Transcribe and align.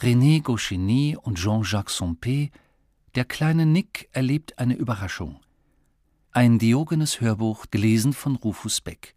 René 0.00 0.42
Goscinny 0.42 1.16
und 1.20 1.38
Jean-Jacques 1.38 1.94
Sompé, 1.94 2.50
der 3.14 3.24
kleine 3.24 3.64
Nick 3.64 4.08
erlebt 4.12 4.58
eine 4.58 4.74
Überraschung. 4.74 5.40
Ein 6.32 6.58
Diogenes 6.58 7.20
Hörbuch, 7.20 7.66
gelesen 7.70 8.12
von 8.12 8.34
Rufus 8.34 8.80
Beck. 8.80 9.14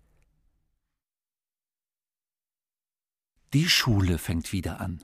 Die 3.53 3.67
Schule 3.67 4.19
fängt 4.19 4.51
wieder 4.51 4.79
an. 4.79 5.03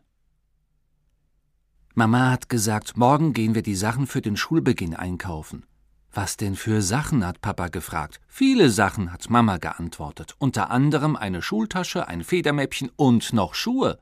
Mama 1.96 2.29
hat 2.29 2.49
gesagt, 2.49 2.97
morgen 2.97 3.33
gehen 3.33 3.55
wir 3.55 3.63
die 3.63 3.76
Sachen 3.76 4.05
für 4.05 4.21
den 4.21 4.37
Schulbeginn 4.37 4.96
einkaufen. 4.96 5.65
Was 6.12 6.37
denn 6.37 6.55
für 6.55 6.83
Sachen? 6.83 7.26
hat 7.26 7.42
Papa 7.42 7.69
gefragt. 7.69 8.19
Viele 8.28 8.69
Sachen, 8.69 9.12
hat 9.12 9.31
Mama 9.31 9.58
geantwortet. 9.58 10.35
Unter 10.37 10.69
anderem 10.69 11.15
eine 11.15 11.42
Schultasche, 11.42 12.08
ein 12.08 12.24
Federmäppchen 12.24 12.92
und 12.96 13.33
noch 13.33 13.55
Schuhe. 13.55 13.97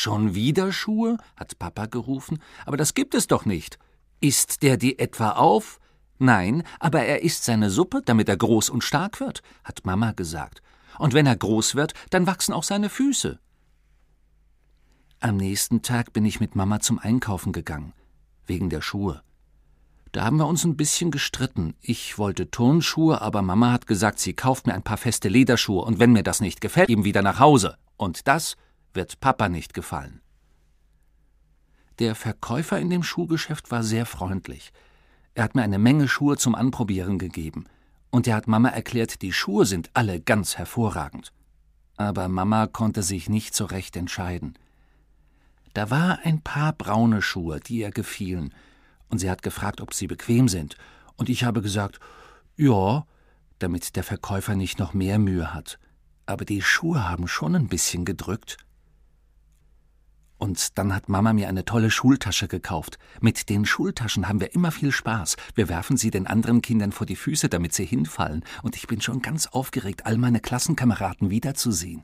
Schon 0.00 0.36
wieder 0.36 0.70
Schuhe? 0.70 1.16
hat 1.34 1.58
Papa 1.58 1.86
gerufen. 1.86 2.38
Aber 2.66 2.76
das 2.76 2.94
gibt 2.94 3.16
es 3.16 3.26
doch 3.26 3.44
nicht. 3.44 3.80
Isst 4.20 4.62
der 4.62 4.76
die 4.76 5.00
etwa 5.00 5.30
auf? 5.30 5.80
Nein, 6.18 6.62
aber 6.78 7.02
er 7.02 7.24
isst 7.24 7.42
seine 7.42 7.68
Suppe, 7.68 8.02
damit 8.04 8.28
er 8.28 8.36
groß 8.36 8.70
und 8.70 8.84
stark 8.84 9.18
wird, 9.18 9.42
hat 9.64 9.84
Mama 9.84 10.12
gesagt. 10.12 10.62
Und 11.00 11.14
wenn 11.14 11.26
er 11.26 11.34
groß 11.34 11.74
wird, 11.74 11.94
dann 12.10 12.28
wachsen 12.28 12.52
auch 12.52 12.62
seine 12.62 12.90
Füße. 12.90 13.40
Am 15.18 15.36
nächsten 15.36 15.82
Tag 15.82 16.12
bin 16.12 16.24
ich 16.24 16.38
mit 16.38 16.54
Mama 16.54 16.78
zum 16.78 17.00
Einkaufen 17.00 17.50
gegangen, 17.50 17.92
wegen 18.46 18.70
der 18.70 18.82
Schuhe. 18.82 19.24
Da 20.12 20.24
haben 20.24 20.36
wir 20.36 20.46
uns 20.46 20.62
ein 20.62 20.76
bisschen 20.76 21.10
gestritten. 21.10 21.74
Ich 21.80 22.18
wollte 22.18 22.52
Turnschuhe, 22.52 23.20
aber 23.20 23.42
Mama 23.42 23.72
hat 23.72 23.88
gesagt, 23.88 24.20
sie 24.20 24.34
kauft 24.34 24.68
mir 24.68 24.74
ein 24.74 24.84
paar 24.84 24.96
feste 24.96 25.28
Lederschuhe 25.28 25.82
und 25.82 25.98
wenn 25.98 26.12
mir 26.12 26.22
das 26.22 26.40
nicht 26.40 26.60
gefällt, 26.60 26.88
eben 26.88 27.04
wieder 27.04 27.22
nach 27.22 27.40
Hause. 27.40 27.78
Und 27.96 28.28
das 28.28 28.54
wird 28.94 29.20
Papa 29.20 29.48
nicht 29.48 29.74
gefallen. 29.74 30.20
Der 31.98 32.14
Verkäufer 32.14 32.78
in 32.78 32.90
dem 32.90 33.02
Schuhgeschäft 33.02 33.70
war 33.70 33.82
sehr 33.82 34.06
freundlich. 34.06 34.72
Er 35.34 35.44
hat 35.44 35.54
mir 35.54 35.62
eine 35.62 35.78
Menge 35.78 36.08
Schuhe 36.08 36.36
zum 36.36 36.54
Anprobieren 36.54 37.18
gegeben. 37.18 37.66
Und 38.10 38.26
er 38.26 38.36
hat 38.36 38.48
Mama 38.48 38.68
erklärt, 38.68 39.20
die 39.22 39.32
Schuhe 39.32 39.66
sind 39.66 39.90
alle 39.94 40.20
ganz 40.20 40.56
hervorragend. 40.56 41.32
Aber 41.96 42.28
Mama 42.28 42.66
konnte 42.66 43.02
sich 43.02 43.28
nicht 43.28 43.54
so 43.54 43.64
recht 43.64 43.96
entscheiden. 43.96 44.56
Da 45.74 45.90
war 45.90 46.20
ein 46.24 46.40
paar 46.40 46.72
braune 46.72 47.22
Schuhe, 47.22 47.60
die 47.60 47.78
ihr 47.78 47.90
gefielen, 47.90 48.54
und 49.08 49.18
sie 49.18 49.30
hat 49.30 49.42
gefragt, 49.42 49.80
ob 49.80 49.94
sie 49.94 50.06
bequem 50.06 50.48
sind, 50.48 50.76
und 51.16 51.28
ich 51.28 51.44
habe 51.44 51.62
gesagt, 51.62 51.98
ja, 52.56 53.04
damit 53.58 53.96
der 53.96 54.04
Verkäufer 54.04 54.54
nicht 54.54 54.78
noch 54.78 54.94
mehr 54.94 55.18
Mühe 55.18 55.52
hat. 55.52 55.78
Aber 56.26 56.44
die 56.44 56.62
Schuhe 56.62 57.08
haben 57.08 57.26
schon 57.26 57.54
ein 57.54 57.68
bisschen 57.68 58.04
gedrückt. 58.04 58.58
Und 60.38 60.78
dann 60.78 60.94
hat 60.94 61.08
Mama 61.08 61.32
mir 61.32 61.48
eine 61.48 61.64
tolle 61.64 61.90
Schultasche 61.90 62.48
gekauft. 62.48 62.98
Mit 63.20 63.48
den 63.48 63.66
Schultaschen 63.66 64.28
haben 64.28 64.40
wir 64.40 64.54
immer 64.54 64.70
viel 64.70 64.92
Spaß. 64.92 65.36
Wir 65.54 65.68
werfen 65.68 65.96
sie 65.96 66.10
den 66.10 66.26
anderen 66.26 66.62
Kindern 66.62 66.92
vor 66.92 67.06
die 67.06 67.16
Füße, 67.16 67.48
damit 67.48 67.74
sie 67.74 67.84
hinfallen. 67.84 68.44
Und 68.62 68.76
ich 68.76 68.86
bin 68.86 69.00
schon 69.00 69.20
ganz 69.20 69.48
aufgeregt, 69.48 70.06
all 70.06 70.16
meine 70.16 70.40
Klassenkameraden 70.40 71.30
wiederzusehen. 71.30 72.02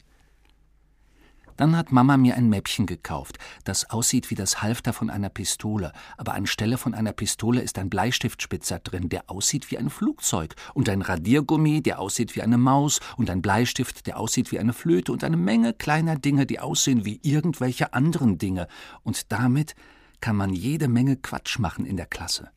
Dann 1.56 1.76
hat 1.76 1.92
Mama 1.92 2.16
mir 2.16 2.34
ein 2.34 2.48
Mäppchen 2.48 2.86
gekauft, 2.86 3.38
das 3.64 3.90
aussieht 3.90 4.30
wie 4.30 4.34
das 4.34 4.62
Halfter 4.62 4.92
von 4.92 5.10
einer 5.10 5.28
Pistole, 5.28 5.92
aber 6.16 6.34
anstelle 6.34 6.78
von 6.78 6.94
einer 6.94 7.12
Pistole 7.12 7.60
ist 7.60 7.78
ein 7.78 7.90
Bleistiftspitzer 7.90 8.80
drin, 8.80 9.08
der 9.08 9.30
aussieht 9.30 9.70
wie 9.70 9.78
ein 9.78 9.90
Flugzeug, 9.90 10.54
und 10.74 10.88
ein 10.88 11.02
Radiergummi, 11.02 11.82
der 11.82 12.00
aussieht 12.00 12.34
wie 12.34 12.42
eine 12.42 12.58
Maus, 12.58 13.00
und 13.16 13.30
ein 13.30 13.42
Bleistift, 13.42 14.06
der 14.06 14.18
aussieht 14.18 14.50
wie 14.50 14.58
eine 14.58 14.72
Flöte, 14.72 15.12
und 15.12 15.22
eine 15.22 15.36
Menge 15.36 15.72
kleiner 15.72 16.16
Dinge, 16.16 16.46
die 16.46 16.58
aussehen 16.60 17.04
wie 17.04 17.20
irgendwelche 17.22 17.94
anderen 17.94 18.38
Dinge, 18.38 18.66
und 19.02 19.30
damit 19.30 19.74
kann 20.20 20.36
man 20.36 20.52
jede 20.52 20.88
Menge 20.88 21.16
Quatsch 21.16 21.58
machen 21.58 21.86
in 21.86 21.96
der 21.96 22.06
Klasse. 22.06 22.50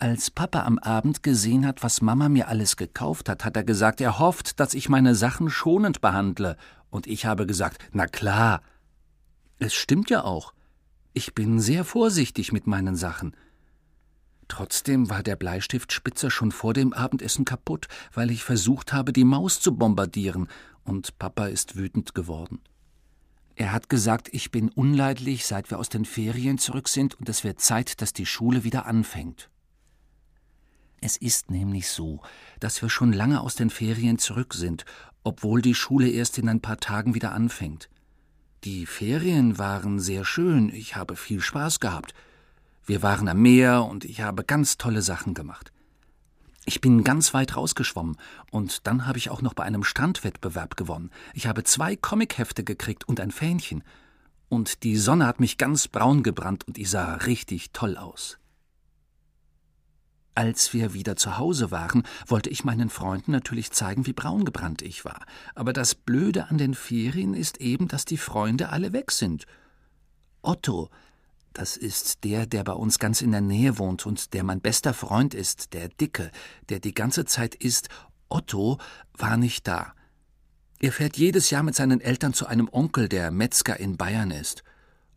Als 0.00 0.30
Papa 0.30 0.62
am 0.62 0.78
Abend 0.78 1.24
gesehen 1.24 1.66
hat, 1.66 1.82
was 1.82 2.02
Mama 2.02 2.28
mir 2.28 2.46
alles 2.46 2.76
gekauft 2.76 3.28
hat, 3.28 3.44
hat 3.44 3.56
er 3.56 3.64
gesagt, 3.64 4.00
er 4.00 4.20
hofft, 4.20 4.60
dass 4.60 4.74
ich 4.74 4.88
meine 4.88 5.16
Sachen 5.16 5.50
schonend 5.50 6.00
behandle. 6.00 6.56
Und 6.88 7.08
ich 7.08 7.26
habe 7.26 7.46
gesagt, 7.46 7.84
na 7.90 8.06
klar. 8.06 8.62
Es 9.58 9.74
stimmt 9.74 10.08
ja 10.08 10.22
auch. 10.22 10.54
Ich 11.14 11.34
bin 11.34 11.58
sehr 11.58 11.84
vorsichtig 11.84 12.52
mit 12.52 12.68
meinen 12.68 12.94
Sachen. 12.94 13.34
Trotzdem 14.46 15.10
war 15.10 15.24
der 15.24 15.34
Bleistiftspitzer 15.34 16.30
schon 16.30 16.52
vor 16.52 16.74
dem 16.74 16.92
Abendessen 16.92 17.44
kaputt, 17.44 17.88
weil 18.14 18.30
ich 18.30 18.44
versucht 18.44 18.92
habe, 18.92 19.12
die 19.12 19.24
Maus 19.24 19.60
zu 19.60 19.74
bombardieren, 19.76 20.46
und 20.84 21.18
Papa 21.18 21.46
ist 21.46 21.76
wütend 21.76 22.14
geworden. 22.14 22.60
Er 23.56 23.72
hat 23.72 23.88
gesagt, 23.88 24.28
ich 24.30 24.52
bin 24.52 24.68
unleidlich, 24.68 25.44
seit 25.44 25.72
wir 25.72 25.80
aus 25.80 25.88
den 25.88 26.04
Ferien 26.04 26.56
zurück 26.56 26.88
sind, 26.88 27.16
und 27.16 27.28
es 27.28 27.42
wird 27.42 27.60
Zeit, 27.60 28.00
dass 28.00 28.12
die 28.12 28.26
Schule 28.26 28.62
wieder 28.62 28.86
anfängt. 28.86 29.50
Es 31.00 31.16
ist 31.16 31.50
nämlich 31.50 31.88
so, 31.88 32.20
dass 32.60 32.82
wir 32.82 32.90
schon 32.90 33.12
lange 33.12 33.40
aus 33.40 33.54
den 33.54 33.70
Ferien 33.70 34.18
zurück 34.18 34.54
sind, 34.54 34.84
obwohl 35.22 35.62
die 35.62 35.74
Schule 35.74 36.08
erst 36.08 36.38
in 36.38 36.48
ein 36.48 36.60
paar 36.60 36.78
Tagen 36.78 37.14
wieder 37.14 37.32
anfängt. 37.32 37.88
Die 38.64 38.86
Ferien 38.86 39.58
waren 39.58 40.00
sehr 40.00 40.24
schön, 40.24 40.68
ich 40.74 40.96
habe 40.96 41.14
viel 41.14 41.40
Spaß 41.40 41.78
gehabt. 41.78 42.14
Wir 42.84 43.02
waren 43.02 43.28
am 43.28 43.40
Meer 43.40 43.84
und 43.84 44.04
ich 44.04 44.22
habe 44.22 44.42
ganz 44.42 44.78
tolle 44.78 45.02
Sachen 45.02 45.34
gemacht. 45.34 45.72
Ich 46.64 46.80
bin 46.80 47.04
ganz 47.04 47.32
weit 47.32 47.56
rausgeschwommen 47.56 48.16
und 48.50 48.86
dann 48.86 49.06
habe 49.06 49.18
ich 49.18 49.30
auch 49.30 49.40
noch 49.40 49.54
bei 49.54 49.62
einem 49.62 49.84
Strandwettbewerb 49.84 50.76
gewonnen. 50.76 51.10
Ich 51.32 51.46
habe 51.46 51.64
zwei 51.64 51.96
Comichefte 51.96 52.64
gekriegt 52.64 53.08
und 53.08 53.20
ein 53.20 53.30
Fähnchen. 53.30 53.84
Und 54.48 54.82
die 54.82 54.96
Sonne 54.96 55.26
hat 55.26 55.40
mich 55.40 55.58
ganz 55.58 55.88
braun 55.88 56.22
gebrannt 56.22 56.66
und 56.66 56.76
ich 56.78 56.90
sah 56.90 57.14
richtig 57.14 57.72
toll 57.72 57.96
aus. 57.96 58.38
Als 60.38 60.72
wir 60.72 60.94
wieder 60.94 61.16
zu 61.16 61.36
Hause 61.36 61.72
waren, 61.72 62.04
wollte 62.28 62.48
ich 62.48 62.62
meinen 62.62 62.90
Freunden 62.90 63.32
natürlich 63.32 63.72
zeigen, 63.72 64.06
wie 64.06 64.12
braungebrannt 64.12 64.82
ich 64.82 65.04
war. 65.04 65.26
Aber 65.56 65.72
das 65.72 65.96
Blöde 65.96 66.46
an 66.46 66.58
den 66.58 66.74
Ferien 66.74 67.34
ist 67.34 67.60
eben, 67.60 67.88
dass 67.88 68.04
die 68.04 68.18
Freunde 68.18 68.68
alle 68.68 68.92
weg 68.92 69.10
sind. 69.10 69.46
Otto, 70.40 70.90
das 71.54 71.76
ist 71.76 72.22
der, 72.22 72.46
der 72.46 72.62
bei 72.62 72.74
uns 72.74 73.00
ganz 73.00 73.20
in 73.20 73.32
der 73.32 73.40
Nähe 73.40 73.78
wohnt 73.78 74.06
und 74.06 74.32
der 74.32 74.44
mein 74.44 74.60
bester 74.60 74.94
Freund 74.94 75.34
ist, 75.34 75.72
der 75.72 75.88
Dicke, 75.88 76.30
der 76.68 76.78
die 76.78 76.94
ganze 76.94 77.24
Zeit 77.24 77.56
ist, 77.56 77.88
Otto 78.28 78.78
war 79.14 79.38
nicht 79.38 79.66
da. 79.66 79.92
Er 80.78 80.92
fährt 80.92 81.16
jedes 81.16 81.50
Jahr 81.50 81.64
mit 81.64 81.74
seinen 81.74 82.00
Eltern 82.00 82.32
zu 82.32 82.46
einem 82.46 82.68
Onkel, 82.70 83.08
der 83.08 83.32
Metzger 83.32 83.80
in 83.80 83.96
Bayern 83.96 84.30
ist. 84.30 84.62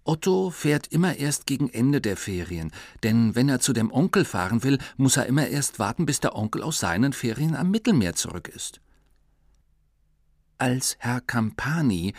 Otto 0.03 0.49
fährt 0.49 0.87
immer 0.87 1.17
erst 1.17 1.45
gegen 1.45 1.69
Ende 1.69 2.01
der 2.01 2.17
Ferien, 2.17 2.71
denn 3.03 3.35
wenn 3.35 3.49
er 3.49 3.59
zu 3.59 3.71
dem 3.71 3.91
Onkel 3.91 4.25
fahren 4.25 4.63
will, 4.63 4.79
muss 4.97 5.17
er 5.17 5.27
immer 5.27 5.47
erst 5.47 5.77
warten, 5.77 6.05
bis 6.05 6.19
der 6.19 6.35
Onkel 6.35 6.63
aus 6.63 6.79
seinen 6.79 7.13
Ferien 7.13 7.55
am 7.55 7.69
Mittelmeer 7.69 8.15
zurück 8.15 8.47
ist. 8.47 8.81
Als 10.57 10.95
Herr 10.99 11.21
Campani, 11.21 12.13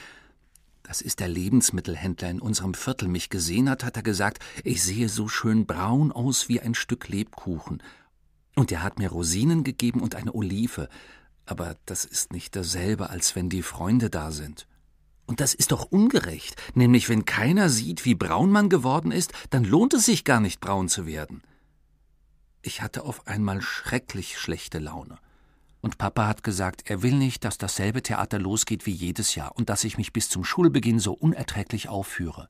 das 0.82 1.00
ist 1.00 1.20
der 1.20 1.28
Lebensmittelhändler 1.28 2.31
in 2.31 2.41
unserem 2.41 2.75
Viertel, 2.75 3.09
mich 3.09 3.31
gesehen 3.31 3.69
hat, 3.69 3.84
hat 3.84 3.97
er 3.97 4.03
gesagt, 4.03 4.38
ich 4.62 4.82
sehe 4.82 5.09
so 5.09 5.26
schön 5.26 5.66
braun 5.66 6.12
aus 6.12 6.49
wie 6.49 6.60
ein 6.60 6.75
Stück 6.75 7.09
Lebkuchen. 7.09 7.82
Und 8.54 8.70
er 8.70 8.82
hat 8.82 8.99
mir 8.99 9.10
Rosinen 9.10 9.64
gegeben 9.64 10.00
und 10.00 10.14
eine 10.14 10.34
Olive, 10.34 10.88
aber 11.47 11.76
das 11.87 12.04
ist 12.04 12.32
nicht 12.32 12.54
dasselbe, 12.54 13.10
als 13.10 13.34
wenn 13.34 13.49
die 13.49 13.62
Freunde 13.62 14.10
da 14.10 14.31
sind. 14.31 14.66
Und 15.26 15.40
das 15.40 15.54
ist 15.54 15.72
doch 15.72 15.84
ungerecht, 15.84 16.60
nämlich 16.74 17.08
wenn 17.08 17.24
keiner 17.24 17.68
sieht, 17.68 18.04
wie 18.04 18.14
braun 18.14 18.50
man 18.50 18.68
geworden 18.68 19.12
ist, 19.12 19.32
dann 19.50 19.64
lohnt 19.64 19.94
es 19.94 20.04
sich 20.04 20.24
gar 20.24 20.40
nicht 20.40 20.60
braun 20.60 20.88
zu 20.88 21.06
werden. 21.06 21.42
Ich 22.62 22.82
hatte 22.82 23.04
auf 23.04 23.26
einmal 23.26 23.60
schrecklich 23.60 24.38
schlechte 24.38 24.78
Laune. 24.78 25.18
Und 25.80 25.98
Papa 25.98 26.28
hat 26.28 26.44
gesagt, 26.44 26.88
er 26.88 27.02
will 27.02 27.14
nicht, 27.14 27.44
dass 27.44 27.58
dasselbe 27.58 28.02
Theater 28.02 28.38
losgeht 28.38 28.86
wie 28.86 28.92
jedes 28.92 29.34
Jahr 29.34 29.56
und 29.56 29.68
dass 29.68 29.82
ich 29.82 29.98
mich 29.98 30.12
bis 30.12 30.28
zum 30.28 30.44
Schulbeginn 30.44 31.00
so 31.00 31.12
unerträglich 31.12 31.88
aufführe. 31.88 32.48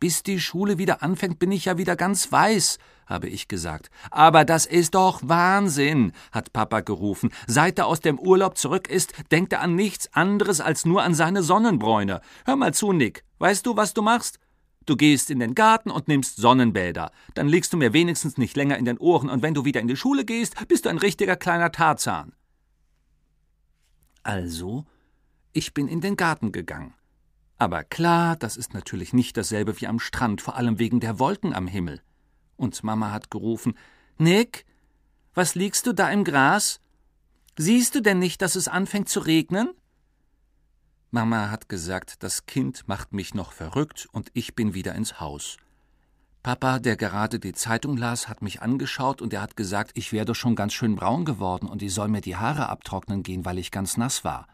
Bis 0.00 0.22
die 0.22 0.38
Schule 0.38 0.78
wieder 0.78 1.02
anfängt, 1.02 1.38
bin 1.38 1.50
ich 1.50 1.64
ja 1.64 1.76
wieder 1.76 1.96
ganz 1.96 2.30
weiß, 2.30 2.78
habe 3.06 3.28
ich 3.28 3.48
gesagt. 3.48 3.90
Aber 4.10 4.44
das 4.44 4.66
ist 4.66 4.94
doch 4.94 5.20
Wahnsinn, 5.24 6.12
hat 6.30 6.52
Papa 6.52 6.80
gerufen. 6.80 7.30
Seit 7.46 7.78
er 7.78 7.86
aus 7.86 8.00
dem 8.00 8.18
Urlaub 8.18 8.56
zurück 8.56 8.88
ist, 8.88 9.12
denkt 9.32 9.52
er 9.52 9.60
an 9.60 9.74
nichts 9.74 10.12
anderes 10.14 10.60
als 10.60 10.84
nur 10.84 11.02
an 11.02 11.14
seine 11.14 11.42
Sonnenbräune. 11.42 12.20
Hör 12.44 12.56
mal 12.56 12.74
zu, 12.74 12.92
Nick. 12.92 13.24
Weißt 13.38 13.66
du, 13.66 13.76
was 13.76 13.94
du 13.94 14.02
machst? 14.02 14.38
Du 14.86 14.96
gehst 14.96 15.30
in 15.30 15.40
den 15.40 15.54
Garten 15.54 15.90
und 15.90 16.08
nimmst 16.08 16.36
Sonnenbäder. 16.36 17.10
Dann 17.34 17.48
liegst 17.48 17.72
du 17.72 17.76
mir 17.76 17.92
wenigstens 17.92 18.38
nicht 18.38 18.56
länger 18.56 18.78
in 18.78 18.86
den 18.86 18.98
Ohren 18.98 19.28
und 19.28 19.42
wenn 19.42 19.52
du 19.52 19.66
wieder 19.66 19.80
in 19.80 19.88
die 19.88 19.96
Schule 19.96 20.24
gehst, 20.24 20.54
bist 20.66 20.86
du 20.86 20.88
ein 20.88 20.96
richtiger 20.96 21.36
kleiner 21.36 21.72
Tarzan. 21.72 22.32
Also, 24.22 24.86
ich 25.52 25.74
bin 25.74 25.88
in 25.88 26.00
den 26.00 26.16
Garten 26.16 26.52
gegangen. 26.52 26.94
Aber 27.58 27.82
klar, 27.82 28.36
das 28.36 28.56
ist 28.56 28.72
natürlich 28.72 29.12
nicht 29.12 29.36
dasselbe 29.36 29.80
wie 29.80 29.88
am 29.88 29.98
Strand, 29.98 30.40
vor 30.40 30.56
allem 30.56 30.78
wegen 30.78 31.00
der 31.00 31.18
Wolken 31.18 31.52
am 31.52 31.66
Himmel. 31.66 32.00
Und 32.56 32.82
Mama 32.84 33.10
hat 33.10 33.30
gerufen 33.30 33.76
Nick, 34.16 34.64
was 35.34 35.54
liegst 35.54 35.86
du 35.86 35.92
da 35.92 36.10
im 36.10 36.24
Gras? 36.24 36.80
Siehst 37.56 37.94
du 37.94 38.00
denn 38.00 38.18
nicht, 38.18 38.42
dass 38.42 38.54
es 38.54 38.68
anfängt 38.68 39.08
zu 39.08 39.20
regnen? 39.20 39.70
Mama 41.10 41.50
hat 41.50 41.68
gesagt, 41.68 42.22
das 42.22 42.46
Kind 42.46 42.86
macht 42.86 43.12
mich 43.12 43.34
noch 43.34 43.52
verrückt 43.52 44.08
und 44.12 44.30
ich 44.34 44.54
bin 44.54 44.74
wieder 44.74 44.94
ins 44.94 45.20
Haus. 45.20 45.56
Papa, 46.42 46.78
der 46.78 46.96
gerade 46.96 47.40
die 47.40 47.52
Zeitung 47.52 47.96
las, 47.96 48.28
hat 48.28 48.42
mich 48.42 48.62
angeschaut 48.62 49.20
und 49.20 49.32
er 49.32 49.42
hat 49.42 49.56
gesagt, 49.56 49.92
ich 49.94 50.12
wäre 50.12 50.26
doch 50.26 50.34
schon 50.34 50.54
ganz 50.54 50.74
schön 50.74 50.96
braun 50.96 51.24
geworden 51.24 51.68
und 51.68 51.82
ich 51.82 51.92
soll 51.92 52.08
mir 52.08 52.20
die 52.20 52.36
Haare 52.36 52.68
abtrocknen 52.68 53.22
gehen, 53.22 53.44
weil 53.44 53.58
ich 53.58 53.70
ganz 53.70 53.96
nass 53.96 54.22
war. 54.22 54.46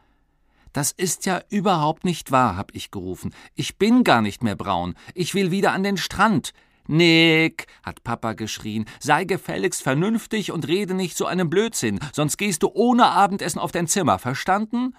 Das 0.75 0.91
ist 0.91 1.25
ja 1.25 1.41
überhaupt 1.51 2.05
nicht 2.05 2.33
wahr, 2.33 2.57
hab 2.57 2.75
ich 2.75 2.91
gerufen. 2.91 3.33
Ich 3.55 3.79
bin 3.79 4.03
gar 4.03 4.21
nicht 4.21 4.43
mehr 4.43 4.57
braun. 4.57 4.97
Ich 5.15 5.33
will 5.33 5.53
wieder 5.53 5.73
an 5.73 5.85
den 5.85 5.97
Strand. 5.97 6.53
Nick, 6.89 7.69
hat 7.85 8.03
Papa 8.03 8.33
geschrien, 8.33 8.85
sei 8.99 9.25
gefälligst 9.25 9.83
vernünftig 9.83 10.51
und 10.51 10.67
rede 10.67 10.93
nicht 10.93 11.17
so 11.17 11.27
einem 11.27 11.49
Blödsinn, 11.49 11.99
sonst 12.13 12.37
gehst 12.37 12.63
du 12.63 12.71
ohne 12.75 13.07
Abendessen 13.07 13.59
auf 13.59 13.73
dein 13.73 13.87
Zimmer, 13.87 14.19
verstanden? 14.19 14.95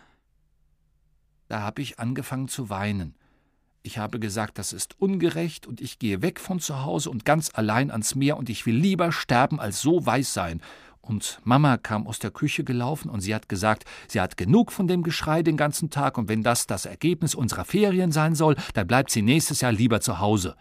Da 1.47 1.61
hab 1.61 1.77
ich 1.77 1.99
angefangen 1.99 2.47
zu 2.47 2.69
weinen. 2.69 3.13
Ich 3.83 3.99
habe 3.99 4.19
gesagt, 4.19 4.57
das 4.57 4.73
ist 4.73 4.99
ungerecht 4.99 5.67
und 5.67 5.79
ich 5.79 5.99
gehe 5.99 6.23
weg 6.23 6.39
von 6.39 6.59
zu 6.59 6.83
Hause 6.83 7.11
und 7.11 7.23
ganz 7.25 7.51
allein 7.53 7.91
ans 7.91 8.15
Meer 8.15 8.37
und 8.37 8.49
ich 8.49 8.65
will 8.65 8.77
lieber 8.77 9.11
sterben 9.11 9.59
als 9.59 9.81
so 9.81 10.03
weiß 10.03 10.33
sein. 10.33 10.61
Und 11.05 11.39
Mama 11.43 11.77
kam 11.77 12.07
aus 12.07 12.17
der 12.17 12.31
Küche 12.31 12.63
gelaufen 12.63 13.09
und 13.09 13.21
sie 13.21 13.35
hat 13.35 13.47
gesagt, 13.47 13.85
sie 14.07 14.19
hat 14.19 14.37
genug 14.37 14.71
von 14.71 14.87
dem 14.87 15.03
Geschrei 15.03 15.43
den 15.43 15.55
ganzen 15.55 15.91
Tag 15.91 16.17
und 16.17 16.29
wenn 16.29 16.41
das 16.41 16.65
das 16.65 16.87
Ergebnis 16.87 17.35
unserer 17.35 17.63
Ferien 17.63 18.11
sein 18.11 18.33
soll, 18.33 18.55
dann 18.73 18.87
bleibt 18.87 19.11
sie 19.11 19.21
nächstes 19.21 19.61
Jahr 19.61 19.71
lieber 19.71 20.01
zu 20.01 20.19
Hause. 20.19 20.55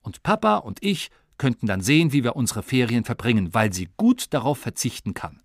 Und 0.00 0.22
Papa 0.22 0.56
und 0.56 0.78
ich 0.80 1.10
könnten 1.36 1.66
dann 1.66 1.82
sehen, 1.82 2.12
wie 2.14 2.24
wir 2.24 2.36
unsere 2.36 2.62
Ferien 2.62 3.04
verbringen, 3.04 3.52
weil 3.52 3.70
sie 3.70 3.90
gut 3.98 4.32
darauf 4.32 4.58
verzichten 4.58 5.12
kann. 5.12 5.40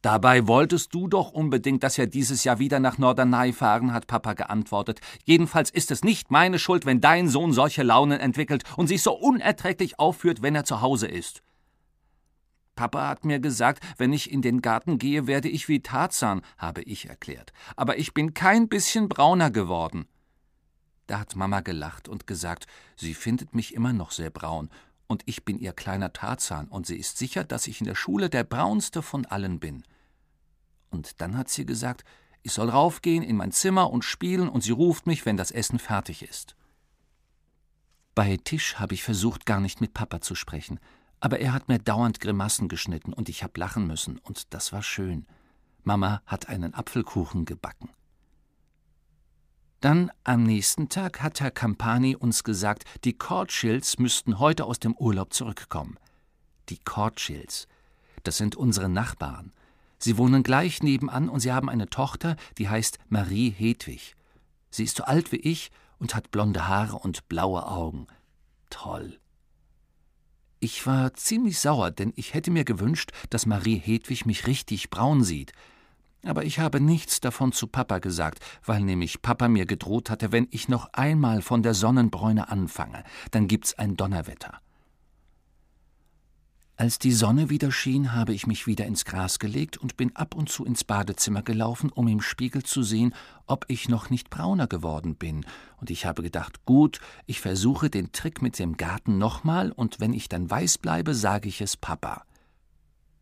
Dabei 0.00 0.48
wolltest 0.48 0.94
du 0.94 1.06
doch 1.06 1.30
unbedingt, 1.32 1.82
dass 1.82 1.98
wir 1.98 2.06
dieses 2.06 2.44
Jahr 2.44 2.58
wieder 2.58 2.80
nach 2.80 2.96
Norderney 2.96 3.52
fahren, 3.52 3.92
hat 3.92 4.06
Papa 4.06 4.32
geantwortet. 4.32 5.00
Jedenfalls 5.24 5.68
ist 5.68 5.90
es 5.90 6.02
nicht 6.02 6.30
meine 6.30 6.58
Schuld, 6.58 6.86
wenn 6.86 7.02
dein 7.02 7.28
Sohn 7.28 7.52
solche 7.52 7.82
Launen 7.82 8.18
entwickelt 8.18 8.64
und 8.78 8.86
sich 8.86 9.02
so 9.02 9.12
unerträglich 9.12 9.98
aufführt, 9.98 10.40
wenn 10.40 10.54
er 10.54 10.64
zu 10.64 10.80
Hause 10.80 11.06
ist. 11.06 11.42
Papa 12.74 13.08
hat 13.08 13.24
mir 13.24 13.38
gesagt, 13.38 13.82
wenn 13.98 14.12
ich 14.12 14.30
in 14.30 14.42
den 14.42 14.62
Garten 14.62 14.98
gehe, 14.98 15.26
werde 15.26 15.48
ich 15.48 15.68
wie 15.68 15.80
Tarzan, 15.80 16.42
habe 16.56 16.82
ich 16.82 17.08
erklärt. 17.08 17.52
Aber 17.76 17.98
ich 17.98 18.14
bin 18.14 18.34
kein 18.34 18.68
bisschen 18.68 19.08
brauner 19.08 19.50
geworden. 19.50 20.06
Da 21.06 21.20
hat 21.20 21.36
Mama 21.36 21.60
gelacht 21.60 22.08
und 22.08 22.26
gesagt, 22.26 22.66
sie 22.96 23.14
findet 23.14 23.54
mich 23.54 23.74
immer 23.74 23.92
noch 23.92 24.10
sehr 24.10 24.30
braun, 24.30 24.70
und 25.06 25.22
ich 25.26 25.44
bin 25.44 25.58
ihr 25.58 25.74
kleiner 25.74 26.14
Tarzan, 26.14 26.68
und 26.68 26.86
sie 26.86 26.96
ist 26.96 27.18
sicher, 27.18 27.44
dass 27.44 27.66
ich 27.66 27.80
in 27.80 27.86
der 27.86 27.94
Schule 27.94 28.30
der 28.30 28.44
braunste 28.44 29.02
von 29.02 29.26
allen 29.26 29.60
bin. 29.60 29.84
Und 30.90 31.20
dann 31.20 31.36
hat 31.36 31.50
sie 31.50 31.66
gesagt, 31.66 32.04
ich 32.42 32.52
soll 32.52 32.70
raufgehen 32.70 33.22
in 33.22 33.36
mein 33.36 33.52
Zimmer 33.52 33.90
und 33.90 34.04
spielen, 34.04 34.48
und 34.48 34.62
sie 34.62 34.72
ruft 34.72 35.06
mich, 35.06 35.26
wenn 35.26 35.36
das 35.36 35.50
Essen 35.50 35.78
fertig 35.78 36.22
ist. 36.22 36.56
Bei 38.14 38.38
Tisch 38.38 38.76
habe 38.76 38.94
ich 38.94 39.02
versucht, 39.02 39.44
gar 39.44 39.60
nicht 39.60 39.82
mit 39.82 39.92
Papa 39.92 40.22
zu 40.22 40.34
sprechen, 40.34 40.80
aber 41.22 41.38
er 41.38 41.52
hat 41.52 41.68
mir 41.68 41.78
dauernd 41.78 42.18
Grimassen 42.18 42.66
geschnitten, 42.66 43.12
und 43.12 43.28
ich 43.28 43.44
habe 43.44 43.58
lachen 43.60 43.86
müssen, 43.86 44.18
und 44.18 44.52
das 44.52 44.72
war 44.72 44.82
schön. 44.82 45.24
Mama 45.84 46.20
hat 46.26 46.48
einen 46.48 46.74
Apfelkuchen 46.74 47.44
gebacken. 47.44 47.90
Dann 49.80 50.10
am 50.24 50.42
nächsten 50.42 50.88
Tag 50.88 51.22
hat 51.22 51.40
Herr 51.40 51.52
Campani 51.52 52.16
uns 52.16 52.42
gesagt, 52.42 52.84
die 53.04 53.12
Kortschilds 53.12 54.00
müssten 54.00 54.40
heute 54.40 54.64
aus 54.64 54.80
dem 54.80 54.96
Urlaub 54.96 55.32
zurückkommen. 55.32 55.96
Die 56.70 56.78
Kortschilds, 56.78 57.68
das 58.24 58.36
sind 58.36 58.56
unsere 58.56 58.88
Nachbarn. 58.88 59.52
Sie 59.98 60.18
wohnen 60.18 60.42
gleich 60.42 60.82
nebenan 60.82 61.28
und 61.28 61.38
sie 61.38 61.52
haben 61.52 61.70
eine 61.70 61.88
Tochter, 61.88 62.34
die 62.58 62.68
heißt 62.68 62.98
Marie 63.08 63.50
Hedwig. 63.50 64.16
Sie 64.70 64.82
ist 64.82 64.96
so 64.96 65.04
alt 65.04 65.30
wie 65.30 65.36
ich 65.36 65.70
und 66.00 66.16
hat 66.16 66.32
blonde 66.32 66.66
Haare 66.66 66.96
und 66.96 67.28
blaue 67.28 67.64
Augen. 67.68 68.08
Toll. 68.70 69.21
Ich 70.64 70.86
war 70.86 71.12
ziemlich 71.14 71.58
sauer, 71.58 71.90
denn 71.90 72.12
ich 72.14 72.34
hätte 72.34 72.52
mir 72.52 72.62
gewünscht, 72.62 73.10
dass 73.30 73.46
Marie 73.46 73.78
Hedwig 73.78 74.26
mich 74.26 74.46
richtig 74.46 74.90
braun 74.90 75.24
sieht. 75.24 75.50
Aber 76.24 76.44
ich 76.44 76.60
habe 76.60 76.80
nichts 76.80 77.18
davon 77.18 77.50
zu 77.50 77.66
Papa 77.66 77.98
gesagt, 77.98 78.38
weil 78.64 78.80
nämlich 78.82 79.22
Papa 79.22 79.48
mir 79.48 79.66
gedroht 79.66 80.08
hatte, 80.08 80.30
wenn 80.30 80.46
ich 80.52 80.68
noch 80.68 80.92
einmal 80.92 81.42
von 81.42 81.64
der 81.64 81.74
Sonnenbräune 81.74 82.48
anfange, 82.48 83.02
dann 83.32 83.48
gibt's 83.48 83.76
ein 83.76 83.96
Donnerwetter. 83.96 84.60
Als 86.82 86.98
die 86.98 87.12
Sonne 87.12 87.48
wieder 87.48 87.70
schien, 87.70 88.12
habe 88.12 88.34
ich 88.34 88.48
mich 88.48 88.66
wieder 88.66 88.86
ins 88.86 89.04
Gras 89.04 89.38
gelegt 89.38 89.76
und 89.76 89.96
bin 89.96 90.16
ab 90.16 90.34
und 90.34 90.48
zu 90.48 90.64
ins 90.64 90.82
Badezimmer 90.82 91.42
gelaufen, 91.42 91.92
um 91.92 92.08
im 92.08 92.20
Spiegel 92.20 92.64
zu 92.64 92.82
sehen, 92.82 93.14
ob 93.46 93.66
ich 93.68 93.88
noch 93.88 94.10
nicht 94.10 94.30
brauner 94.30 94.66
geworden 94.66 95.14
bin. 95.14 95.46
Und 95.80 95.90
ich 95.90 96.06
habe 96.06 96.24
gedacht, 96.24 96.64
gut, 96.64 96.98
ich 97.24 97.40
versuche 97.40 97.88
den 97.88 98.10
Trick 98.10 98.42
mit 98.42 98.58
dem 98.58 98.76
Garten 98.76 99.16
nochmal, 99.16 99.70
und 99.70 100.00
wenn 100.00 100.12
ich 100.12 100.28
dann 100.28 100.50
weiß 100.50 100.78
bleibe, 100.78 101.14
sage 101.14 101.48
ich 101.48 101.60
es 101.60 101.76
Papa. 101.76 102.24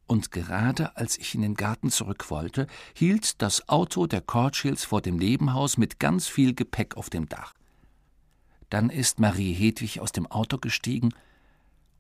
Und 0.07 0.31
gerade 0.31 0.97
als 0.97 1.19
ich 1.19 1.35
in 1.35 1.43
den 1.43 1.55
Garten 1.55 1.91
zurück 1.91 2.31
wollte, 2.31 2.67
hielt 2.95 3.43
das 3.43 3.69
Auto 3.69 4.07
der 4.07 4.23
Kortschilds 4.23 4.85
vor 4.85 5.03
dem 5.03 5.17
Nebenhaus 5.17 5.77
mit 5.77 6.01
ganz 6.01 6.29
viel 6.29 6.55
Gepäck 6.55 6.97
auf 6.97 7.11
dem 7.11 7.29
Dach. 7.29 7.53
Dann 8.71 8.89
ist 8.89 9.21
Marie 9.21 9.53
Hedwig 9.53 10.01
aus 10.01 10.13
dem 10.13 10.27
Auto 10.27 10.57
gestiegen, 10.57 11.11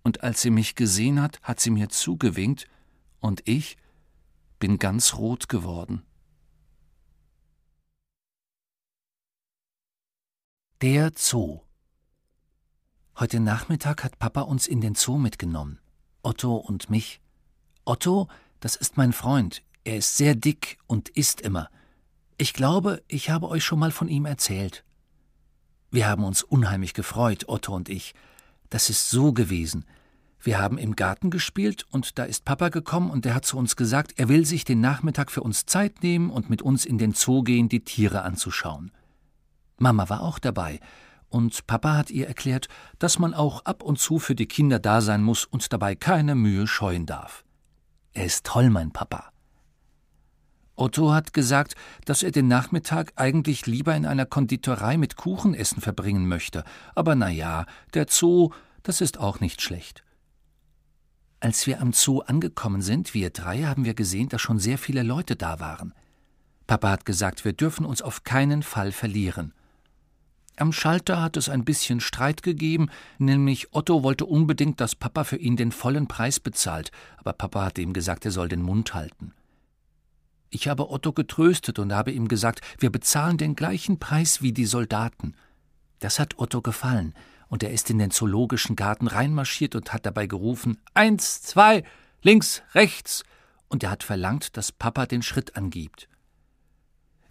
und 0.03 0.23
als 0.23 0.41
sie 0.41 0.51
mich 0.51 0.75
gesehen 0.75 1.21
hat, 1.21 1.41
hat 1.43 1.61
sie 1.61 1.71
mir 1.71 1.89
zugewinkt, 1.89 2.67
und 3.21 3.43
ich 3.47 3.77
bin 4.59 4.79
ganz 4.79 5.15
rot 5.15 5.49
geworden. 5.49 6.03
Der 10.81 11.13
Zoo 11.15 11.61
Heute 13.19 13.39
Nachmittag 13.39 14.03
hat 14.03 14.19
Papa 14.19 14.41
uns 14.41 14.67
in 14.67 14.81
den 14.81 14.95
Zoo 14.95 15.19
mitgenommen, 15.19 15.79
Otto 16.23 16.57
und 16.57 16.89
mich. 16.89 17.21
Otto, 17.85 18.29
das 18.61 18.77
ist 18.77 18.97
mein 18.97 19.13
Freund, 19.13 19.63
er 19.85 19.99
ist 19.99 20.17
sehr 20.17 20.35
dick 20.35 20.79
und 20.87 21.11
isst 21.11 21.43
immer. 21.43 21.69
Ich 22.39 22.55
glaube, 22.55 23.03
ich 23.09 23.29
habe 23.29 23.49
euch 23.49 23.63
schon 23.63 23.79
mal 23.79 23.91
von 23.91 24.09
ihm 24.09 24.25
erzählt. 24.25 24.85
Wir 25.91 26.09
haben 26.09 26.25
uns 26.25 26.43
unheimlich 26.43 26.95
gefreut, 26.95 27.47
Otto 27.47 27.75
und 27.75 27.91
ich. 27.91 28.15
Das 28.71 28.89
ist 28.89 29.11
so 29.11 29.33
gewesen. 29.33 29.85
Wir 30.43 30.59
haben 30.59 30.79
im 30.79 30.97
Garten 30.97 31.31
gespielt 31.31 31.85
und 31.91 32.19
da 32.19 32.25
ist 32.25 32.47
Papa 32.47 32.71
gekommen 32.71 33.11
und 33.11 33.27
der 33.27 33.35
hat 33.35 33.45
zu 33.45 33.59
uns 33.59 33.77
gesagt, 33.77 34.15
er 34.17 34.31
will 34.31 34.47
sich 34.47 34.65
den 34.65 34.81
Nachmittag 34.81 35.31
für 35.31 35.43
uns 35.43 35.67
Zeit 35.67 36.03
nehmen 36.03 36.31
und 36.31 36.49
mit 36.49 36.63
uns 36.63 36.87
in 36.87 36.97
den 36.97 37.13
Zoo 37.13 37.43
gehen, 37.43 37.69
die 37.69 37.85
Tiere 37.85 38.23
anzuschauen. 38.23 38.91
Mama 39.77 40.09
war 40.09 40.23
auch 40.23 40.39
dabei 40.39 40.81
und 41.29 41.67
Papa 41.67 41.97
hat 41.97 42.11
ihr 42.11 42.27
erklärt, 42.27 42.69
dass 42.99 43.19
man 43.19 43.35
auch 43.35 43.65
ab 43.67 43.83
und 43.83 43.99
zu 43.99 44.19
für 44.19 44.35
die 44.35 44.47
Kinder 44.47 44.79
da 44.79 45.01
sein 45.01 45.23
muss 45.23 45.45
und 45.45 45.73
dabei 45.73 45.95
keine 45.95 46.35
Mühe 46.35 46.67
scheuen 46.67 47.05
darf. 47.05 47.45
Er 48.13 48.25
ist 48.25 48.47
toll, 48.47 48.71
mein 48.71 48.93
Papa. 48.93 49.30
Otto 50.81 51.13
hat 51.13 51.35
gesagt, 51.35 51.75
dass 52.07 52.23
er 52.23 52.31
den 52.31 52.49
Nachmittag 52.49 53.13
eigentlich 53.17 53.67
lieber 53.67 53.95
in 53.95 54.07
einer 54.07 54.25
Konditorei 54.25 54.97
mit 54.97 55.15
Kuchenessen 55.15 55.83
verbringen 55.83 56.27
möchte, 56.27 56.65
aber 56.95 57.15
na 57.15 57.29
ja, 57.29 57.67
der 57.93 58.07
Zoo, 58.09 58.49
das 58.83 59.03
ist 59.03 59.21
auch 59.21 59.41
nicht 59.41 59.61
schlecht. 59.61 60.03
Als 61.39 61.67
wir 61.67 61.83
am 61.83 61.93
Zoo 61.93 62.21
angekommen 62.21 62.81
sind, 62.81 63.13
wir 63.13 63.29
drei, 63.29 63.65
haben 63.65 63.85
wir 63.85 63.93
gesehen, 63.93 64.31
dass 64.31 64.41
schon 64.41 64.59
sehr 64.59 64.79
viele 64.79 65.03
Leute 65.03 65.37
da 65.37 65.61
waren. 65.61 65.93
Papa 66.67 66.89
hat 66.89 67.05
gesagt, 67.05 67.45
wir 67.45 67.53
dürfen 67.53 67.85
uns 67.85 68.01
auf 68.01 68.25
keinen 68.25 68.63
Fall 68.63 68.91
verlieren. 68.91 69.53
Am 70.57 70.73
Schalter 70.73 71.21
hat 71.21 71.37
es 71.37 71.51
ein 71.51 71.67
bisschen 71.67 72.01
Streit 72.01 72.43
gegeben, 72.43 72.89
nämlich 73.19 73.75
Otto 73.75 74.03
wollte 74.03 74.25
unbedingt, 74.25 74.81
dass 74.81 74.95
Papa 74.95 75.25
für 75.25 75.37
ihn 75.37 75.57
den 75.57 75.73
vollen 75.73 76.09
Preis 76.09 76.41
bezahlt, 76.41 76.91
aber 77.19 77.35
Papa 77.35 77.67
hat 77.67 77.79
ihm 77.79 77.93
gesagt, 77.93 78.25
er 78.25 78.31
soll 78.31 78.49
den 78.49 78.63
Mund 78.63 78.95
halten. 78.95 79.35
Ich 80.51 80.67
habe 80.67 80.91
Otto 80.91 81.13
getröstet 81.13 81.79
und 81.79 81.93
habe 81.93 82.11
ihm 82.11 82.27
gesagt, 82.27 82.61
wir 82.79 82.91
bezahlen 82.91 83.39
den 83.39 83.55
gleichen 83.55 84.01
Preis 84.01 84.43
wie 84.43 84.53
die 84.53 84.67
Soldaten. 84.67 85.35
Das 86.01 86.19
hat 86.19 86.39
Otto 86.39 86.61
gefallen, 86.61 87.15
und 87.49 87.63
er 87.63 87.71
ist 87.71 87.89
in 87.89 87.99
den 87.99 88.11
zoologischen 88.11 88.75
Garten 88.75 89.07
reinmarschiert 89.07 89.77
und 89.77 89.93
hat 89.93 90.07
dabei 90.07 90.27
gerufen 90.27 90.79
Eins, 90.93 91.43
zwei, 91.43 91.85
links, 92.23 92.63
rechts, 92.75 93.23
und 93.69 93.85
er 93.85 93.91
hat 93.91 94.03
verlangt, 94.03 94.57
dass 94.57 94.73
Papa 94.73 95.07
den 95.07 95.23
Schritt 95.23 95.57
angibt. 95.57 96.09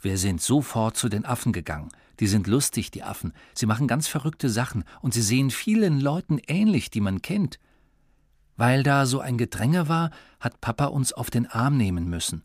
Wir 0.01 0.17
sind 0.17 0.41
sofort 0.41 0.95
zu 0.95 1.09
den 1.09 1.25
Affen 1.25 1.51
gegangen. 1.51 1.89
Die 2.21 2.27
sind 2.27 2.47
lustig, 2.47 2.91
die 2.91 3.03
Affen. 3.03 3.33
Sie 3.53 3.65
machen 3.65 3.87
ganz 3.87 4.07
verrückte 4.07 4.49
Sachen 4.49 4.85
und 5.01 5.13
sie 5.13 5.21
sehen 5.21 5.51
vielen 5.51 5.99
Leuten 5.99 6.39
ähnlich, 6.47 6.89
die 6.89 7.01
man 7.01 7.21
kennt. 7.21 7.59
Weil 8.55 8.83
da 8.83 9.05
so 9.05 9.19
ein 9.19 9.37
Gedränge 9.37 9.89
war, 9.89 10.11
hat 10.39 10.61
Papa 10.61 10.85
uns 10.85 11.11
auf 11.11 11.29
den 11.29 11.47
Arm 11.47 11.75
nehmen 11.75 12.09
müssen. 12.09 12.43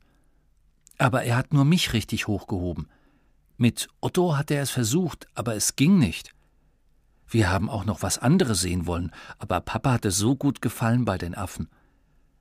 Aber 0.99 1.25
er 1.25 1.37
hat 1.37 1.53
nur 1.53 1.65
mich 1.65 1.93
richtig 1.93 2.27
hochgehoben. 2.29 2.89
Mit 3.57 3.89
Otto 4.01 4.37
hat 4.37 4.51
er 4.51 4.63
es 4.63 4.71
versucht, 4.71 5.27
aber 5.35 5.55
es 5.55 5.77
ging 5.77 5.99
nicht. 5.99 6.35
Wir 7.29 7.51
haben 7.51 7.71
auch 7.71 7.85
noch 7.85 8.03
was 8.03 8.19
anderes 8.19 8.61
sehen 8.61 8.87
wollen, 8.87 9.11
aber 9.39 9.61
Papa 9.61 9.93
hatte 9.93 10.11
so 10.11 10.37
gut 10.37 10.61
gefallen 10.61 11.05
bei 11.05 11.19
den 11.19 11.35
Affen. 11.35 11.69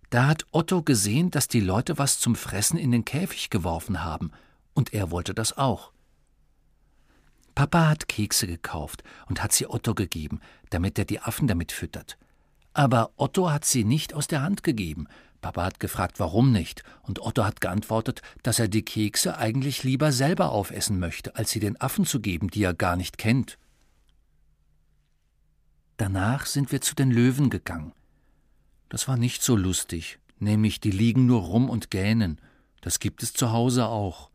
Da 0.10 0.28
hat 0.28 0.46
Otto 0.52 0.84
gesehen, 0.84 1.32
dass 1.32 1.48
die 1.48 1.60
Leute 1.60 1.98
was 1.98 2.20
zum 2.20 2.36
Fressen 2.36 2.78
in 2.78 2.92
den 2.92 3.06
Käfig 3.06 3.50
geworfen 3.50 4.04
haben, 4.04 4.32
und 4.74 4.94
er 4.94 5.10
wollte 5.10 5.34
das 5.34 5.58
auch. 5.58 5.92
Papa 7.56 7.88
hat 7.88 8.08
Kekse 8.08 8.48
gekauft 8.48 9.04
und 9.28 9.44
hat 9.44 9.54
sie 9.54 9.68
Otto 9.68 9.94
gegeben, 9.94 10.40
damit 10.70 10.98
er 10.98 11.06
die 11.06 11.20
Affen 11.20 11.48
damit 11.48 11.72
füttert. 11.72 12.18
Aber 12.74 13.12
Otto 13.16 13.52
hat 13.52 13.66
sie 13.66 13.84
nicht 13.84 14.14
aus 14.14 14.28
der 14.28 14.42
Hand 14.42 14.64
gegeben. 14.64 15.08
Papa 15.44 15.66
hat 15.66 15.80
gefragt, 15.80 16.20
warum 16.20 16.52
nicht, 16.52 16.84
und 17.04 17.20
Otto 17.20 17.44
hat 17.44 17.62
geantwortet, 17.62 18.24
dass 18.42 18.58
er 18.58 18.68
die 18.70 18.82
Kekse 18.82 19.38
eigentlich 19.38 19.84
lieber 19.84 20.12
selber 20.12 20.52
aufessen 20.52 20.98
möchte, 20.98 21.36
als 21.36 21.52
sie 21.52 21.60
den 21.60 21.80
Affen 21.80 22.06
zu 22.06 22.20
geben, 22.20 22.48
die 22.48 22.64
er 22.64 22.74
gar 22.74 22.96
nicht 22.96 23.20
kennt. 23.20 23.60
Danach 25.98 26.48
sind 26.48 26.72
wir 26.72 26.82
zu 26.82 26.96
den 26.96 27.12
Löwen 27.12 27.52
gegangen. 27.52 27.92
Das 28.90 29.08
war 29.08 29.18
nicht 29.18 29.44
so 29.44 29.56
lustig, 29.56 30.18
nämlich 30.40 30.80
die 30.80 30.92
liegen 30.92 31.28
nur 31.28 31.42
rum 31.42 31.70
und 31.70 31.92
gähnen. 31.92 32.40
Das 32.82 33.00
gibt 33.00 33.22
es 33.22 33.34
zu 33.34 33.52
Hause 33.52 33.88
auch. 33.88 34.32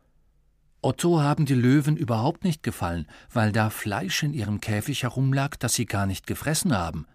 Otto 0.81 1.21
haben 1.21 1.45
die 1.45 1.55
Löwen 1.55 1.97
überhaupt 1.97 2.43
nicht 2.43 2.63
gefallen, 2.63 3.07
weil 3.33 3.51
da 3.51 3.69
Fleisch 3.69 4.23
in 4.23 4.33
ihrem 4.33 4.61
Käfig 4.61 5.03
herumlag, 5.03 5.57
das 5.57 5.73
sie 5.73 5.85
gar 5.85 6.05
nicht 6.05 6.27
gefressen 6.27 6.77
haben. 6.77 7.07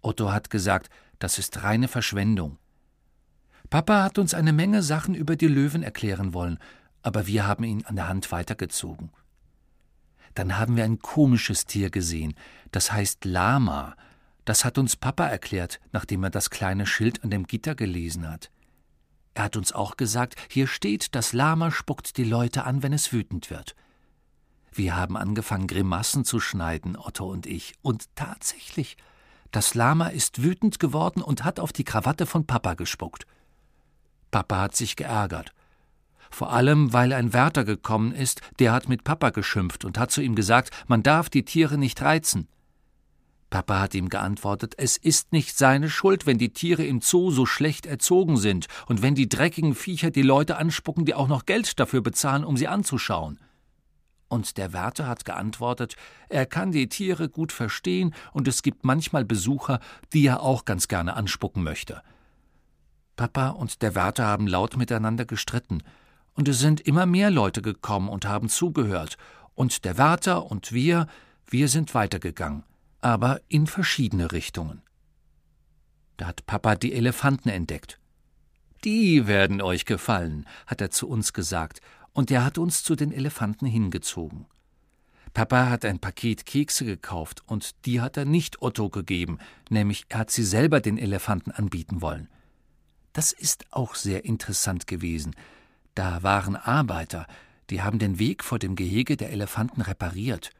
Otto 0.00 0.32
hat 0.32 0.48
gesagt, 0.48 0.88
das 1.18 1.38
ist 1.38 1.62
reine 1.62 1.88
Verschwendung. 1.88 2.56
Papa 3.70 4.02
hat 4.02 4.18
uns 4.18 4.34
eine 4.34 4.52
Menge 4.52 4.82
Sachen 4.82 5.14
über 5.14 5.36
die 5.36 5.46
Löwen 5.46 5.84
erklären 5.84 6.34
wollen, 6.34 6.58
aber 7.02 7.28
wir 7.28 7.46
haben 7.46 7.62
ihn 7.62 7.84
an 7.86 7.94
der 7.94 8.08
Hand 8.08 8.32
weitergezogen. 8.32 9.10
Dann 10.34 10.58
haben 10.58 10.76
wir 10.76 10.84
ein 10.84 10.98
komisches 10.98 11.66
Tier 11.66 11.90
gesehen, 11.90 12.34
das 12.72 12.90
heißt 12.90 13.24
Lama. 13.24 13.94
Das 14.44 14.64
hat 14.64 14.76
uns 14.76 14.96
Papa 14.96 15.26
erklärt, 15.26 15.78
nachdem 15.92 16.24
er 16.24 16.30
das 16.30 16.50
kleine 16.50 16.84
Schild 16.84 17.22
an 17.22 17.30
dem 17.30 17.46
Gitter 17.46 17.76
gelesen 17.76 18.28
hat. 18.28 18.50
Er 19.34 19.44
hat 19.44 19.56
uns 19.56 19.72
auch 19.72 19.96
gesagt, 19.96 20.34
hier 20.50 20.66
steht, 20.66 21.14
das 21.14 21.32
Lama 21.32 21.70
spuckt 21.70 22.16
die 22.16 22.24
Leute 22.24 22.64
an, 22.64 22.82
wenn 22.82 22.92
es 22.92 23.12
wütend 23.12 23.50
wird. 23.50 23.76
Wir 24.72 24.96
haben 24.96 25.16
angefangen, 25.16 25.68
Grimassen 25.68 26.24
zu 26.24 26.40
schneiden, 26.40 26.96
Otto 26.96 27.30
und 27.30 27.46
ich, 27.46 27.74
und 27.82 28.06
tatsächlich, 28.16 28.96
das 29.52 29.74
Lama 29.74 30.08
ist 30.08 30.42
wütend 30.42 30.80
geworden 30.80 31.22
und 31.22 31.44
hat 31.44 31.60
auf 31.60 31.72
die 31.72 31.84
Krawatte 31.84 32.26
von 32.26 32.46
Papa 32.46 32.74
gespuckt. 32.74 33.26
Papa 34.30 34.60
hat 34.60 34.76
sich 34.76 34.96
geärgert. 34.96 35.52
Vor 36.30 36.52
allem, 36.52 36.92
weil 36.92 37.12
ein 37.12 37.32
Wärter 37.32 37.64
gekommen 37.64 38.12
ist, 38.12 38.40
der 38.60 38.72
hat 38.72 38.88
mit 38.88 39.02
Papa 39.02 39.30
geschimpft 39.30 39.84
und 39.84 39.98
hat 39.98 40.12
zu 40.12 40.22
ihm 40.22 40.36
gesagt, 40.36 40.70
man 40.86 41.02
darf 41.02 41.28
die 41.28 41.44
Tiere 41.44 41.76
nicht 41.76 42.00
reizen. 42.02 42.48
Papa 43.50 43.80
hat 43.80 43.96
ihm 43.96 44.08
geantwortet, 44.08 44.74
es 44.76 44.96
ist 44.96 45.32
nicht 45.32 45.58
seine 45.58 45.90
Schuld, 45.90 46.24
wenn 46.24 46.38
die 46.38 46.52
Tiere 46.52 46.84
im 46.84 47.00
Zoo 47.00 47.32
so 47.32 47.46
schlecht 47.46 47.84
erzogen 47.84 48.36
sind 48.36 48.68
und 48.86 49.02
wenn 49.02 49.16
die 49.16 49.28
dreckigen 49.28 49.74
Viecher 49.74 50.12
die 50.12 50.22
Leute 50.22 50.56
anspucken, 50.56 51.04
die 51.04 51.14
auch 51.14 51.26
noch 51.26 51.46
Geld 51.46 51.80
dafür 51.80 52.00
bezahlen, 52.00 52.44
um 52.44 52.56
sie 52.56 52.68
anzuschauen. 52.68 53.40
Und 54.28 54.56
der 54.56 54.72
Wärter 54.72 55.08
hat 55.08 55.24
geantwortet, 55.24 55.96
er 56.28 56.46
kann 56.46 56.70
die 56.70 56.88
Tiere 56.88 57.28
gut 57.28 57.50
verstehen 57.50 58.14
und 58.32 58.46
es 58.46 58.62
gibt 58.62 58.84
manchmal 58.84 59.24
Besucher, 59.24 59.80
die 60.12 60.24
er 60.24 60.42
auch 60.42 60.64
ganz 60.64 60.86
gerne 60.86 61.14
anspucken 61.14 61.64
möchte. 61.64 62.02
Papa 63.20 63.50
und 63.50 63.82
der 63.82 63.94
Wärter 63.94 64.24
haben 64.24 64.46
laut 64.46 64.76
miteinander 64.76 65.26
gestritten, 65.26 65.82
und 66.34 66.48
es 66.48 66.58
sind 66.58 66.80
immer 66.80 67.06
mehr 67.06 67.30
Leute 67.30 67.60
gekommen 67.60 68.08
und 68.08 68.24
haben 68.24 68.48
zugehört, 68.48 69.18
und 69.54 69.84
der 69.84 69.98
Wärter 69.98 70.50
und 70.50 70.72
wir, 70.72 71.06
wir 71.46 71.68
sind 71.68 71.94
weitergegangen 71.94 72.64
aber 73.00 73.40
in 73.48 73.66
verschiedene 73.66 74.32
Richtungen. 74.32 74.82
Da 76.16 76.26
hat 76.26 76.46
Papa 76.46 76.76
die 76.76 76.92
Elefanten 76.92 77.48
entdeckt. 77.48 77.98
Die 78.84 79.26
werden 79.26 79.62
euch 79.62 79.84
gefallen, 79.84 80.46
hat 80.66 80.80
er 80.80 80.90
zu 80.90 81.08
uns 81.08 81.32
gesagt, 81.32 81.80
und 82.12 82.30
er 82.30 82.44
hat 82.44 82.58
uns 82.58 82.82
zu 82.82 82.96
den 82.96 83.12
Elefanten 83.12 83.66
hingezogen. 83.66 84.46
Papa 85.32 85.68
hat 85.68 85.84
ein 85.84 85.98
Paket 85.98 86.44
Kekse 86.44 86.84
gekauft, 86.84 87.42
und 87.46 87.86
die 87.86 88.00
hat 88.00 88.16
er 88.16 88.24
nicht 88.24 88.62
Otto 88.62 88.90
gegeben, 88.90 89.38
nämlich 89.68 90.06
er 90.08 90.20
hat 90.20 90.30
sie 90.30 90.44
selber 90.44 90.80
den 90.80 90.98
Elefanten 90.98 91.52
anbieten 91.52 92.00
wollen. 92.00 92.28
Das 93.12 93.32
ist 93.32 93.72
auch 93.72 93.94
sehr 93.94 94.24
interessant 94.24 94.86
gewesen. 94.86 95.34
Da 95.94 96.22
waren 96.22 96.56
Arbeiter, 96.56 97.26
die 97.70 97.82
haben 97.82 97.98
den 97.98 98.18
Weg 98.18 98.44
vor 98.44 98.58
dem 98.58 98.76
Gehege 98.76 99.16
der 99.16 99.30
Elefanten 99.30 99.80
repariert. 99.80 100.50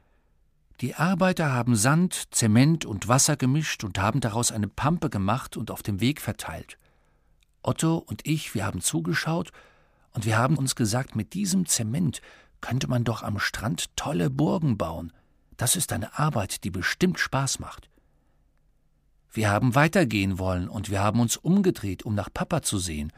Die 0.81 0.95
Arbeiter 0.95 1.53
haben 1.53 1.77
Sand, 1.77 2.35
Zement 2.35 2.87
und 2.87 3.07
Wasser 3.07 3.37
gemischt 3.37 3.85
und 3.85 3.99
haben 3.99 4.21
daraus 4.21 4.51
eine 4.51 4.69
Pampe 4.69 5.11
gemacht 5.11 5.57
und 5.57 5.71
auf 5.71 5.83
dem 5.83 6.01
Weg 6.01 6.21
verteilt. 6.21 6.79
Otto 7.63 7.99
und 7.99 8.27
ich, 8.27 8.55
wir 8.55 8.65
haben 8.65 8.81
zugeschaut 8.81 9.51
und 10.13 10.25
wir 10.25 10.39
haben 10.39 10.57
uns 10.57 10.77
gesagt, 10.77 11.15
mit 11.15 11.35
diesem 11.35 11.67
Zement 11.67 12.23
könnte 12.63 12.89
man 12.89 13.05
doch 13.05 13.23
am 13.23 13.39
Strand 13.39 13.95
tolle 13.97 14.31
Burgen 14.31 14.79
bauen. 14.79 15.13
Das 15.59 15.77
ist 15.77 15.93
eine 15.93 16.19
Arbeit, 16.19 16.65
die 16.65 16.71
bestimmt 16.71 17.19
Spaß 17.19 17.59
macht. 17.59 17.90
Wir 19.33 19.51
haben 19.51 19.75
weitergehen 19.75 20.39
wollen 20.39 20.69
und 20.69 20.91
wir 20.91 21.01
haben 21.01 21.21
uns 21.21 21.37
umgedreht, 21.37 22.05
um 22.05 22.15
nach 22.15 22.31
Papa 22.33 22.63
zu 22.63 22.79
sehen. 22.79 23.13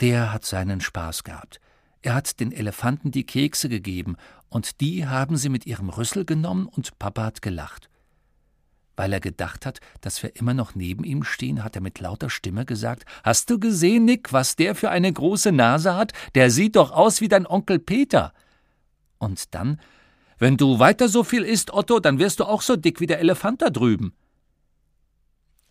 Der 0.00 0.32
hat 0.32 0.44
seinen 0.44 0.80
Spaß 0.80 1.22
gehabt. 1.22 1.60
Er 2.02 2.14
hat 2.14 2.40
den 2.40 2.50
Elefanten 2.50 3.12
die 3.12 3.24
Kekse 3.24 3.68
gegeben, 3.68 4.16
und 4.48 4.80
die 4.80 5.06
haben 5.06 5.36
sie 5.36 5.48
mit 5.48 5.64
ihrem 5.66 5.88
Rüssel 5.88 6.24
genommen, 6.24 6.66
und 6.66 6.98
Papa 6.98 7.24
hat 7.24 7.42
gelacht. 7.42 7.88
Weil 8.96 9.12
er 9.12 9.20
gedacht 9.20 9.64
hat, 9.64 9.78
dass 10.00 10.22
wir 10.22 10.36
immer 10.36 10.52
noch 10.52 10.74
neben 10.74 11.04
ihm 11.04 11.22
stehen, 11.22 11.64
hat 11.64 11.76
er 11.76 11.82
mit 11.82 12.00
lauter 12.00 12.28
Stimme 12.28 12.66
gesagt 12.66 13.04
Hast 13.24 13.48
du 13.48 13.58
gesehen, 13.58 14.04
Nick, 14.04 14.32
was 14.32 14.56
der 14.56 14.74
für 14.74 14.90
eine 14.90 15.10
große 15.10 15.52
Nase 15.52 15.94
hat? 15.94 16.12
Der 16.34 16.50
sieht 16.50 16.76
doch 16.76 16.90
aus 16.90 17.20
wie 17.20 17.28
dein 17.28 17.46
Onkel 17.46 17.78
Peter. 17.78 18.34
Und 19.18 19.54
dann 19.54 19.80
Wenn 20.38 20.56
du 20.56 20.78
weiter 20.78 21.08
so 21.08 21.24
viel 21.24 21.42
isst, 21.44 21.72
Otto, 21.72 22.00
dann 22.00 22.18
wirst 22.18 22.40
du 22.40 22.44
auch 22.44 22.60
so 22.60 22.76
dick 22.76 23.00
wie 23.00 23.06
der 23.06 23.20
Elefant 23.20 23.62
da 23.62 23.70
drüben. 23.70 24.12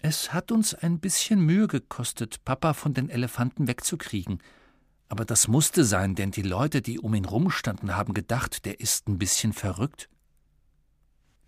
Es 0.03 0.34
hat 0.34 0.51
uns 0.51 0.74
ein 0.74 1.00
bisschen 1.00 1.41
Mühe 1.41 1.67
gekostet, 1.67 2.43
Papa 2.43 2.74
von 2.74 2.96
den 2.96 3.10
Elefanten 3.10 3.67
wegzukriegen. 3.67 4.41
Aber 5.10 5.25
das 5.25 5.48
musste 5.48 5.86
sein, 5.86 6.15
denn 6.15 6.31
die 6.31 6.41
Leute, 6.41 6.81
die 6.81 6.98
um 6.98 7.13
ihn 7.13 7.25
rumstanden, 7.25 7.96
haben 7.96 8.15
gedacht, 8.15 8.65
der 8.65 8.79
ist 8.79 9.08
ein 9.08 9.20
bisschen 9.20 9.53
verrückt. 9.53 10.10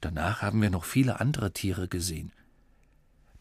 Danach 0.02 0.44
haben 0.44 0.62
wir 0.62 0.70
noch 0.70 0.84
viele 0.84 1.20
andere 1.20 1.52
Tiere 1.52 1.88
gesehen. 1.88 2.32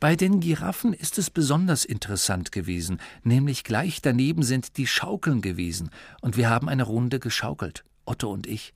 Bei 0.00 0.16
den 0.16 0.40
Giraffen 0.40 0.94
ist 0.94 1.18
es 1.18 1.28
besonders 1.28 1.84
interessant 1.84 2.50
gewesen, 2.50 2.98
nämlich 3.22 3.64
gleich 3.64 4.00
daneben 4.00 4.42
sind 4.42 4.78
die 4.78 4.86
Schaukeln 4.86 5.42
gewesen, 5.42 5.90
und 6.22 6.38
wir 6.38 6.48
haben 6.48 6.70
eine 6.70 6.84
Runde 6.84 7.20
geschaukelt, 7.20 7.84
Otto 8.06 8.32
und 8.32 8.46
ich. 8.46 8.72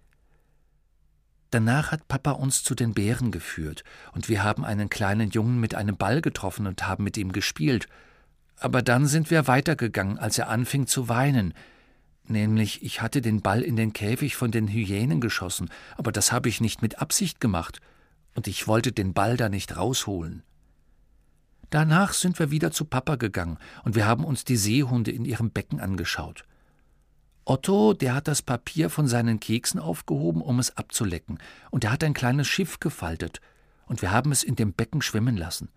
Danach 1.50 1.92
hat 1.92 2.08
Papa 2.08 2.32
uns 2.32 2.64
zu 2.64 2.74
den 2.74 2.92
Bären 2.92 3.30
geführt, 3.30 3.84
und 4.12 4.28
wir 4.28 4.42
haben 4.42 4.64
einen 4.64 4.90
kleinen 4.90 5.30
Jungen 5.30 5.60
mit 5.60 5.74
einem 5.74 5.96
Ball 5.96 6.20
getroffen 6.20 6.66
und 6.66 6.86
haben 6.86 7.04
mit 7.04 7.16
ihm 7.16 7.32
gespielt, 7.32 7.88
aber 8.58 8.82
dann 8.82 9.06
sind 9.06 9.30
wir 9.30 9.46
weitergegangen, 9.46 10.18
als 10.18 10.38
er 10.38 10.48
anfing 10.48 10.86
zu 10.86 11.08
weinen. 11.08 11.54
Nämlich, 12.24 12.82
ich 12.82 13.00
hatte 13.00 13.20
den 13.20 13.42
Ball 13.42 13.62
in 13.62 13.76
den 13.76 13.92
Käfig 13.92 14.34
von 14.34 14.50
den 14.50 14.66
Hyänen 14.66 15.20
geschossen, 15.20 15.70
aber 15.96 16.10
das 16.10 16.32
habe 16.32 16.48
ich 16.48 16.60
nicht 16.60 16.82
mit 16.82 16.98
Absicht 16.98 17.40
gemacht, 17.40 17.80
und 18.34 18.48
ich 18.48 18.66
wollte 18.66 18.92
den 18.92 19.14
Ball 19.14 19.36
da 19.36 19.48
nicht 19.48 19.76
rausholen. 19.76 20.42
Danach 21.70 22.12
sind 22.12 22.38
wir 22.38 22.50
wieder 22.50 22.72
zu 22.72 22.84
Papa 22.84 23.16
gegangen, 23.16 23.58
und 23.84 23.94
wir 23.94 24.06
haben 24.06 24.24
uns 24.24 24.44
die 24.44 24.56
Seehunde 24.56 25.12
in 25.12 25.24
ihrem 25.24 25.50
Becken 25.50 25.80
angeschaut. 25.80 26.44
Otto, 27.48 27.94
der 27.94 28.16
hat 28.16 28.26
das 28.26 28.42
Papier 28.42 28.90
von 28.90 29.06
seinen 29.06 29.38
Keksen 29.38 29.78
aufgehoben, 29.78 30.42
um 30.42 30.58
es 30.58 30.76
abzulecken, 30.76 31.38
und 31.70 31.84
er 31.84 31.92
hat 31.92 32.02
ein 32.02 32.12
kleines 32.12 32.48
Schiff 32.48 32.80
gefaltet, 32.80 33.40
und 33.86 34.02
wir 34.02 34.10
haben 34.10 34.32
es 34.32 34.42
in 34.42 34.56
dem 34.56 34.72
Becken 34.72 35.00
schwimmen 35.00 35.36
lassen. 35.36 35.68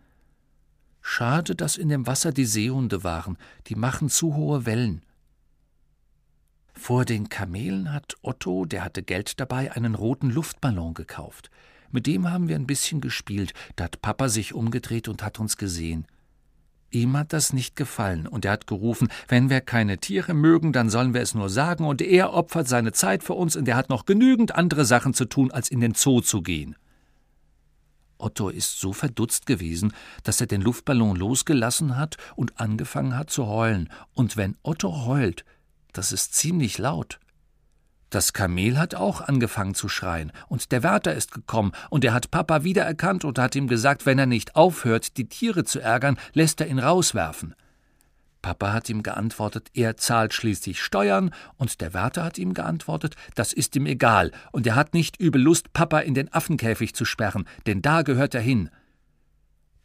Schade, 0.99 1.55
dass 1.55 1.77
in 1.77 1.89
dem 1.89 2.07
Wasser 2.07 2.31
die 2.31 2.45
Seehunde 2.45 3.03
waren, 3.03 3.37
die 3.67 3.75
machen 3.75 4.09
zu 4.09 4.35
hohe 4.35 4.65
Wellen. 4.65 5.03
Vor 6.73 7.05
den 7.05 7.29
Kamelen 7.29 7.93
hat 7.93 8.17
Otto, 8.23 8.65
der 8.65 8.83
hatte 8.83 9.03
Geld 9.03 9.39
dabei, 9.39 9.71
einen 9.71 9.93
roten 9.93 10.31
Luftballon 10.31 10.95
gekauft. 10.95 11.51
Mit 11.91 12.07
dem 12.07 12.31
haben 12.31 12.47
wir 12.47 12.55
ein 12.55 12.67
bisschen 12.67 12.99
gespielt, 12.99 13.53
da 13.75 13.83
hat 13.83 14.01
Papa 14.01 14.27
sich 14.27 14.55
umgedreht 14.55 15.07
und 15.07 15.21
hat 15.21 15.39
uns 15.39 15.55
gesehen. 15.55 16.07
Ihm 16.91 17.15
hat 17.17 17.33
das 17.33 17.53
nicht 17.53 17.75
gefallen, 17.75 18.25
und 18.25 18.45
er 18.45 18.51
hat 18.51 18.67
gerufen, 18.67 19.09
wenn 19.27 19.49
wir 19.49 19.61
keine 19.61 19.99
Tiere 19.99 20.33
mögen, 20.33 20.73
dann 20.73 20.89
sollen 20.89 21.13
wir 21.13 21.21
es 21.21 21.35
nur 21.35 21.49
sagen, 21.49 21.85
und 21.85 22.01
er 22.01 22.33
opfert 22.33 22.67
seine 22.67 22.93
Zeit 22.93 23.23
für 23.23 23.33
uns, 23.33 23.55
und 23.55 23.67
er 23.67 23.75
hat 23.75 23.89
noch 23.89 24.05
genügend 24.05 24.55
andere 24.55 24.85
Sachen 24.85 25.13
zu 25.13 25.25
tun, 25.25 25.51
als 25.51 25.69
in 25.69 25.81
den 25.81 25.93
Zoo 25.93 26.21
zu 26.21 26.41
gehen. 26.41 26.75
Otto 28.17 28.49
ist 28.49 28.79
so 28.79 28.91
verdutzt 28.91 29.45
gewesen, 29.45 29.93
dass 30.23 30.41
er 30.41 30.47
den 30.47 30.61
Luftballon 30.61 31.15
losgelassen 31.15 31.95
hat 31.95 32.17
und 32.35 32.59
angefangen 32.59 33.17
hat 33.17 33.29
zu 33.29 33.47
heulen. 33.47 33.89
Und 34.13 34.35
wenn 34.35 34.57
Otto 34.61 35.05
heult, 35.05 35.45
das 35.93 36.11
ist 36.11 36.35
ziemlich 36.35 36.77
laut. 36.77 37.19
Das 38.09 38.33
Kamel 38.33 38.79
hat 38.79 38.95
auch 38.95 39.21
angefangen 39.21 39.75
zu 39.75 39.87
schreien, 39.87 40.31
und 40.47 40.71
der 40.71 40.81
Wärter 40.81 41.13
ist 41.13 41.31
gekommen, 41.31 41.73
und 41.91 42.03
er 42.03 42.13
hat 42.13 42.31
Papa 42.31 42.63
wiedererkannt 42.63 43.23
und 43.23 43.37
hat 43.37 43.55
ihm 43.55 43.67
gesagt, 43.67 44.05
wenn 44.07 44.17
er 44.17 44.25
nicht 44.25 44.55
aufhört, 44.55 45.17
die 45.17 45.29
Tiere 45.29 45.63
zu 45.63 45.79
ärgern, 45.79 46.17
lässt 46.33 46.59
er 46.59 46.67
ihn 46.67 46.79
rauswerfen. 46.79 47.53
Papa 48.41 48.73
hat 48.73 48.89
ihm 48.89 49.03
geantwortet, 49.03 49.69
er 49.73 49.97
zahlt 49.97 50.33
schließlich 50.33 50.81
Steuern, 50.81 51.31
und 51.57 51.81
der 51.81 51.93
Wärter 51.93 52.23
hat 52.23 52.39
ihm 52.39 52.55
geantwortet, 52.55 53.15
das 53.35 53.53
ist 53.53 53.75
ihm 53.75 53.85
egal, 53.85 54.31
und 54.51 54.65
er 54.65 54.75
hat 54.75 54.95
nicht 54.95 55.19
übel 55.19 55.41
Lust, 55.41 55.73
Papa 55.73 55.99
in 55.99 56.15
den 56.15 56.33
Affenkäfig 56.33 56.95
zu 56.95 57.05
sperren, 57.05 57.45
denn 57.67 57.83
da 57.83 58.01
gehört 58.01 58.33
er 58.33 58.41
hin. 58.41 58.69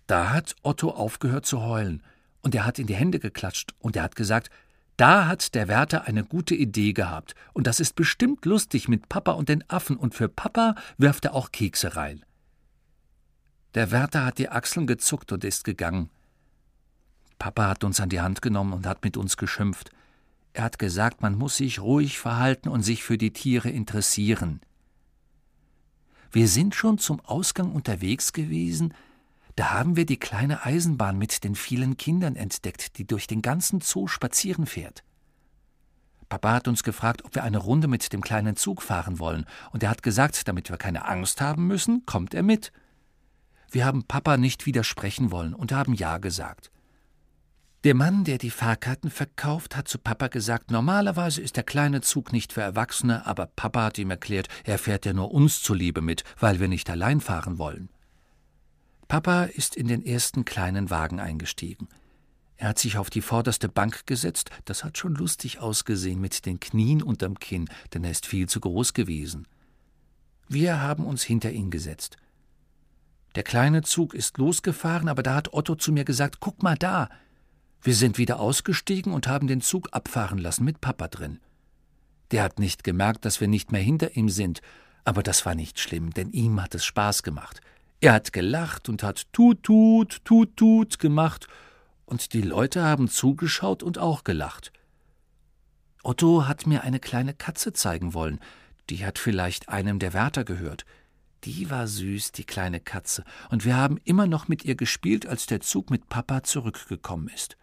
Da 0.07 0.31
hat 0.31 0.55
Otto 0.63 0.91
aufgehört 0.91 1.45
zu 1.45 1.63
heulen, 1.63 2.03
und 2.41 2.55
er 2.55 2.65
hat 2.65 2.79
in 2.79 2.87
die 2.87 2.95
Hände 2.95 3.19
geklatscht, 3.19 3.75
und 3.81 3.97
er 3.97 4.03
hat 4.03 4.17
gesagt, 4.17 4.51
da 4.97 5.27
hat 5.27 5.55
der 5.55 5.69
Wärter 5.69 6.05
eine 6.05 6.25
gute 6.25 6.55
Idee 6.55 6.93
gehabt, 6.93 7.35
und 7.53 7.67
das 7.67 7.81
ist 7.81 7.95
bestimmt 7.95 8.45
lustig 8.45 8.89
mit 8.89 9.09
Papa 9.09 9.33
und 9.33 9.49
den 9.49 9.69
Affen, 9.69 9.97
und 9.97 10.15
für 10.15 10.29
Papa 10.29 10.77
wirft 10.99 11.25
er 11.25 11.35
auch 11.35 11.51
Kekse 11.51 11.97
rein. 11.97 12.25
Der 13.75 13.91
Wärter 13.91 14.25
hat 14.25 14.39
die 14.39 14.49
Achseln 14.49 14.87
gezuckt 14.87 15.33
und 15.33 15.43
ist 15.43 15.65
gegangen. 15.65 16.11
Papa 17.39 17.69
hat 17.69 17.83
uns 17.83 17.99
an 17.99 18.09
die 18.09 18.21
Hand 18.21 18.41
genommen 18.41 18.73
und 18.73 18.87
hat 18.87 19.03
mit 19.03 19.17
uns 19.17 19.37
geschimpft. 19.37 19.91
Er 20.53 20.63
hat 20.63 20.79
gesagt, 20.79 21.21
man 21.21 21.37
muss 21.37 21.57
sich 21.57 21.81
ruhig 21.81 22.21
verhalten 22.21 22.69
und 22.69 22.83
sich 22.83 23.03
für 23.03 23.19
die 23.19 23.33
Tiere 23.33 23.71
interessieren. 23.71 24.61
Wir 26.31 26.47
sind 26.47 26.77
schon 26.77 26.99
zum 26.99 27.21
Ausgang 27.21 27.73
unterwegs 27.73 28.33
gewesen, 28.33 28.95
da 29.57 29.71
haben 29.73 29.97
wir 29.97 30.07
die 30.07 30.19
kleine 30.19 30.65
Eisenbahn 30.65 31.17
mit 31.17 31.45
den 31.45 31.55
vielen 31.55 31.97
Kindern 31.97 32.37
entdeckt, 32.37 32.99
die 32.99 33.07
durch 33.07 33.27
den 33.27 33.43
ganzen 33.43 33.81
Zoo 33.81 34.09
spazieren 34.09 34.67
fährt. 34.67 35.05
Papa 36.29 36.53
hat 36.53 36.69
uns 36.69 36.83
gefragt, 36.83 37.25
ob 37.25 37.35
wir 37.35 37.45
eine 37.45 37.59
Runde 37.59 37.87
mit 37.87 38.13
dem 38.13 38.21
kleinen 38.21 38.57
Zug 38.57 38.83
fahren 38.83 39.19
wollen, 39.19 39.45
und 39.71 39.83
er 39.83 39.91
hat 39.91 40.03
gesagt, 40.03 40.49
damit 40.49 40.71
wir 40.71 40.77
keine 40.77 41.07
Angst 41.07 41.41
haben 41.41 41.67
müssen, 41.67 42.05
kommt 42.07 42.35
er 42.35 42.43
mit. 42.43 42.73
Wir 43.71 43.85
haben 43.85 44.05
Papa 44.05 44.37
nicht 44.37 44.67
widersprechen 44.67 45.31
wollen 45.31 45.55
und 45.55 45.73
haben 45.73 45.95
Ja 45.95 46.19
gesagt. 46.19 46.71
Der 47.85 47.95
Mann, 47.95 48.25
der 48.25 48.39
die 48.39 48.51
Fahrkarten 48.51 49.11
verkauft, 49.11 49.77
hat 49.77 49.89
zu 49.89 49.99
Papa 49.99 50.29
gesagt, 50.29 50.71
normalerweise 50.71 51.43
ist 51.43 51.57
der 51.57 51.65
kleine 51.65 52.01
Zug 52.01 52.33
nicht 52.33 52.53
für 52.53 52.63
Erwachsene, 52.63 53.27
aber 53.27 53.47
Papa 53.47 53.85
hat 53.85 53.99
ihm 53.99 54.11
erklärt, 54.11 54.49
er 54.65 54.79
fährt 54.79 55.05
ja 55.05 55.13
nur 55.13 55.33
uns 55.33 55.61
zuliebe 55.61 56.01
mit, 56.01 56.25
weil 56.41 56.61
wir 56.61 56.69
nicht 56.69 56.89
allein 56.89 57.21
fahren 57.21 57.59
wollen. 57.59 57.91
Papa 59.09 59.45
ist 59.45 59.77
in 59.77 59.89
den 59.89 60.05
ersten 60.05 60.45
kleinen 60.45 60.91
Wagen 60.91 61.21
eingestiegen. 61.21 61.89
Er 62.57 62.69
hat 62.69 62.79
sich 62.79 62.99
auf 62.99 63.11
die 63.11 63.21
vorderste 63.21 63.69
Bank 63.69 64.07
gesetzt, 64.07 64.51
das 64.65 64.85
hat 64.85 64.97
schon 64.97 65.15
lustig 65.15 65.59
ausgesehen 65.59 66.21
mit 66.21 66.47
den 66.47 66.61
Knien 66.61 67.03
unterm 67.03 67.39
Kinn, 67.39 67.69
denn 67.93 68.05
er 68.05 68.11
ist 68.11 68.27
viel 68.27 68.49
zu 68.49 68.61
groß 68.61 68.95
gewesen. 68.95 69.47
Wir 70.49 70.81
haben 70.81 71.05
uns 71.05 71.23
hinter 71.23 71.51
ihn 71.51 71.71
gesetzt. 71.71 72.17
Der 73.35 73.43
kleine 73.43 73.83
Zug 73.83 74.15
ist 74.15 74.39
losgefahren, 74.39 75.09
aber 75.09 75.23
da 75.23 75.35
hat 75.35 75.53
Otto 75.53 75.75
zu 75.75 75.91
mir 75.91 76.05
gesagt, 76.05 76.39
guck 76.39 76.63
mal 76.63 76.77
da, 76.77 77.09
wir 77.83 77.95
sind 77.95 78.17
wieder 78.17 78.41
ausgestiegen 78.41 79.13
und 79.13 79.27
haben 79.27 79.47
den 79.47 79.61
Zug 79.61 79.89
abfahren 79.93 80.39
lassen 80.39 80.65
mit 80.65 80.81
Papa 80.81 81.09
drin. 81.09 81.41
Der 82.31 82.43
hat 82.43 82.59
nicht 82.59 82.85
gemerkt, 82.85 83.25
dass 83.25 83.41
wir 83.41 83.49
nicht 83.49 83.73
mehr 83.73 83.83
hinter 83.83 84.17
ihm 84.17 84.29
sind, 84.29 84.63
aber 85.05 85.23
das 85.23 85.45
war 85.45 85.55
nicht 85.55 85.79
schlimm, 85.79 86.11
denn 86.15 86.31
ihm 86.31 86.63
hat 86.63 86.75
es 86.75 86.85
Spaß 86.85 87.23
gemacht. 87.23 87.61
Er 88.01 88.13
hat 88.13 88.33
gelacht 88.33 88.89
und 88.89 89.03
hat 89.03 89.33
tut 89.33 89.63
tut 89.63 90.25
tut 90.25 90.57
tut 90.57 90.99
gemacht, 90.99 91.47
und 92.07 92.33
die 92.35 92.43
Leute 92.43 92.83
haben 92.83 93.09
zugeschaut 93.09 93.83
und 93.83 93.99
auch 93.99 94.25
gelacht. 94.25 94.73
Otto 96.03 96.47
hat 96.47 96.67
mir 96.67 96.83
eine 96.83 97.01
kleine 97.01 97.33
Katze 97.33 97.73
zeigen 97.73 98.13
wollen, 98.13 98.41
die 98.91 99.07
hat 99.07 99.19
vielleicht 99.19 99.71
einem 99.71 99.99
der 99.99 100.13
Wärter 100.13 100.45
gehört. 100.45 100.85
Die 101.45 101.71
war 101.71 101.87
süß, 101.87 102.33
die 102.33 102.45
kleine 102.45 102.81
Katze, 102.81 103.25
und 103.51 103.65
wir 103.65 103.77
haben 103.77 103.99
immer 104.05 104.27
noch 104.27 104.49
mit 104.49 104.65
ihr 104.65 104.75
gespielt, 104.75 105.27
als 105.27 105.47
der 105.47 105.61
Zug 105.61 105.91
mit 105.91 106.09
Papa 106.09 106.43
zurückgekommen 106.43 107.29
ist. 107.29 107.57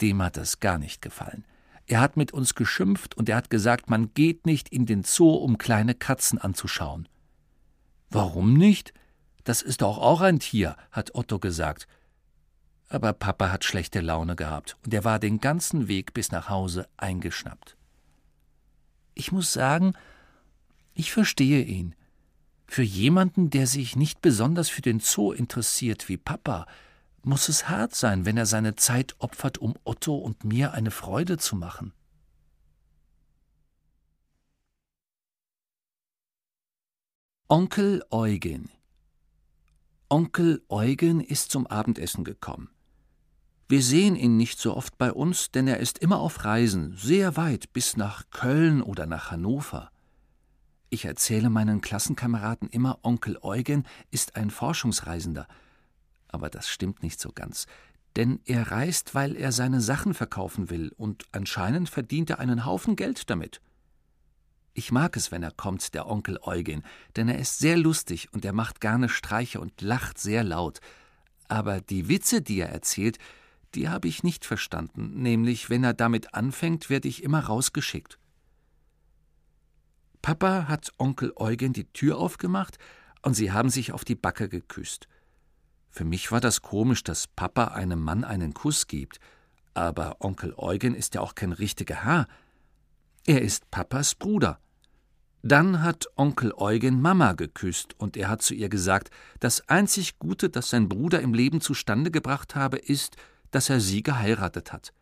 Dem 0.00 0.22
hat 0.22 0.36
das 0.36 0.60
gar 0.60 0.78
nicht 0.78 1.02
gefallen. 1.02 1.46
Er 1.86 2.00
hat 2.00 2.16
mit 2.16 2.32
uns 2.32 2.54
geschimpft 2.54 3.16
und 3.16 3.28
er 3.28 3.36
hat 3.36 3.50
gesagt, 3.50 3.90
man 3.90 4.14
geht 4.14 4.46
nicht 4.46 4.68
in 4.70 4.86
den 4.86 5.04
Zoo, 5.04 5.34
um 5.34 5.58
kleine 5.58 5.94
Katzen 5.94 6.38
anzuschauen. 6.38 7.08
Warum 8.12 8.52
nicht? 8.52 8.92
Das 9.44 9.62
ist 9.62 9.80
doch 9.80 9.96
auch 9.96 10.20
ein 10.20 10.38
Tier, 10.38 10.76
hat 10.90 11.14
Otto 11.14 11.38
gesagt. 11.38 11.86
Aber 12.90 13.14
Papa 13.14 13.50
hat 13.50 13.64
schlechte 13.64 14.02
Laune 14.02 14.36
gehabt 14.36 14.76
und 14.84 14.92
er 14.92 15.04
war 15.04 15.18
den 15.18 15.40
ganzen 15.40 15.88
Weg 15.88 16.12
bis 16.12 16.30
nach 16.30 16.50
Hause 16.50 16.86
eingeschnappt. 16.98 17.74
Ich 19.14 19.32
muss 19.32 19.54
sagen, 19.54 19.94
ich 20.92 21.10
verstehe 21.10 21.62
ihn. 21.62 21.94
Für 22.66 22.82
jemanden, 22.82 23.48
der 23.48 23.66
sich 23.66 23.96
nicht 23.96 24.20
besonders 24.20 24.68
für 24.68 24.82
den 24.82 25.00
Zoo 25.00 25.32
interessiert 25.32 26.10
wie 26.10 26.18
Papa, 26.18 26.66
muss 27.22 27.48
es 27.48 27.70
hart 27.70 27.94
sein, 27.94 28.26
wenn 28.26 28.36
er 28.36 28.46
seine 28.46 28.76
Zeit 28.76 29.14
opfert, 29.20 29.56
um 29.56 29.74
Otto 29.84 30.16
und 30.16 30.44
mir 30.44 30.72
eine 30.72 30.90
Freude 30.90 31.38
zu 31.38 31.56
machen. 31.56 31.94
Onkel 37.54 38.02
Eugen 38.10 38.70
Onkel 40.08 40.62
Eugen 40.70 41.20
ist 41.20 41.50
zum 41.50 41.66
Abendessen 41.66 42.24
gekommen. 42.24 42.70
Wir 43.68 43.82
sehen 43.82 44.16
ihn 44.16 44.38
nicht 44.38 44.58
so 44.58 44.74
oft 44.74 44.96
bei 44.96 45.12
uns, 45.12 45.50
denn 45.50 45.68
er 45.68 45.76
ist 45.76 45.98
immer 45.98 46.20
auf 46.20 46.46
Reisen, 46.46 46.96
sehr 46.96 47.36
weit, 47.36 47.74
bis 47.74 47.98
nach 47.98 48.30
Köln 48.30 48.80
oder 48.80 49.04
nach 49.04 49.30
Hannover. 49.30 49.90
Ich 50.88 51.04
erzähle 51.04 51.50
meinen 51.50 51.82
Klassenkameraden 51.82 52.70
immer, 52.70 53.00
Onkel 53.02 53.36
Eugen 53.42 53.84
ist 54.10 54.34
ein 54.34 54.48
Forschungsreisender, 54.48 55.46
aber 56.28 56.48
das 56.48 56.70
stimmt 56.70 57.02
nicht 57.02 57.20
so 57.20 57.32
ganz. 57.34 57.66
Denn 58.16 58.40
er 58.46 58.70
reist, 58.70 59.14
weil 59.14 59.36
er 59.36 59.52
seine 59.52 59.82
Sachen 59.82 60.14
verkaufen 60.14 60.70
will, 60.70 60.90
und 60.96 61.26
anscheinend 61.32 61.90
verdient 61.90 62.30
er 62.30 62.38
einen 62.38 62.64
Haufen 62.64 62.96
Geld 62.96 63.28
damit. 63.28 63.60
Ich 64.74 64.90
mag 64.90 65.16
es, 65.16 65.30
wenn 65.30 65.42
er 65.42 65.50
kommt, 65.50 65.94
der 65.94 66.06
Onkel 66.06 66.38
Eugen, 66.42 66.82
denn 67.16 67.28
er 67.28 67.38
ist 67.38 67.58
sehr 67.58 67.76
lustig 67.76 68.32
und 68.32 68.44
er 68.44 68.52
macht 68.52 68.80
gerne 68.80 69.08
Streiche 69.08 69.60
und 69.60 69.80
lacht 69.82 70.18
sehr 70.18 70.42
laut. 70.44 70.80
Aber 71.48 71.80
die 71.80 72.08
Witze, 72.08 72.40
die 72.40 72.60
er 72.60 72.70
erzählt, 72.70 73.18
die 73.74 73.88
habe 73.88 74.08
ich 74.08 74.22
nicht 74.22 74.44
verstanden, 74.44 75.22
nämlich 75.22 75.70
wenn 75.70 75.84
er 75.84 75.94
damit 75.94 76.34
anfängt, 76.34 76.90
werde 76.90 77.08
ich 77.08 77.22
immer 77.22 77.40
rausgeschickt. 77.40 78.18
Papa 80.22 80.68
hat 80.68 80.92
Onkel 80.98 81.32
Eugen 81.36 81.72
die 81.72 81.90
Tür 81.92 82.16
aufgemacht 82.18 82.78
und 83.22 83.34
sie 83.34 83.52
haben 83.52 83.70
sich 83.70 83.92
auf 83.92 84.04
die 84.04 84.14
Backe 84.14 84.48
geküsst. 84.48 85.08
Für 85.90 86.04
mich 86.04 86.32
war 86.32 86.40
das 86.40 86.62
komisch, 86.62 87.02
dass 87.02 87.26
Papa 87.26 87.66
einem 87.66 88.00
Mann 88.00 88.24
einen 88.24 88.54
Kuss 88.54 88.86
gibt, 88.86 89.18
aber 89.74 90.16
Onkel 90.20 90.54
Eugen 90.56 90.94
ist 90.94 91.14
ja 91.14 91.20
auch 91.20 91.34
kein 91.34 91.52
richtiger 91.52 92.04
Herr. 92.04 92.28
Er 93.24 93.40
ist 93.40 93.70
Papas 93.70 94.16
Bruder. 94.16 94.58
Dann 95.42 95.80
hat 95.82 96.06
Onkel 96.16 96.52
Eugen 96.56 97.00
Mama 97.00 97.34
geküsst 97.34 97.94
und 97.98 98.16
er 98.16 98.28
hat 98.28 98.42
zu 98.42 98.52
ihr 98.52 98.68
gesagt, 98.68 99.10
das 99.38 99.68
einzig 99.68 100.18
Gute, 100.18 100.50
das 100.50 100.70
sein 100.70 100.88
Bruder 100.88 101.20
im 101.20 101.32
Leben 101.32 101.60
zustande 101.60 102.10
gebracht 102.10 102.56
habe, 102.56 102.78
ist, 102.78 103.16
dass 103.52 103.70
er 103.70 103.78
sie 103.78 104.02
geheiratet 104.02 104.72
hat. 104.72 104.92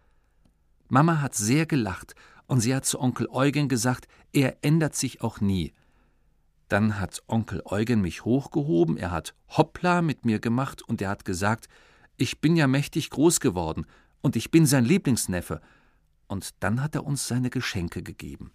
Mama 0.89 1.23
hat 1.23 1.35
sehr 1.35 1.65
gelacht 1.65 2.15
und 2.47 2.61
sie 2.61 2.75
hat 2.75 2.85
zu 2.85 3.01
Onkel 3.01 3.27
Eugen 3.31 3.69
gesagt, 3.71 4.07
er 4.35 4.59
ändert 4.63 4.97
sich 4.97 5.23
auch 5.23 5.41
nie. 5.41 5.73
Dann 6.69 7.01
hat 7.01 7.23
Onkel 7.27 7.63
Eugen 7.65 8.03
mich 8.03 8.27
hochgehoben, 8.27 8.99
er 8.99 9.13
hat 9.13 9.35
Hoppla 9.49 10.03
mit 10.03 10.27
mir 10.27 10.41
gemacht 10.41 10.83
und 10.83 11.01
er 11.01 11.09
hat 11.09 11.25
gesagt, 11.25 11.69
ich 12.19 12.43
bin 12.43 12.55
ja 12.55 12.67
mächtig 12.67 13.09
groß 13.09 13.41
geworden 13.41 13.87
und 14.21 14.37
ich 14.37 14.51
bin 14.51 14.67
sein 14.67 14.85
Lieblingsneffe. 14.85 15.63
Und 16.31 16.63
dann 16.63 16.81
hat 16.81 16.95
er 16.95 17.05
uns 17.05 17.27
seine 17.27 17.51
Geschenke 17.51 18.05
gegeben. 18.05 18.53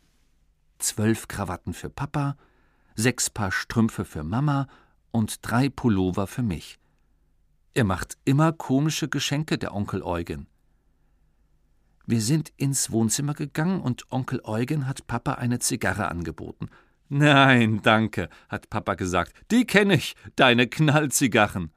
Zwölf 0.79 1.27
Krawatten 1.27 1.73
für 1.73 1.89
Papa, 1.89 2.38
sechs 2.95 3.29
Paar 3.29 3.51
Strümpfe 3.51 4.05
für 4.05 4.23
Mama 4.23 4.67
und 5.11 5.39
drei 5.41 5.67
Pullover 5.67 6.25
für 6.25 6.41
mich. 6.41 6.79
Er 7.73 7.83
macht 7.83 8.17
immer 8.23 8.53
komische 8.53 9.09
Geschenke, 9.09 9.57
der 9.57 9.75
Onkel 9.75 10.03
Eugen. 10.03 10.47
Wir 12.05 12.21
sind 12.21 12.53
ins 12.55 12.91
Wohnzimmer 12.91 13.33
gegangen 13.33 13.81
und 13.81 14.09
Onkel 14.09 14.39
Eugen 14.45 14.88
hat 14.88 15.05
Papa 15.05 15.33
eine 15.33 15.59
Zigarre 15.59 16.07
angeboten. 16.07 16.69
Nein, 17.09 17.81
danke, 17.83 18.29
hat 18.47 18.69
Papa 18.69 18.93
gesagt. 18.93 19.33
Die 19.51 19.65
kenne 19.65 19.95
ich, 19.95 20.15
deine 20.38 20.67
Knallzigarren. 20.67 21.71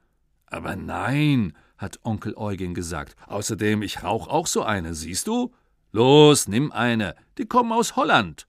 Aber 0.45 0.77
nein, 0.77 1.57
hat 1.77 1.99
Onkel 2.03 2.37
Eugen 2.37 2.73
gesagt. 2.73 3.17
Außerdem, 3.27 3.81
ich 3.81 4.01
rauch 4.01 4.29
auch 4.29 4.47
so 4.47 4.63
eine, 4.63 4.93
siehst 4.93 5.27
du? 5.27 5.53
Los, 5.91 6.47
nimm 6.47 6.71
eine. 6.71 7.15
Die 7.37 7.45
kommen 7.45 7.71
aus 7.71 7.95
Holland. 7.95 8.47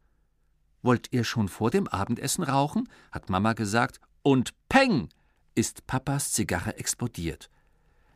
Wollt 0.83 1.13
ihr 1.13 1.25
schon 1.25 1.49
vor 1.49 1.71
dem 1.71 1.89
Abendessen 1.89 2.45
rauchen? 2.45 2.89
hat 3.13 3.31
Mama 3.31 3.53
gesagt. 3.55 4.01
Und 4.23 4.53
peng 4.69 5.09
ist 5.55 5.87
Papas 5.87 6.33
Zigarre 6.33 6.77
explodiert. 6.77 7.51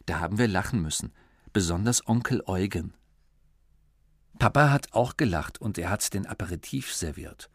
Da 0.07 0.21
haben 0.21 0.39
wir 0.39 0.49
lachen 0.49 0.83
müssen, 0.83 1.13
besonders 1.53 2.07
Onkel 2.07 2.43
Eugen. 2.47 2.95
Papa 4.39 4.71
hat 4.71 4.93
auch 4.93 5.17
gelacht 5.17 5.61
und 5.61 5.79
er 5.79 5.91
hat 5.91 6.13
den 6.13 6.27
Aperitif 6.27 6.93
serviert 6.93 7.49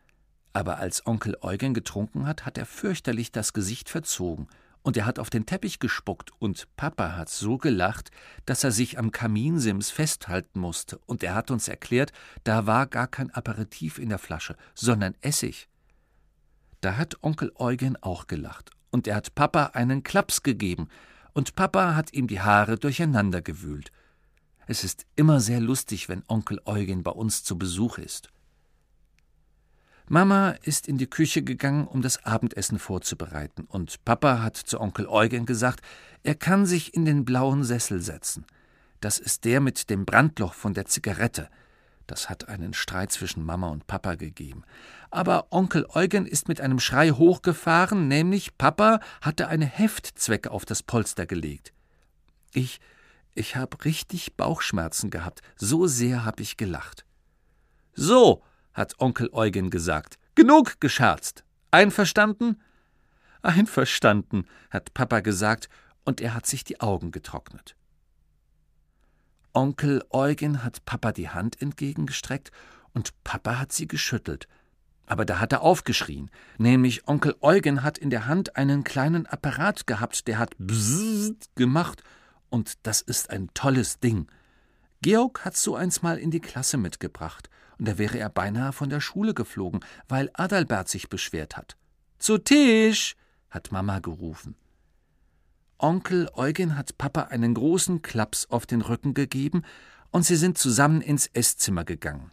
aber 0.54 0.78
als 0.78 1.06
Onkel 1.06 1.38
Eugen 1.42 1.74
getrunken 1.74 2.26
hat, 2.26 2.46
hat 2.46 2.58
er 2.58 2.66
fürchterlich 2.66 3.32
das 3.32 3.54
Gesicht 3.54 3.90
verzogen, 3.90 4.48
und 4.82 4.98
er 4.98 5.06
hat 5.06 5.20
auf 5.20 5.30
den 5.30 5.46
Teppich 5.46 5.80
gespuckt, 5.80 6.32
und 6.40 6.68
Papa 6.76 7.16
hat 7.16 7.30
so 7.30 7.58
gelacht, 7.58 8.12
dass 8.46 8.64
er 8.64 8.72
sich 8.72 8.98
am 8.98 9.12
Kaminsims 9.12 9.90
festhalten 9.92 10.60
musste, 10.60 11.00
und 11.06 11.24
er 11.24 11.36
hat 11.36 11.52
uns 11.52 11.68
erklärt, 11.68 12.12
da 12.44 12.66
war 12.66 12.88
gar 12.88 13.08
kein 13.08 13.32
Aperitif 13.32 13.98
in 13.98 14.10
der 14.10 14.20
Flasche, 14.20 14.56
sondern 14.74 15.16
Essig. 15.22 15.68
Da 16.82 16.98
hat 16.98 17.22
Onkel 17.22 17.52
Eugen 17.56 17.98
auch 17.98 18.28
gelacht, 18.28 18.72
und 18.90 19.08
er 19.08 19.16
hat 19.16 19.36
Papa 19.36 19.72
einen 19.74 20.04
Klaps 20.04 20.44
gegeben, 20.44 20.88
und 21.34 21.56
Papa 21.56 21.96
hat 21.96 22.14
ihm 22.14 22.28
die 22.28 22.42
Haare 22.42 22.78
durcheinander 22.78 23.42
gewühlt. 23.42 23.92
Es 24.68 24.84
ist 24.84 25.06
immer 25.16 25.40
sehr 25.40 25.60
lustig, 25.60 26.10
wenn 26.10 26.24
Onkel 26.28 26.62
Eugen 26.66 27.04
bei 27.04 27.12
uns 27.12 27.44
zu 27.44 27.58
Besuch 27.58 27.98
ist. 27.98 28.30
Mama 30.12 30.56
ist 30.64 30.88
in 30.88 30.98
die 30.98 31.08
Küche 31.08 31.44
gegangen, 31.44 31.88
um 31.88 32.02
das 32.02 32.26
Abendessen 32.26 32.80
vorzubereiten, 32.80 33.66
und 33.66 34.04
Papa 34.06 34.42
hat 34.42 34.58
zu 34.58 34.82
Onkel 34.82 35.08
Eugen 35.08 35.46
gesagt, 35.46 35.82
er 36.24 36.34
kann 36.34 36.66
sich 36.66 36.96
in 36.96 37.06
den 37.06 37.26
blauen 37.26 37.64
Sessel 37.64 38.02
setzen. 38.02 38.48
Das 39.02 39.20
ist 39.20 39.46
der 39.46 39.62
mit 39.62 39.92
dem 39.92 40.06
Brandloch 40.06 40.56
von 40.56 40.74
der 40.74 40.86
Zigarette. 40.86 41.48
Das 42.08 42.28
hat 42.28 42.50
einen 42.50 42.74
Streit 42.74 43.12
zwischen 43.12 43.46
Mama 43.46 43.68
und 43.68 43.86
Papa 43.86 44.16
gegeben. 44.16 44.64
Aber 45.12 45.52
Onkel 45.52 45.86
Eugen 45.94 46.26
ist 46.26 46.48
mit 46.48 46.60
einem 46.60 46.80
Schrei 46.80 47.12
hochgefahren, 47.12 48.08
nämlich 48.08 48.58
Papa 48.58 49.02
hatte 49.22 49.48
eine 49.48 49.68
Heftzwecke 49.68 50.50
auf 50.50 50.66
das 50.66 50.82
Polster 50.82 51.28
gelegt. 51.28 51.72
Ich, 52.52 52.80
ich 53.36 53.56
hab 53.56 53.86
richtig 53.86 54.36
Bauchschmerzen 54.36 55.12
gehabt, 55.12 55.44
so 55.56 55.86
sehr 55.86 56.26
hab 56.26 56.40
ich 56.40 56.58
gelacht. 56.58 57.06
So, 57.94 58.42
hat 58.80 58.98
Onkel 59.00 59.30
Eugen 59.34 59.70
gesagt. 59.70 60.18
Genug 60.36 60.80
gescherzt. 60.80 61.44
Einverstanden? 61.70 62.62
Einverstanden, 63.42 64.48
hat 64.70 64.94
Papa 64.94 65.20
gesagt, 65.20 65.68
und 66.06 66.22
er 66.22 66.34
hat 66.34 66.46
sich 66.46 66.64
die 66.64 66.80
Augen 66.80 67.12
getrocknet. 67.12 67.76
Onkel 69.54 70.02
Eugen 70.12 70.64
hat 70.64 70.86
Papa 70.86 71.12
die 71.12 71.30
Hand 71.30 71.62
entgegengestreckt 71.62 72.52
und 72.94 73.12
Papa 73.26 73.60
hat 73.60 73.74
sie 73.74 73.88
geschüttelt. 73.88 74.48
Aber 75.06 75.26
da 75.26 75.40
hat 75.40 75.52
er 75.52 75.62
aufgeschrien, 75.62 76.32
nämlich 76.58 77.06
Onkel 77.06 77.36
Eugen 77.42 77.84
hat 77.84 77.98
in 77.98 78.10
der 78.10 78.28
Hand 78.28 78.56
einen 78.56 78.86
kleinen 78.86 79.26
Apparat 79.26 79.88
gehabt, 79.88 80.28
der 80.28 80.40
hat 80.40 80.56
Bzzzt 80.58 81.54
gemacht, 81.56 82.02
und 82.50 82.76
das 82.84 83.02
ist 83.02 83.30
ein 83.30 83.50
tolles 83.54 84.00
Ding. 84.00 84.28
Georg 85.02 85.44
hat 85.44 85.58
so 85.58 85.76
eins 85.76 86.02
mal 86.02 86.18
in 86.18 86.32
die 86.32 86.40
Klasse 86.40 86.78
mitgebracht, 86.78 87.50
und 87.80 87.88
da 87.88 87.98
wäre 87.98 88.20
er 88.20 88.30
beinahe 88.30 88.74
von 88.74 88.90
der 88.90 89.00
Schule 89.00 89.34
geflogen, 89.34 89.80
weil 90.08 90.30
Adalbert 90.34 90.90
sich 90.90 91.10
beschwert 91.10 91.58
hat. 91.58 91.78
Zu 92.20 92.38
Tisch! 92.38 93.16
hat 93.50 93.72
Mama 93.72 94.00
gerufen. 94.00 94.56
Onkel 95.80 96.30
Eugen 96.34 96.78
hat 96.78 96.98
Papa 96.98 97.24
einen 97.24 97.54
großen 97.54 98.02
Klaps 98.02 98.48
auf 98.50 98.66
den 98.66 98.82
Rücken 98.82 99.14
gegeben, 99.14 99.64
und 100.12 100.26
sie 100.26 100.36
sind 100.36 100.58
zusammen 100.58 101.02
ins 101.02 101.28
Esszimmer 101.28 101.86
gegangen. 101.86 102.32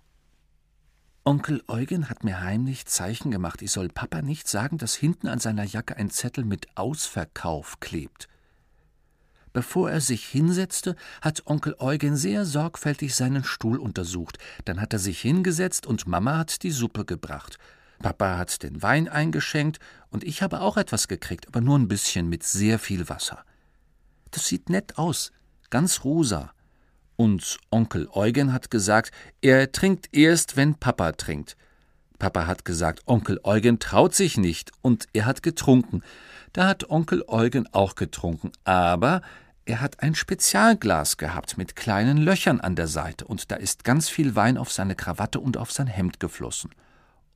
Onkel 1.24 1.62
Eugen 1.68 2.08
hat 2.08 2.24
mir 2.24 2.40
heimlich 2.40 2.86
Zeichen 2.86 3.30
gemacht, 3.30 3.62
ich 3.62 3.70
soll 3.70 3.88
Papa 3.88 4.22
nicht 4.22 4.48
sagen, 4.48 4.78
dass 4.78 4.94
hinten 4.94 5.28
an 5.28 5.38
seiner 5.38 5.64
Jacke 5.64 5.96
ein 5.96 6.10
Zettel 6.10 6.44
mit 6.44 6.66
Ausverkauf 6.76 7.80
klebt. 7.80 8.28
Bevor 9.56 9.90
er 9.90 10.02
sich 10.02 10.26
hinsetzte, 10.26 10.96
hat 11.22 11.46
Onkel 11.46 11.76
Eugen 11.78 12.14
sehr 12.14 12.44
sorgfältig 12.44 13.14
seinen 13.14 13.42
Stuhl 13.42 13.78
untersucht, 13.78 14.36
dann 14.66 14.82
hat 14.82 14.92
er 14.92 14.98
sich 14.98 15.18
hingesetzt 15.18 15.86
und 15.86 16.06
Mama 16.06 16.36
hat 16.36 16.62
die 16.62 16.70
Suppe 16.70 17.06
gebracht. 17.06 17.56
Papa 17.98 18.36
hat 18.36 18.62
den 18.62 18.82
Wein 18.82 19.08
eingeschenkt 19.08 19.78
und 20.10 20.24
ich 20.24 20.42
habe 20.42 20.60
auch 20.60 20.76
etwas 20.76 21.08
gekriegt, 21.08 21.48
aber 21.48 21.62
nur 21.62 21.78
ein 21.78 21.88
bisschen 21.88 22.28
mit 22.28 22.42
sehr 22.42 22.78
viel 22.78 23.08
Wasser. 23.08 23.46
Das 24.30 24.46
sieht 24.46 24.68
nett 24.68 24.98
aus, 24.98 25.32
ganz 25.70 26.04
rosa. 26.04 26.52
Und 27.16 27.56
Onkel 27.70 28.10
Eugen 28.12 28.52
hat 28.52 28.70
gesagt, 28.70 29.10
er 29.40 29.72
trinkt 29.72 30.14
erst, 30.14 30.58
wenn 30.58 30.74
Papa 30.74 31.12
trinkt. 31.12 31.56
Papa 32.18 32.46
hat 32.46 32.66
gesagt, 32.66 33.04
Onkel 33.06 33.40
Eugen 33.42 33.78
traut 33.78 34.14
sich 34.14 34.36
nicht, 34.36 34.72
und 34.82 35.06
er 35.14 35.24
hat 35.24 35.42
getrunken. 35.42 36.02
Da 36.52 36.68
hat 36.68 36.90
Onkel 36.90 37.24
Eugen 37.26 37.66
auch 37.72 37.94
getrunken, 37.94 38.52
aber 38.64 39.22
er 39.66 39.80
hat 39.80 40.02
ein 40.02 40.14
Spezialglas 40.14 41.16
gehabt 41.16 41.58
mit 41.58 41.76
kleinen 41.76 42.18
Löchern 42.18 42.60
an 42.60 42.76
der 42.76 42.86
Seite, 42.86 43.26
und 43.26 43.50
da 43.50 43.56
ist 43.56 43.84
ganz 43.84 44.08
viel 44.08 44.36
Wein 44.36 44.56
auf 44.56 44.70
seine 44.70 44.94
Krawatte 44.94 45.40
und 45.40 45.56
auf 45.56 45.72
sein 45.72 45.88
Hemd 45.88 46.20
geflossen. 46.20 46.70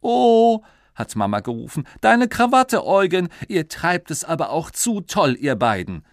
Oh, 0.00 0.62
hat 0.94 1.16
Mama 1.16 1.40
gerufen, 1.40 1.86
deine 2.00 2.28
Krawatte, 2.28 2.86
Eugen, 2.86 3.28
ihr 3.48 3.68
treibt 3.68 4.10
es 4.10 4.24
aber 4.24 4.50
auch 4.50 4.70
zu 4.70 5.00
toll, 5.00 5.36
ihr 5.38 5.56
beiden. 5.56 6.04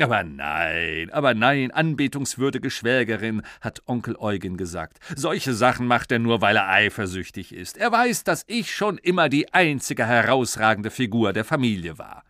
Aber 0.00 0.22
nein, 0.22 1.10
aber 1.10 1.34
nein, 1.34 1.70
anbetungswürdige 1.70 2.70
Schwägerin, 2.70 3.42
hat 3.60 3.82
Onkel 3.86 4.16
Eugen 4.16 4.56
gesagt. 4.56 4.98
Solche 5.16 5.52
Sachen 5.52 5.86
macht 5.86 6.12
er 6.12 6.20
nur, 6.20 6.40
weil 6.40 6.56
er 6.56 6.68
eifersüchtig 6.68 7.52
ist. 7.52 7.76
Er 7.76 7.90
weiß, 7.90 8.22
dass 8.24 8.44
ich 8.46 8.74
schon 8.74 8.96
immer 8.98 9.28
die 9.28 9.52
einzige 9.52 10.06
herausragende 10.06 10.90
Figur 10.90 11.32
der 11.32 11.44
Familie 11.44 11.98
war. 11.98 12.22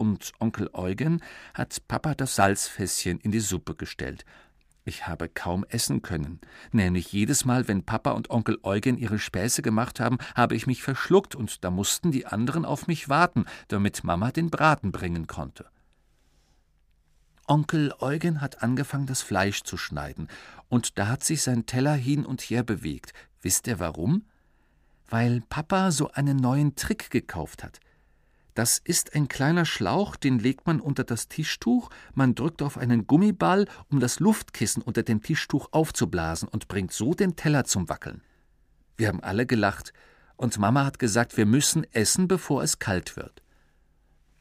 Und 0.00 0.32
Onkel 0.38 0.70
Eugen 0.72 1.20
hat 1.52 1.86
Papa 1.86 2.14
das 2.14 2.34
Salzfässchen 2.34 3.20
in 3.20 3.32
die 3.32 3.40
Suppe 3.40 3.74
gestellt. 3.74 4.24
Ich 4.86 5.06
habe 5.06 5.28
kaum 5.28 5.62
essen 5.68 6.00
können. 6.00 6.40
Nämlich 6.72 7.12
jedes 7.12 7.44
Mal, 7.44 7.68
wenn 7.68 7.84
Papa 7.84 8.12
und 8.12 8.30
Onkel 8.30 8.58
Eugen 8.62 8.96
ihre 8.96 9.18
Späße 9.18 9.60
gemacht 9.60 10.00
haben, 10.00 10.16
habe 10.34 10.56
ich 10.56 10.66
mich 10.66 10.82
verschluckt 10.82 11.34
und 11.34 11.64
da 11.64 11.70
mussten 11.70 12.12
die 12.12 12.24
anderen 12.24 12.64
auf 12.64 12.86
mich 12.86 13.10
warten, 13.10 13.44
damit 13.68 14.02
Mama 14.02 14.30
den 14.30 14.48
Braten 14.48 14.90
bringen 14.90 15.26
konnte. 15.26 15.66
Onkel 17.46 17.92
Eugen 17.98 18.40
hat 18.40 18.62
angefangen, 18.62 19.04
das 19.04 19.20
Fleisch 19.20 19.64
zu 19.64 19.76
schneiden, 19.76 20.28
und 20.70 20.98
da 20.98 21.08
hat 21.08 21.24
sich 21.24 21.42
sein 21.42 21.66
Teller 21.66 21.94
hin 21.94 22.24
und 22.24 22.40
her 22.40 22.62
bewegt. 22.62 23.12
Wisst 23.42 23.66
ihr 23.66 23.78
warum? 23.78 24.24
Weil 25.10 25.42
Papa 25.50 25.90
so 25.90 26.10
einen 26.10 26.38
neuen 26.38 26.74
Trick 26.74 27.10
gekauft 27.10 27.62
hat. 27.62 27.80
Das 28.54 28.78
ist 28.78 29.14
ein 29.14 29.28
kleiner 29.28 29.64
Schlauch, 29.64 30.16
den 30.16 30.38
legt 30.38 30.66
man 30.66 30.80
unter 30.80 31.04
das 31.04 31.28
Tischtuch, 31.28 31.90
man 32.14 32.34
drückt 32.34 32.62
auf 32.62 32.78
einen 32.78 33.06
Gummiball, 33.06 33.66
um 33.88 34.00
das 34.00 34.20
Luftkissen 34.20 34.82
unter 34.82 35.02
dem 35.02 35.22
Tischtuch 35.22 35.68
aufzublasen 35.70 36.48
und 36.48 36.68
bringt 36.68 36.92
so 36.92 37.14
den 37.14 37.36
Teller 37.36 37.64
zum 37.64 37.88
Wackeln. 37.88 38.22
Wir 38.96 39.08
haben 39.08 39.22
alle 39.22 39.46
gelacht, 39.46 39.92
und 40.36 40.58
Mama 40.58 40.84
hat 40.84 40.98
gesagt, 40.98 41.36
wir 41.36 41.46
müssen 41.46 41.84
essen, 41.92 42.26
bevor 42.26 42.62
es 42.62 42.78
kalt 42.78 43.16
wird. 43.16 43.42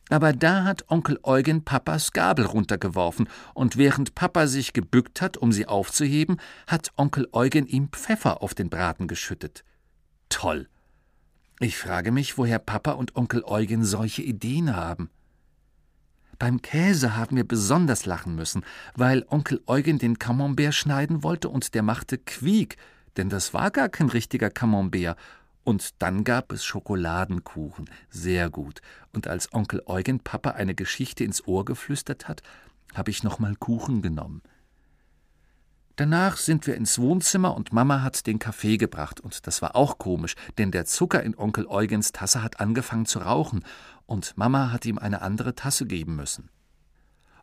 Aber 0.10 0.34
da 0.34 0.64
hat 0.64 0.90
Onkel 0.90 1.20
Eugen 1.24 1.64
Papas 1.64 2.14
Gabel 2.14 2.46
runtergeworfen, 2.46 3.30
und 3.54 3.78
während 3.78 4.16
Papa 4.16 4.48
sich 4.48 4.74
gebückt 4.74 5.22
hat, 5.22 5.38
um 5.38 5.52
sie 5.52 5.68
aufzuheben, 5.68 6.38
hat 6.68 6.92
Onkel 6.98 7.28
Eugen 7.32 7.68
ihm 7.68 7.90
Pfeffer 7.90 8.42
auf 8.42 8.56
den 8.56 8.70
Braten 8.70 9.08
geschüttet. 9.08 9.64
Toll! 10.30 10.68
Ich 11.62 11.78
frage 11.78 12.14
mich, 12.14 12.38
woher 12.38 12.58
Papa 12.58 12.94
und 12.94 13.18
Onkel 13.18 13.44
Eugen 13.44 13.84
solche 13.84 14.22
Ideen 14.22 14.78
haben. 14.78 15.10
Beim 16.38 16.62
Käse 16.62 17.18
haben 17.18 17.36
wir 17.36 17.46
besonders 17.46 18.06
lachen 18.06 18.34
müssen, 18.34 18.64
weil 18.96 19.26
Onkel 19.28 19.62
Eugen 19.68 20.00
den 20.00 20.18
Camembert 20.18 20.74
schneiden 20.74 21.22
wollte 21.22 21.50
und 21.50 21.74
der 21.76 21.84
machte 21.84 22.18
Quiek, 22.18 22.78
denn 23.18 23.28
das 23.28 23.54
war 23.54 23.72
gar 23.72 23.90
kein 23.90 24.08
richtiger 24.08 24.50
Camembert, 24.50 25.18
und 25.66 26.02
dann 26.02 26.24
gab 26.24 26.54
es 26.54 26.64
Schokoladenkuchen, 26.64 27.90
sehr 28.10 28.50
gut. 28.50 28.80
Und 29.12 29.28
als 29.28 29.54
Onkel 29.54 29.84
Eugen 29.86 30.22
Papa 30.22 30.52
eine 30.52 30.76
Geschichte 30.76 31.26
ins 31.26 31.46
Ohr 31.46 31.66
geflüstert 31.66 32.30
hat, 32.30 32.42
habe 32.94 33.12
ich 33.12 33.24
nochmal 33.24 33.58
Kuchen 33.58 34.02
genommen. 34.02 34.42
Danach 36.00 36.38
sind 36.38 36.66
wir 36.66 36.76
ins 36.76 36.98
Wohnzimmer 36.98 37.58
und 37.58 37.74
Mama 37.74 38.02
hat 38.02 38.26
den 38.26 38.40
Kaffee 38.40 38.78
gebracht. 38.78 39.20
Und 39.20 39.46
das 39.48 39.62
war 39.62 39.76
auch 39.76 39.98
komisch, 39.98 40.36
denn 40.58 40.72
der 40.72 40.86
Zucker 40.86 41.22
in 41.22 41.38
Onkel 41.38 41.68
Eugens 41.68 42.14
Tasse 42.14 42.42
hat 42.42 42.62
angefangen 42.62 43.06
zu 43.06 43.20
rauchen 43.20 43.66
und 44.06 44.38
Mama 44.38 44.72
hat 44.72 44.86
ihm 44.86 44.98
eine 44.98 45.22
andere 45.22 45.56
Tasse 45.56 45.86
geben 45.86 46.16
müssen. 46.16 46.50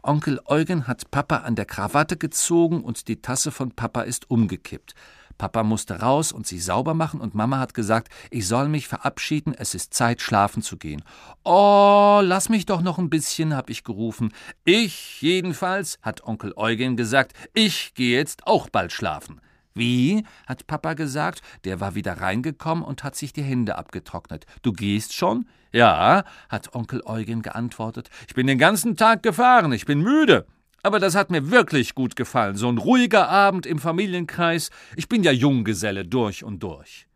Onkel 0.06 0.40
Eugen 0.44 0.86
hat 0.86 1.10
Papa 1.10 1.38
an 1.38 1.56
der 1.56 1.64
Krawatte 1.64 2.16
gezogen 2.16 2.84
und 2.84 3.08
die 3.08 3.20
Tasse 3.20 3.50
von 3.50 3.72
Papa 3.72 4.02
ist 4.02 4.30
umgekippt. 4.30 4.94
Papa 5.36 5.64
musste 5.64 6.00
raus 6.00 6.30
und 6.30 6.46
sich 6.46 6.64
sauber 6.64 6.94
machen 6.94 7.20
und 7.20 7.34
Mama 7.34 7.58
hat 7.58 7.74
gesagt, 7.74 8.08
ich 8.30 8.46
soll 8.46 8.68
mich 8.68 8.86
verabschieden, 8.86 9.52
es 9.52 9.74
ist 9.74 9.92
Zeit, 9.92 10.22
schlafen 10.22 10.62
zu 10.62 10.76
gehen. 10.76 11.02
Oh, 11.44 12.20
lass 12.22 12.48
mich 12.48 12.66
doch 12.66 12.82
noch 12.82 12.98
ein 12.98 13.10
bisschen, 13.10 13.56
hab 13.56 13.68
ich 13.68 13.82
gerufen. 13.82 14.32
Ich 14.64 15.20
jedenfalls, 15.20 15.98
hat 16.02 16.22
Onkel 16.22 16.52
Eugen 16.54 16.96
gesagt, 16.96 17.32
ich 17.52 17.92
gehe 17.94 18.16
jetzt 18.16 18.46
auch 18.46 18.68
bald 18.70 18.92
schlafen. 18.92 19.40
Wie? 19.76 20.24
hat 20.46 20.66
Papa 20.66 20.94
gesagt. 20.94 21.42
Der 21.64 21.80
war 21.80 21.94
wieder 21.94 22.14
reingekommen 22.20 22.82
und 22.82 23.04
hat 23.04 23.14
sich 23.14 23.32
die 23.32 23.42
Hände 23.42 23.76
abgetrocknet. 23.76 24.46
Du 24.62 24.72
gehst 24.72 25.14
schon? 25.14 25.46
Ja, 25.72 26.24
hat 26.48 26.74
Onkel 26.74 27.02
Eugen 27.04 27.42
geantwortet. 27.42 28.08
Ich 28.26 28.34
bin 28.34 28.46
den 28.46 28.58
ganzen 28.58 28.96
Tag 28.96 29.22
gefahren, 29.22 29.72
ich 29.72 29.84
bin 29.84 30.00
müde. 30.00 30.46
Aber 30.82 31.00
das 31.00 31.14
hat 31.14 31.30
mir 31.30 31.50
wirklich 31.50 31.94
gut 31.94 32.16
gefallen. 32.16 32.56
So 32.56 32.68
ein 32.68 32.78
ruhiger 32.78 33.28
Abend 33.28 33.66
im 33.66 33.78
Familienkreis. 33.78 34.70
Ich 34.94 35.08
bin 35.08 35.22
ja 35.22 35.32
Junggeselle 35.32 36.06
durch 36.06 36.44
und 36.44 36.62
durch. 36.62 37.06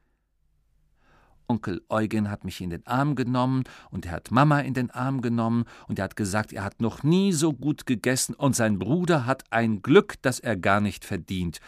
Onkel 1.50 1.80
Eugen 1.88 2.30
hat 2.30 2.44
mich 2.44 2.60
in 2.60 2.70
den 2.70 2.86
Arm 2.86 3.16
genommen 3.16 3.64
und 3.90 4.06
er 4.06 4.12
hat 4.12 4.30
Mama 4.30 4.60
in 4.60 4.74
den 4.74 4.90
Arm 4.90 5.20
genommen 5.20 5.64
und 5.88 5.98
er 5.98 6.04
hat 6.04 6.14
gesagt, 6.14 6.52
er 6.52 6.62
hat 6.62 6.80
noch 6.80 7.02
nie 7.02 7.32
so 7.32 7.52
gut 7.52 7.86
gegessen 7.86 8.34
und 8.34 8.54
sein 8.54 8.78
Bruder 8.78 9.26
hat 9.26 9.44
ein 9.50 9.82
Glück, 9.82 10.14
das 10.22 10.38
er 10.38 10.56
gar 10.56 10.80
nicht 10.80 11.04
verdient. 11.04 11.58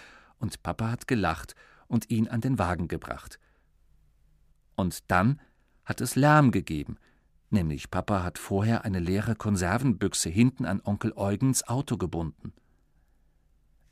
Und 0.42 0.64
Papa 0.64 0.90
hat 0.90 1.06
gelacht 1.06 1.54
und 1.86 2.10
ihn 2.10 2.26
an 2.26 2.40
den 2.40 2.58
Wagen 2.58 2.88
gebracht. 2.88 3.38
Und 4.74 5.08
dann 5.08 5.40
hat 5.84 6.00
es 6.00 6.16
Lärm 6.16 6.50
gegeben, 6.50 6.96
nämlich 7.50 7.92
Papa 7.92 8.24
hat 8.24 8.38
vorher 8.38 8.84
eine 8.84 8.98
leere 8.98 9.36
Konservenbüchse 9.36 10.30
hinten 10.30 10.64
an 10.66 10.80
Onkel 10.82 11.12
Eugens 11.14 11.68
Auto 11.68 11.96
gebunden. 11.96 12.52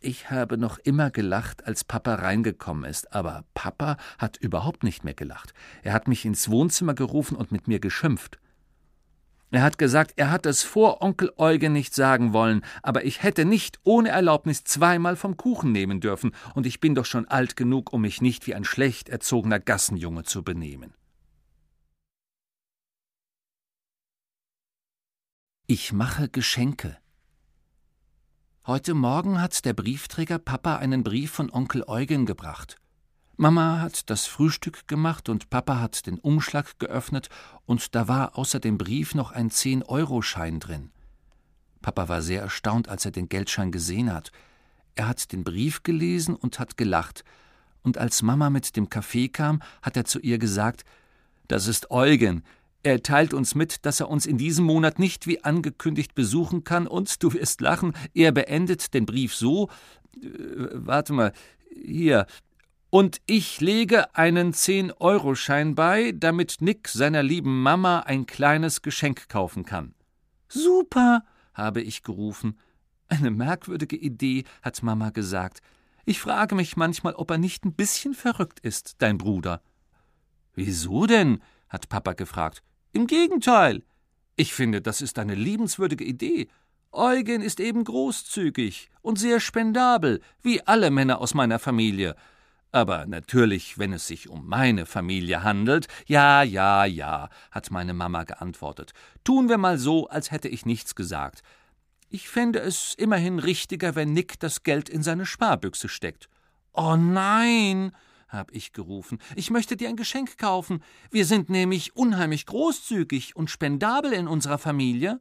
Ich 0.00 0.30
habe 0.30 0.58
noch 0.58 0.78
immer 0.78 1.12
gelacht, 1.12 1.66
als 1.66 1.84
Papa 1.84 2.16
reingekommen 2.16 2.90
ist, 2.90 3.12
aber 3.12 3.44
Papa 3.54 3.96
hat 4.18 4.36
überhaupt 4.36 4.82
nicht 4.82 5.04
mehr 5.04 5.14
gelacht. 5.14 5.54
Er 5.84 5.92
hat 5.92 6.08
mich 6.08 6.24
ins 6.24 6.50
Wohnzimmer 6.50 6.94
gerufen 6.94 7.36
und 7.36 7.52
mit 7.52 7.68
mir 7.68 7.78
geschimpft. 7.78 8.39
Er 9.52 9.62
hat 9.62 9.78
gesagt, 9.78 10.12
er 10.16 10.30
hat 10.30 10.46
es 10.46 10.62
vor 10.62 11.02
Onkel 11.02 11.32
Eugen 11.36 11.72
nicht 11.72 11.92
sagen 11.92 12.32
wollen, 12.32 12.64
aber 12.82 13.04
ich 13.04 13.24
hätte 13.24 13.44
nicht 13.44 13.80
ohne 13.82 14.10
Erlaubnis 14.10 14.62
zweimal 14.62 15.16
vom 15.16 15.36
Kuchen 15.36 15.72
nehmen 15.72 16.00
dürfen, 16.00 16.32
und 16.54 16.66
ich 16.66 16.78
bin 16.78 16.94
doch 16.94 17.04
schon 17.04 17.26
alt 17.26 17.56
genug, 17.56 17.92
um 17.92 18.02
mich 18.02 18.20
nicht 18.20 18.46
wie 18.46 18.54
ein 18.54 18.64
schlecht 18.64 19.08
erzogener 19.08 19.58
Gassenjunge 19.58 20.22
zu 20.22 20.44
benehmen. 20.44 20.94
Ich 25.66 25.92
mache 25.92 26.28
Geschenke. 26.28 26.96
Heute 28.66 28.94
Morgen 28.94 29.40
hat 29.40 29.64
der 29.64 29.72
Briefträger 29.72 30.38
Papa 30.38 30.76
einen 30.76 31.02
Brief 31.02 31.32
von 31.32 31.50
Onkel 31.50 31.82
Eugen 31.86 32.24
gebracht. 32.24 32.76
Mama 33.40 33.81
hat 33.81 34.11
das 34.11 34.26
Frühstück 34.26 34.87
gemacht 34.87 35.31
und 35.31 35.48
Papa 35.48 35.81
hat 35.81 36.07
den 36.07 36.18
Umschlag 36.18 36.79
geöffnet 36.79 37.31
und 37.64 37.94
da 37.94 38.07
war 38.07 38.37
außer 38.37 38.61
dem 38.61 38.76
Brief 38.76 39.14
noch 39.14 39.33
ein 39.33 39.48
Zehn-Euro-Schein 39.48 40.61
drin. 40.61 40.90
Papa 41.81 42.11
war 42.11 42.20
sehr 42.20 42.42
erstaunt, 42.42 42.90
als 42.90 43.07
er 43.07 43.12
den 43.12 43.31
Geldschein 43.31 43.72
gesehen 43.72 44.12
hat. 44.12 44.31
Er 44.94 45.09
hat 45.09 45.33
den 45.33 45.42
Brief 45.42 45.83
gelesen 45.85 46.37
und 46.37 46.59
hat 46.59 46.76
gelacht. 46.76 47.24
Und 47.81 47.96
als 47.96 48.20
Mama 48.20 48.50
mit 48.50 48.76
dem 48.76 48.90
Kaffee 48.90 49.29
kam, 49.29 49.62
hat 49.81 49.96
er 49.96 50.05
zu 50.05 50.20
ihr 50.20 50.37
gesagt: 50.37 50.85
Das 51.48 51.66
ist 51.66 51.90
Eugen, 51.90 52.44
er 52.83 53.03
teilt 53.03 53.33
uns 53.33 53.55
mit, 53.55 53.87
dass 53.87 54.00
er 54.00 54.11
uns 54.11 54.26
in 54.26 54.37
diesem 54.37 54.66
Monat 54.66 54.98
nicht 54.98 55.26
wie 55.26 55.42
angekündigt 55.42 56.14
besuchen 56.14 56.62
kann, 56.62 56.87
und 56.87 57.22
du 57.22 57.33
wirst 57.33 57.62
lachen, 57.62 57.94
er 58.12 58.33
beendet 58.33 58.92
den 58.92 59.07
Brief 59.07 59.35
so 59.35 59.70
äh, 60.22 60.29
warte 60.74 61.14
mal, 61.14 61.33
hier. 61.83 62.26
Und 62.90 63.20
ich 63.26 63.61
lege 63.61 64.16
einen 64.16 64.53
Zehn-Euro-Schein 64.53 65.76
bei, 65.76 66.12
damit 66.12 66.57
Nick 66.61 66.88
seiner 66.88 67.22
lieben 67.22 67.62
Mama 67.62 68.00
ein 68.00 68.26
kleines 68.26 68.83
Geschenk 68.83 69.29
kaufen 69.29 69.64
kann. 69.64 69.94
Super, 70.48 71.24
habe 71.55 71.83
ich 71.83 72.03
gerufen. 72.03 72.59
Eine 73.09 73.31
merkwürdige 73.31 73.96
Idee, 73.96 74.42
hat 74.62 74.83
Mama 74.83 75.11
gesagt. 75.11 75.61
Ich 76.05 76.20
frage 76.20 76.57
mich 76.57 76.76
manchmal, 76.76 77.14
ob 77.14 77.31
er 77.31 77.38
nicht 77.38 77.64
ein 77.64 77.74
bisschen 77.74 78.14
verrückt 78.14 78.59
ist, 78.59 78.96
dein 78.98 79.18
Bruder. 79.18 79.62
Wieso 80.55 81.07
denn? 81.07 81.40
hat 81.68 81.88
Papa 81.88 82.14
gefragt. 82.14 82.64
Im 82.92 83.07
Gegenteil. 83.07 83.85
Ich 84.35 84.53
finde, 84.53 84.81
das 84.81 85.00
ist 85.00 85.20
eine 85.20 85.37
liebenswürdige 85.37 86.05
Idee. 86.05 86.48
Eugen 86.90 87.42
ist 87.42 87.61
eben 87.61 87.85
großzügig 87.85 88.90
und 89.00 89.16
sehr 89.16 89.38
spendabel, 89.38 90.20
wie 90.42 90.66
alle 90.66 90.90
Männer 90.90 91.20
aus 91.20 91.35
meiner 91.35 91.61
Familie. 91.61 92.16
Aber 92.72 93.06
natürlich, 93.06 93.78
wenn 93.78 93.92
es 93.92 94.06
sich 94.06 94.28
um 94.28 94.46
meine 94.46 94.87
Familie 94.87 95.42
handelt, 95.42 95.88
ja, 96.06 96.42
ja, 96.42 96.85
ja, 96.85 97.28
hat 97.50 97.70
meine 97.70 97.94
Mama 97.94 98.24
geantwortet. 98.24 98.92
Tun 99.24 99.48
wir 99.48 99.59
mal 99.59 99.78
so, 99.78 100.09
als 100.09 100.30
hätte 100.30 100.48
ich 100.48 100.66
nichts 100.66 100.94
gesagt. 100.94 101.42
Ich 102.09 102.28
fände 102.28 102.59
es 102.59 102.94
immerhin 102.94 103.38
richtiger, 103.38 103.94
wenn 103.94 104.12
Nick 104.12 104.40
das 104.40 104.64
Geld 104.64 104.88
in 104.88 105.02
seine 105.02 105.26
Sparbüchse 105.26 105.88
steckt. 105.88 106.28
Oh 106.72 106.96
nein, 106.96 107.92
hab 108.28 108.52
ich 108.52 108.72
gerufen. 108.72 109.18
Ich 109.37 109.50
möchte 109.50 109.76
dir 109.76 109.88
ein 109.88 109.96
Geschenk 109.96 110.38
kaufen. 110.38 110.83
Wir 111.11 111.24
sind 111.24 111.50
nämlich 111.50 111.96
unheimlich 111.96 112.46
großzügig 112.46 113.37
und 113.37 113.50
spendabel 113.50 114.12
in 114.12 114.28
unserer 114.28 114.59
Familie. 114.59 115.20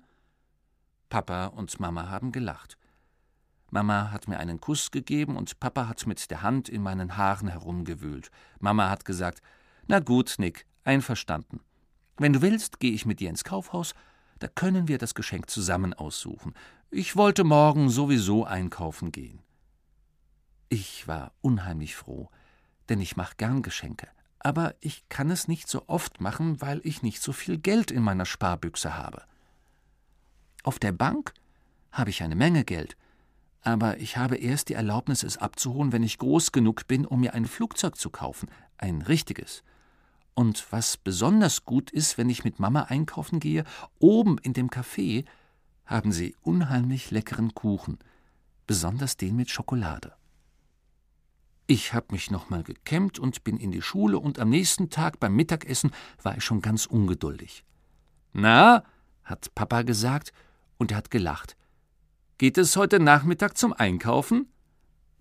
Papa 1.10 1.48
und 1.48 1.80
Mama 1.80 2.10
haben 2.10 2.32
gelacht. 2.32 2.79
Mama 3.72 4.12
hat 4.12 4.28
mir 4.28 4.40
einen 4.40 4.60
Kuss 4.60 4.92
gegeben 4.92 5.38
und 5.38 5.60
Papa 5.60 5.88
hat 5.88 6.08
mit 6.08 6.30
der 6.32 6.42
Hand 6.42 6.70
in 6.70 6.82
meinen 6.82 7.18
Haaren 7.18 7.48
herumgewühlt. 7.48 8.32
Mama 8.60 8.90
hat 8.90 9.06
gesagt: 9.06 9.42
Na 9.88 10.00
gut, 10.00 10.36
Nick, 10.38 10.66
einverstanden. 10.84 11.60
Wenn 12.18 12.34
du 12.34 12.42
willst, 12.42 12.80
gehe 12.80 12.92
ich 12.92 13.06
mit 13.06 13.20
dir 13.20 13.30
ins 13.30 13.44
Kaufhaus, 13.44 13.94
da 14.40 14.48
können 14.48 14.88
wir 14.88 14.98
das 14.98 15.16
Geschenk 15.16 15.50
zusammen 15.50 15.94
aussuchen. 15.94 16.54
Ich 16.92 17.16
wollte 17.16 17.44
morgen 17.44 17.90
sowieso 17.90 18.46
einkaufen 18.46 19.12
gehen. 19.12 19.40
Ich 20.70 21.08
war 21.08 21.34
unheimlich 21.42 21.96
froh 21.96 22.30
denn 22.90 23.00
ich 23.00 23.16
mache 23.16 23.36
gern 23.38 23.62
Geschenke. 23.62 24.08
Aber 24.40 24.76
ich 24.80 25.08
kann 25.10 25.30
es 25.30 25.48
nicht 25.48 25.70
so 25.70 25.84
oft 25.88 26.22
machen, 26.22 26.62
weil 26.62 26.82
ich 26.84 27.02
nicht 27.02 27.22
so 27.22 27.34
viel 27.34 27.58
Geld 27.58 27.92
in 27.92 28.02
meiner 28.02 28.26
Sparbüchse 28.26 28.98
habe. 28.98 29.24
Auf 30.64 30.80
der 30.80 30.92
Bank 30.92 31.34
habe 31.92 32.10
ich 32.10 32.24
eine 32.24 32.36
Menge 32.36 32.64
Geld, 32.64 32.98
aber 33.62 33.98
ich 34.00 34.18
habe 34.18 34.38
erst 34.38 34.70
die 34.70 34.74
Erlaubnis, 34.74 35.24
es 35.24 35.38
abzuholen, 35.38 35.92
wenn 35.92 36.04
ich 36.04 36.18
groß 36.18 36.52
genug 36.52 36.88
bin, 36.88 37.06
um 37.06 37.20
mir 37.20 37.34
ein 37.34 37.46
Flugzeug 37.46 37.98
zu 37.98 38.10
kaufen, 38.10 38.50
ein 38.78 39.02
richtiges. 39.02 39.64
Und 40.34 40.66
was 40.72 40.96
besonders 40.96 41.66
gut 41.66 41.92
ist, 41.92 42.18
wenn 42.18 42.30
ich 42.30 42.46
mit 42.46 42.60
Mama 42.60 42.84
einkaufen 42.84 43.40
gehe, 43.40 43.66
oben 44.00 44.38
in 44.38 44.54
dem 44.54 44.70
Café 44.70 45.26
haben 45.86 46.12
sie 46.12 46.36
unheimlich 46.42 47.12
leckeren 47.12 47.54
Kuchen, 47.54 47.98
besonders 48.66 49.18
den 49.18 49.36
mit 49.36 49.50
Schokolade. 49.50 50.14
Ich 51.68 51.94
habe 51.94 52.08
mich 52.12 52.32
nochmal 52.32 52.64
gekämmt 52.64 53.20
und 53.20 53.44
bin 53.44 53.58
in 53.58 53.72
die 53.72 53.82
Schule, 53.82 54.18
und 54.18 54.40
am 54.40 54.50
nächsten 54.50 54.90
Tag 54.90 55.20
beim 55.20 55.36
Mittagessen 55.36 55.92
war 56.24 56.38
ich 56.38 56.44
schon 56.44 56.62
ganz 56.62 56.86
ungeduldig. 56.86 57.64
Na, 58.34 58.84
hat 59.24 59.54
Papa 59.54 59.82
gesagt, 59.82 60.32
und 60.78 60.92
er 60.92 60.98
hat 60.98 61.12
gelacht. 61.12 61.58
Geht 62.40 62.58
es 62.58 62.78
heute 62.78 63.02
Nachmittag 63.02 63.58
zum 63.58 63.74
Einkaufen? 63.74 64.48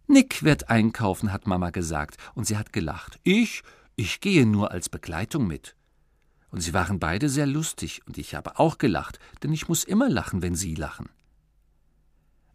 Nick 0.06 0.44
wird 0.44 0.70
einkaufen, 0.70 1.32
hat 1.32 1.48
Mama 1.48 1.70
gesagt, 1.70 2.16
und 2.36 2.46
sie 2.46 2.56
hat 2.56 2.72
gelacht. 2.72 3.18
Ich, 3.24 3.64
ich 3.96 4.20
gehe 4.20 4.46
nur 4.46 4.70
als 4.70 4.88
Begleitung 4.88 5.48
mit. 5.48 5.74
Und 6.52 6.60
sie 6.60 6.72
waren 6.74 7.00
beide 7.00 7.28
sehr 7.28 7.46
lustig, 7.46 8.02
und 8.06 8.18
ich 8.18 8.36
habe 8.36 8.60
auch 8.60 8.78
gelacht, 8.78 9.18
denn 9.42 9.52
ich 9.52 9.68
muss 9.68 9.82
immer 9.82 10.08
lachen, 10.08 10.42
wenn 10.42 10.54
sie 10.54 10.76
lachen. 10.76 11.08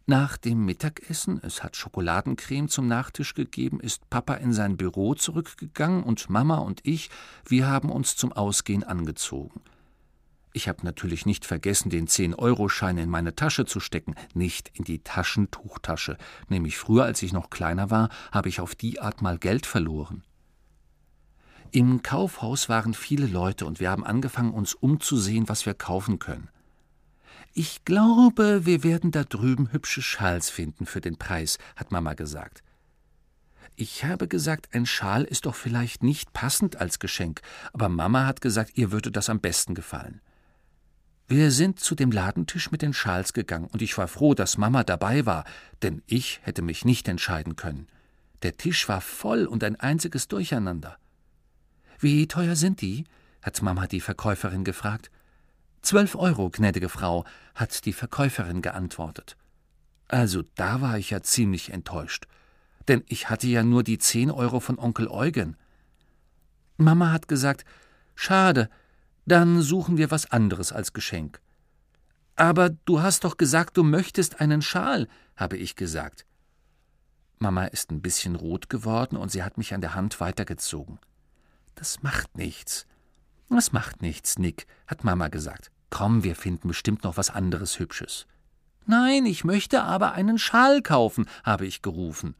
Nach 0.06 0.38
dem 0.38 0.64
Mittagessen, 0.64 1.40
es 1.42 1.62
hat 1.62 1.76
Schokoladencreme 1.76 2.70
zum 2.70 2.88
Nachtisch 2.88 3.34
gegeben, 3.34 3.80
ist 3.80 4.08
Papa 4.08 4.32
in 4.32 4.54
sein 4.54 4.78
Büro 4.78 5.14
zurückgegangen 5.14 6.02
und 6.02 6.30
Mama 6.30 6.56
und 6.56 6.80
ich, 6.84 7.10
wir 7.46 7.66
haben 7.66 7.90
uns 7.90 8.16
zum 8.16 8.32
Ausgehen 8.32 8.82
angezogen. 8.82 9.60
Ich 10.56 10.68
habe 10.68 10.84
natürlich 10.84 11.26
nicht 11.26 11.44
vergessen, 11.44 11.90
den 11.90 12.06
Zehn-Euro-Schein 12.06 12.96
in 12.98 13.10
meine 13.10 13.34
Tasche 13.34 13.64
zu 13.64 13.80
stecken, 13.80 14.14
nicht 14.34 14.70
in 14.72 14.84
die 14.84 15.00
Taschentuchtasche. 15.00 16.16
Nämlich 16.48 16.78
früher, 16.78 17.02
als 17.02 17.20
ich 17.22 17.32
noch 17.32 17.50
kleiner 17.50 17.90
war, 17.90 18.08
habe 18.30 18.48
ich 18.48 18.60
auf 18.60 18.76
die 18.76 19.00
Art 19.00 19.20
mal 19.20 19.36
Geld 19.36 19.66
verloren. 19.66 20.22
Im 21.72 22.02
Kaufhaus 22.02 22.68
waren 22.68 22.94
viele 22.94 23.26
Leute 23.26 23.66
und 23.66 23.80
wir 23.80 23.90
haben 23.90 24.04
angefangen, 24.04 24.54
uns 24.54 24.74
umzusehen, 24.74 25.48
was 25.48 25.66
wir 25.66 25.74
kaufen 25.74 26.20
können. 26.20 26.48
Ich 27.52 27.84
glaube, 27.84 28.64
wir 28.64 28.84
werden 28.84 29.10
da 29.10 29.24
drüben 29.24 29.72
hübsche 29.72 30.02
Schals 30.02 30.50
finden 30.50 30.86
für 30.86 31.00
den 31.00 31.16
Preis, 31.16 31.58
hat 31.74 31.90
Mama 31.90 32.14
gesagt. 32.14 32.62
Ich 33.74 34.04
habe 34.04 34.28
gesagt, 34.28 34.72
ein 34.72 34.86
Schal 34.86 35.24
ist 35.24 35.46
doch 35.46 35.56
vielleicht 35.56 36.04
nicht 36.04 36.32
passend 36.32 36.76
als 36.76 37.00
Geschenk, 37.00 37.40
aber 37.72 37.88
Mama 37.88 38.24
hat 38.24 38.40
gesagt, 38.40 38.78
ihr 38.78 38.92
würde 38.92 39.10
das 39.10 39.28
am 39.28 39.40
besten 39.40 39.74
gefallen. 39.74 40.20
Wir 41.26 41.50
sind 41.50 41.80
zu 41.80 41.94
dem 41.94 42.10
Ladentisch 42.10 42.70
mit 42.70 42.82
den 42.82 42.92
Schals 42.92 43.32
gegangen, 43.32 43.68
und 43.72 43.80
ich 43.80 43.96
war 43.96 44.08
froh, 44.08 44.34
dass 44.34 44.58
Mama 44.58 44.84
dabei 44.84 45.24
war, 45.24 45.44
denn 45.82 46.02
ich 46.06 46.40
hätte 46.42 46.60
mich 46.60 46.84
nicht 46.84 47.08
entscheiden 47.08 47.56
können. 47.56 47.88
Der 48.42 48.58
Tisch 48.58 48.88
war 48.88 49.00
voll 49.00 49.46
und 49.46 49.64
ein 49.64 49.80
einziges 49.80 50.28
Durcheinander. 50.28 50.98
Wie 51.98 52.26
teuer 52.28 52.56
sind 52.56 52.82
die? 52.82 53.04
hat 53.40 53.62
Mama 53.62 53.86
die 53.86 54.00
Verkäuferin 54.00 54.64
gefragt. 54.64 55.10
Zwölf 55.80 56.14
Euro, 56.14 56.50
gnädige 56.50 56.88
Frau, 56.90 57.24
hat 57.54 57.84
die 57.86 57.92
Verkäuferin 57.92 58.60
geantwortet. 58.60 59.36
Also 60.08 60.42
da 60.56 60.82
war 60.82 60.98
ich 60.98 61.10
ja 61.10 61.22
ziemlich 61.22 61.72
enttäuscht, 61.72 62.26
denn 62.88 63.02
ich 63.06 63.30
hatte 63.30 63.46
ja 63.46 63.62
nur 63.62 63.82
die 63.82 63.98
zehn 63.98 64.30
Euro 64.30 64.60
von 64.60 64.78
Onkel 64.78 65.08
Eugen. 65.08 65.56
Mama 66.76 67.12
hat 67.12 67.28
gesagt, 67.28 67.64
schade, 68.14 68.68
dann 69.26 69.62
suchen 69.62 69.96
wir 69.96 70.10
was 70.10 70.30
anderes 70.30 70.72
als 70.72 70.92
Geschenk. 70.92 71.40
Aber 72.36 72.70
du 72.70 73.00
hast 73.00 73.24
doch 73.24 73.36
gesagt, 73.36 73.76
du 73.76 73.82
möchtest 73.82 74.40
einen 74.40 74.62
Schal, 74.62 75.08
habe 75.36 75.56
ich 75.56 75.76
gesagt. 75.76 76.26
Mama 77.38 77.66
ist 77.66 77.90
ein 77.90 78.00
bisschen 78.00 78.36
rot 78.36 78.68
geworden 78.68 79.16
und 79.16 79.30
sie 79.30 79.42
hat 79.42 79.58
mich 79.58 79.74
an 79.74 79.80
der 79.80 79.94
Hand 79.94 80.20
weitergezogen. 80.20 80.98
Das 81.74 82.02
macht 82.02 82.36
nichts. 82.36 82.86
Das 83.50 83.72
macht 83.72 84.02
nichts, 84.02 84.38
Nick, 84.38 84.66
hat 84.86 85.04
Mama 85.04 85.28
gesagt. 85.28 85.70
Komm, 85.90 86.24
wir 86.24 86.34
finden 86.34 86.68
bestimmt 86.68 87.04
noch 87.04 87.16
was 87.16 87.30
anderes 87.30 87.78
Hübsches. 87.78 88.26
Nein, 88.86 89.26
ich 89.26 89.44
möchte 89.44 89.82
aber 89.82 90.12
einen 90.12 90.38
Schal 90.38 90.82
kaufen, 90.82 91.26
habe 91.44 91.66
ich 91.66 91.82
gerufen. 91.82 92.34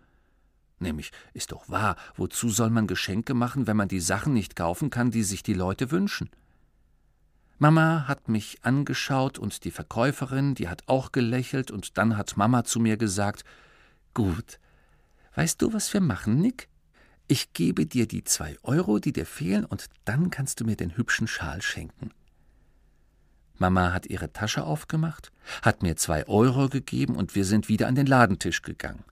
Nämlich, 0.78 1.12
ist 1.32 1.52
doch 1.52 1.68
wahr, 1.68 1.96
wozu 2.16 2.50
soll 2.50 2.70
man 2.70 2.86
Geschenke 2.86 3.34
machen, 3.34 3.66
wenn 3.66 3.76
man 3.76 3.88
die 3.88 4.00
Sachen 4.00 4.34
nicht 4.34 4.56
kaufen 4.56 4.90
kann, 4.90 5.10
die 5.10 5.22
sich 5.22 5.42
die 5.42 5.54
Leute 5.54 5.90
wünschen? 5.90 6.30
Mama 7.58 8.06
hat 8.08 8.28
mich 8.28 8.58
angeschaut 8.62 9.38
und 9.38 9.64
die 9.64 9.70
Verkäuferin, 9.70 10.54
die 10.54 10.68
hat 10.68 10.82
auch 10.86 11.12
gelächelt 11.12 11.70
und 11.70 11.96
dann 11.96 12.16
hat 12.16 12.36
Mama 12.36 12.64
zu 12.64 12.80
mir 12.80 12.96
gesagt: 12.96 13.44
Gut, 14.12 14.58
weißt 15.34 15.62
du, 15.62 15.72
was 15.72 15.92
wir 15.92 16.00
machen, 16.00 16.40
Nick? 16.40 16.68
Ich 17.26 17.52
gebe 17.52 17.86
dir 17.86 18.06
die 18.06 18.24
zwei 18.24 18.56
Euro, 18.62 18.98
die 18.98 19.12
dir 19.12 19.24
fehlen, 19.24 19.64
und 19.64 19.86
dann 20.04 20.30
kannst 20.30 20.60
du 20.60 20.64
mir 20.64 20.76
den 20.76 20.96
hübschen 20.96 21.26
Schal 21.26 21.62
schenken. 21.62 22.10
Mama 23.56 23.92
hat 23.92 24.06
ihre 24.06 24.32
Tasche 24.32 24.64
aufgemacht, 24.64 25.30
hat 25.62 25.82
mir 25.82 25.96
zwei 25.96 26.26
Euro 26.26 26.68
gegeben 26.68 27.16
und 27.16 27.34
wir 27.34 27.44
sind 27.44 27.68
wieder 27.68 27.86
an 27.86 27.94
den 27.94 28.06
Ladentisch 28.06 28.62
gegangen. 28.62 29.04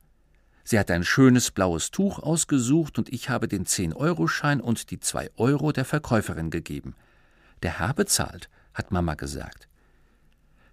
Sie 0.64 0.78
hat 0.78 0.90
ein 0.90 1.04
schönes 1.04 1.50
blaues 1.50 1.90
Tuch 1.90 2.18
ausgesucht 2.18 2.98
und 2.98 3.12
ich 3.12 3.30
habe 3.30 3.48
den 3.48 3.66
Zehn-Euro-Schein 3.66 4.60
und 4.60 4.90
die 4.90 5.00
zwei 5.00 5.30
Euro 5.36 5.72
der 5.72 5.84
Verkäuferin 5.84 6.50
gegeben. 6.50 6.94
Der 7.62 7.78
Herr 7.78 7.94
bezahlt, 7.94 8.48
hat 8.74 8.90
Mama 8.90 9.14
gesagt. 9.14 9.68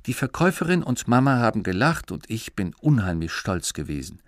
Die 0.05 0.13
Verkäuferin 0.13 0.81
und 0.81 1.07
Mama 1.07 1.37
haben 1.37 1.61
gelacht 1.61 2.11
und 2.11 2.29
ich 2.29 2.55
bin 2.55 2.73
unheimlich 2.81 3.31
stolz 3.31 3.73
gewesen. 3.73 4.21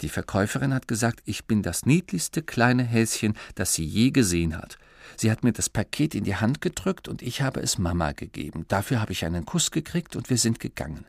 Die 0.00 0.08
Verkäuferin 0.08 0.72
hat 0.72 0.88
gesagt, 0.88 1.20
ich 1.24 1.44
bin 1.44 1.62
das 1.62 1.84
niedlichste 1.84 2.42
kleine 2.42 2.84
Häschen, 2.84 3.34
das 3.54 3.74
sie 3.74 3.84
je 3.84 4.10
gesehen 4.10 4.56
hat. 4.56 4.78
Sie 5.16 5.30
hat 5.30 5.44
mir 5.44 5.52
das 5.52 5.68
Paket 5.68 6.14
in 6.14 6.24
die 6.24 6.36
Hand 6.36 6.60
gedrückt 6.60 7.08
und 7.08 7.22
ich 7.22 7.42
habe 7.42 7.60
es 7.60 7.78
Mama 7.78 8.12
gegeben. 8.12 8.64
Dafür 8.68 9.00
habe 9.00 9.12
ich 9.12 9.24
einen 9.24 9.44
Kuss 9.44 9.70
gekriegt 9.70 10.16
und 10.16 10.30
wir 10.30 10.38
sind 10.38 10.60
gegangen. 10.60 11.06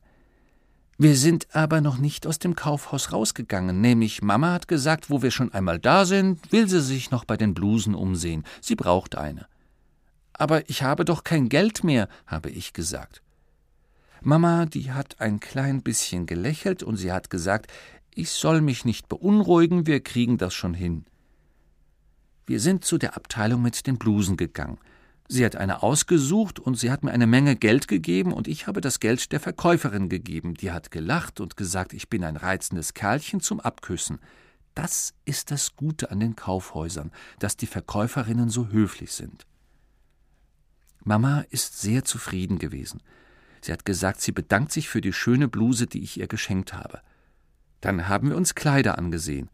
Wir 0.98 1.16
sind 1.16 1.48
aber 1.54 1.82
noch 1.82 1.98
nicht 1.98 2.26
aus 2.28 2.40
dem 2.40 2.56
Kaufhaus 2.56 3.12
rausgegangen, 3.12 3.82
nämlich 3.82 4.22
Mama 4.22 4.54
hat 4.54 4.68
gesagt, 4.68 5.10
wo 5.10 5.22
wir 5.22 5.32
schon 5.32 5.54
einmal 5.54 5.80
da 5.80 6.06
sind, 6.06 6.52
will 6.52 6.70
sie 6.70 6.82
sich 6.82 7.12
noch 7.12 7.26
bei 7.26 7.38
den 7.38 7.54
Blusen 7.54 7.96
umsehen. 7.96 8.44
Sie 8.62 8.76
braucht 8.76 9.16
eine. 9.16 9.48
Aber 10.38 10.70
ich 10.70 10.84
habe 10.84 11.06
doch 11.06 11.24
kein 11.24 11.50
Geld 11.50 11.84
mehr, 11.84 12.10
habe 12.28 12.50
ich 12.50 12.74
gesagt. 12.74 13.22
Mama, 14.22 14.66
die 14.66 14.92
hat 14.92 15.22
ein 15.22 15.40
klein 15.40 15.82
bisschen 15.82 16.26
gelächelt 16.26 16.84
und 16.84 16.98
sie 16.98 17.12
hat 17.12 17.30
gesagt, 17.30 17.72
ich 18.14 18.32
soll 18.32 18.62
mich 18.62 18.86
nicht 18.86 19.08
beunruhigen, 19.08 19.88
wir 19.88 20.02
kriegen 20.02 20.38
das 20.38 20.54
schon 20.54 20.74
hin. 20.74 21.06
Wir 22.46 22.60
sind 22.60 22.86
zu 22.86 22.98
der 22.98 23.16
Abteilung 23.16 23.62
mit 23.62 23.88
den 23.88 23.98
Blusen 23.98 24.38
gegangen. 24.38 24.78
Sie 25.28 25.44
hat 25.44 25.56
eine 25.56 25.82
ausgesucht 25.82 26.60
und 26.60 26.78
sie 26.78 26.92
hat 26.92 27.04
mir 27.04 27.12
eine 27.12 27.26
Menge 27.26 27.56
Geld 27.56 27.88
gegeben 27.88 28.32
und 28.32 28.48
ich 28.48 28.68
habe 28.68 28.82
das 28.82 29.00
Geld 29.00 29.32
der 29.32 29.40
Verkäuferin 29.40 30.10
gegeben. 30.10 30.54
Die 30.54 30.72
hat 30.72 30.92
gelacht 30.92 31.40
und 31.40 31.58
gesagt, 31.58 31.94
ich 31.94 32.10
bin 32.10 32.24
ein 32.24 32.38
reizendes 32.38 32.94
Kerlchen 32.94 33.42
zum 33.42 33.60
Abküssen. 33.60 34.20
Das 34.76 35.16
ist 35.24 35.50
das 35.50 35.76
Gute 35.76 36.12
an 36.12 36.20
den 36.20 36.36
Kaufhäusern, 36.36 37.12
dass 37.40 37.58
die 37.58 37.66
Verkäuferinnen 37.66 38.50
so 38.50 38.68
höflich 38.68 39.14
sind. 39.14 39.48
Mama 41.06 41.46
ist 41.50 41.80
sehr 41.80 42.04
zufrieden 42.04 42.60
gewesen. 42.60 43.02
Sie 43.62 43.72
hat 43.72 43.86
gesagt, 43.86 44.20
sie 44.22 44.34
bedankt 44.34 44.72
sich 44.72 44.90
für 44.90 45.02
die 45.02 45.14
schöne 45.14 45.48
Bluse, 45.48 45.88
die 45.88 46.04
ich 46.04 46.20
ihr 46.20 46.28
geschenkt 46.28 46.74
habe. 46.74 47.00
Dann 47.80 48.08
haben 48.10 48.30
wir 48.30 48.36
uns 48.36 48.56
Kleider 48.56 48.98
angesehen. 48.98 49.50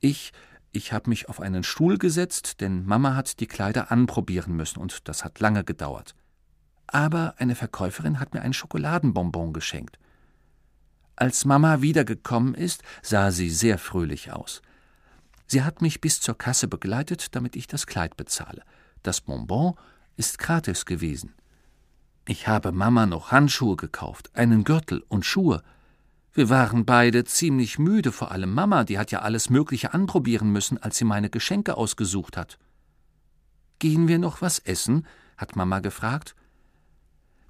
Ich 0.00 0.32
ich 0.74 0.94
habe 0.94 1.10
mich 1.10 1.28
auf 1.28 1.40
einen 1.40 1.64
Stuhl 1.64 1.98
gesetzt, 1.98 2.62
denn 2.62 2.86
Mama 2.86 3.14
hat 3.14 3.40
die 3.40 3.46
Kleider 3.46 3.92
anprobieren 3.92 4.56
müssen, 4.56 4.78
und 4.80 5.06
das 5.06 5.22
hat 5.22 5.38
lange 5.38 5.64
gedauert. 5.64 6.14
Aber 6.86 7.34
eine 7.36 7.54
Verkäuferin 7.54 8.18
hat 8.18 8.32
mir 8.32 8.40
ein 8.40 8.54
Schokoladenbonbon 8.54 9.52
geschenkt. 9.52 9.98
Als 11.14 11.44
Mama 11.44 11.82
wiedergekommen 11.82 12.54
ist, 12.54 12.82
sah 13.02 13.30
sie 13.30 13.50
sehr 13.50 13.76
fröhlich 13.76 14.32
aus. 14.32 14.62
Sie 15.46 15.62
hat 15.62 15.82
mich 15.82 16.00
bis 16.00 16.22
zur 16.22 16.38
Kasse 16.38 16.68
begleitet, 16.68 17.36
damit 17.36 17.54
ich 17.54 17.66
das 17.66 17.86
Kleid 17.86 18.16
bezahle. 18.16 18.62
Das 19.02 19.20
Bonbon 19.20 19.74
ist 20.16 20.38
gratis 20.38 20.84
gewesen. 20.86 21.34
Ich 22.26 22.46
habe 22.46 22.72
Mama 22.72 23.06
noch 23.06 23.32
Handschuhe 23.32 23.76
gekauft, 23.76 24.30
einen 24.34 24.64
Gürtel 24.64 25.04
und 25.08 25.24
Schuhe. 25.24 25.62
Wir 26.32 26.48
waren 26.48 26.84
beide 26.84 27.24
ziemlich 27.24 27.78
müde, 27.78 28.12
vor 28.12 28.30
allem 28.30 28.54
Mama, 28.54 28.84
die 28.84 28.98
hat 28.98 29.10
ja 29.10 29.20
alles 29.20 29.50
Mögliche 29.50 29.92
anprobieren 29.92 30.50
müssen, 30.50 30.78
als 30.78 30.96
sie 30.96 31.04
meine 31.04 31.30
Geschenke 31.30 31.76
ausgesucht 31.76 32.36
hat. 32.36 32.58
Gehen 33.80 34.06
wir 34.08 34.18
noch 34.18 34.40
was 34.40 34.60
essen? 34.60 35.06
hat 35.36 35.56
Mama 35.56 35.80
gefragt. 35.80 36.36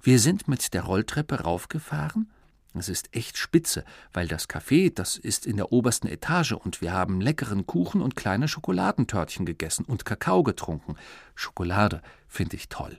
Wir 0.01 0.19
sind 0.19 0.47
mit 0.47 0.73
der 0.73 0.83
Rolltreppe 0.83 1.41
raufgefahren. 1.41 2.32
Es 2.79 2.89
ist 2.89 3.15
echt 3.15 3.37
spitze, 3.37 3.85
weil 4.13 4.27
das 4.27 4.49
Café, 4.49 4.93
das 4.93 5.17
ist 5.17 5.45
in 5.45 5.57
der 5.57 5.71
obersten 5.71 6.07
Etage 6.07 6.53
und 6.53 6.81
wir 6.81 6.91
haben 6.91 7.21
leckeren 7.21 7.67
Kuchen 7.67 8.01
und 8.01 8.15
kleine 8.15 8.47
Schokoladentörtchen 8.47 9.45
gegessen 9.45 9.85
und 9.85 10.05
Kakao 10.05 10.43
getrunken. 10.43 10.95
Schokolade 11.35 12.01
finde 12.27 12.55
ich 12.55 12.69
toll. 12.69 12.97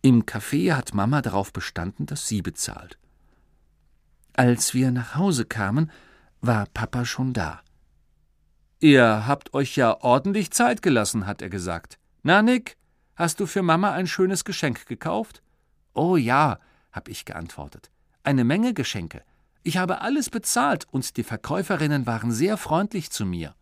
Im 0.00 0.24
Café 0.24 0.74
hat 0.74 0.94
Mama 0.94 1.22
darauf 1.22 1.52
bestanden, 1.52 2.06
dass 2.06 2.26
sie 2.26 2.42
bezahlt. 2.42 2.98
Als 4.34 4.74
wir 4.74 4.90
nach 4.90 5.14
Hause 5.14 5.44
kamen, 5.44 5.90
war 6.40 6.66
Papa 6.72 7.04
schon 7.04 7.32
da. 7.32 7.62
Ihr 8.80 9.26
habt 9.26 9.54
euch 9.54 9.76
ja 9.76 10.02
ordentlich 10.02 10.50
Zeit 10.50 10.82
gelassen, 10.82 11.26
hat 11.26 11.40
er 11.40 11.48
gesagt. 11.48 11.98
Na, 12.22 12.42
Nick, 12.42 12.76
hast 13.14 13.40
du 13.40 13.46
für 13.46 13.62
Mama 13.62 13.92
ein 13.92 14.06
schönes 14.06 14.44
Geschenk 14.44 14.86
gekauft? 14.86 15.42
Oh 15.94 16.16
ja, 16.16 16.58
hab 16.92 17.08
ich 17.08 17.24
geantwortet. 17.24 17.90
Eine 18.26 18.44
Menge 18.44 18.72
Geschenke. 18.72 19.22
Ich 19.64 19.76
habe 19.76 20.00
alles 20.00 20.30
bezahlt 20.30 20.86
und 20.90 21.18
die 21.18 21.22
Verkäuferinnen 21.22 22.06
waren 22.06 22.32
sehr 22.32 22.56
freundlich 22.56 23.10
zu 23.10 23.26
mir. 23.26 23.54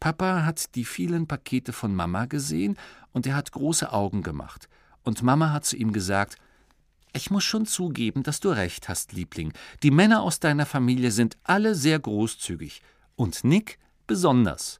Papa 0.00 0.44
hat 0.44 0.74
die 0.74 0.84
vielen 0.84 1.26
Pakete 1.26 1.72
von 1.72 1.94
Mama 1.94 2.26
gesehen 2.26 2.76
und 3.12 3.26
er 3.26 3.34
hat 3.34 3.50
große 3.50 3.90
Augen 3.90 4.22
gemacht. 4.22 4.68
Und 5.02 5.22
Mama 5.22 5.50
hat 5.50 5.64
zu 5.64 5.76
ihm 5.76 5.94
gesagt: 5.94 6.36
ich 7.14 7.30
muss 7.30 7.44
schon 7.44 7.64
zugeben, 7.64 8.22
dass 8.22 8.40
du 8.40 8.50
recht 8.50 8.90
hast, 8.90 9.14
Liebling. 9.14 9.54
Die 9.82 9.90
Männer 9.90 10.22
aus 10.22 10.38
deiner 10.38 10.66
Familie 10.66 11.10
sind 11.10 11.38
alle 11.42 11.74
sehr 11.74 11.98
großzügig. 11.98 12.82
Und 13.16 13.44
Nick 13.44 13.78
besonders. 14.06 14.78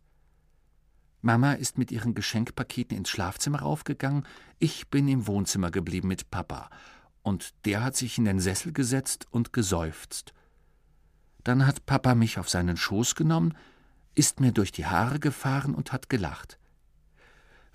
Mama 1.22 1.52
ist 1.52 1.78
mit 1.78 1.90
ihren 1.90 2.14
Geschenkpaketen 2.14 2.98
ins 2.98 3.08
Schlafzimmer 3.08 3.60
raufgegangen, 3.60 4.26
ich 4.58 4.88
bin 4.88 5.08
im 5.08 5.26
Wohnzimmer 5.26 5.70
geblieben 5.70 6.08
mit 6.08 6.30
Papa, 6.30 6.68
und 7.22 7.54
der 7.64 7.82
hat 7.82 7.96
sich 7.96 8.18
in 8.18 8.24
den 8.24 8.40
Sessel 8.40 8.72
gesetzt 8.72 9.26
und 9.30 9.52
geseufzt. 9.52 10.32
Dann 11.44 11.66
hat 11.66 11.86
Papa 11.86 12.14
mich 12.14 12.38
auf 12.38 12.48
seinen 12.48 12.76
Schoß 12.76 13.14
genommen, 13.14 13.56
ist 14.14 14.40
mir 14.40 14.52
durch 14.52 14.72
die 14.72 14.86
Haare 14.86 15.18
gefahren 15.18 15.74
und 15.74 15.92
hat 15.92 16.08
gelacht. 16.08 16.58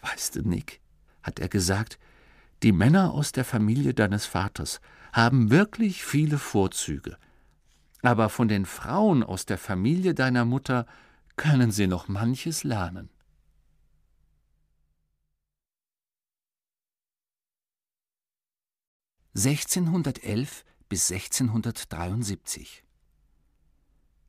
Weißt 0.02 0.36
du, 0.36 0.42
Nick, 0.48 0.82
hat 1.24 1.40
er 1.40 1.50
gesagt, 1.50 1.98
die 2.64 2.72
Männer 2.72 3.12
aus 3.12 3.32
der 3.32 3.46
Familie 3.46 3.94
deines 3.94 4.26
Vaters 4.26 4.80
haben 5.14 5.50
wirklich 5.50 6.04
viele 6.04 6.38
Vorzüge. 6.38 7.18
Aber 8.02 8.30
von 8.30 8.48
den 8.48 8.66
Frauen 8.66 9.24
aus 9.24 9.46
der 9.46 9.58
Familie 9.58 10.14
deiner 10.14 10.46
Mutter 10.46 10.86
können 11.36 11.72
sie 11.72 11.88
noch 11.88 12.08
manches 12.08 12.64
lernen. 12.64 13.10
(1611 19.38 20.66
bis 20.90 21.12
1673) 21.12 22.84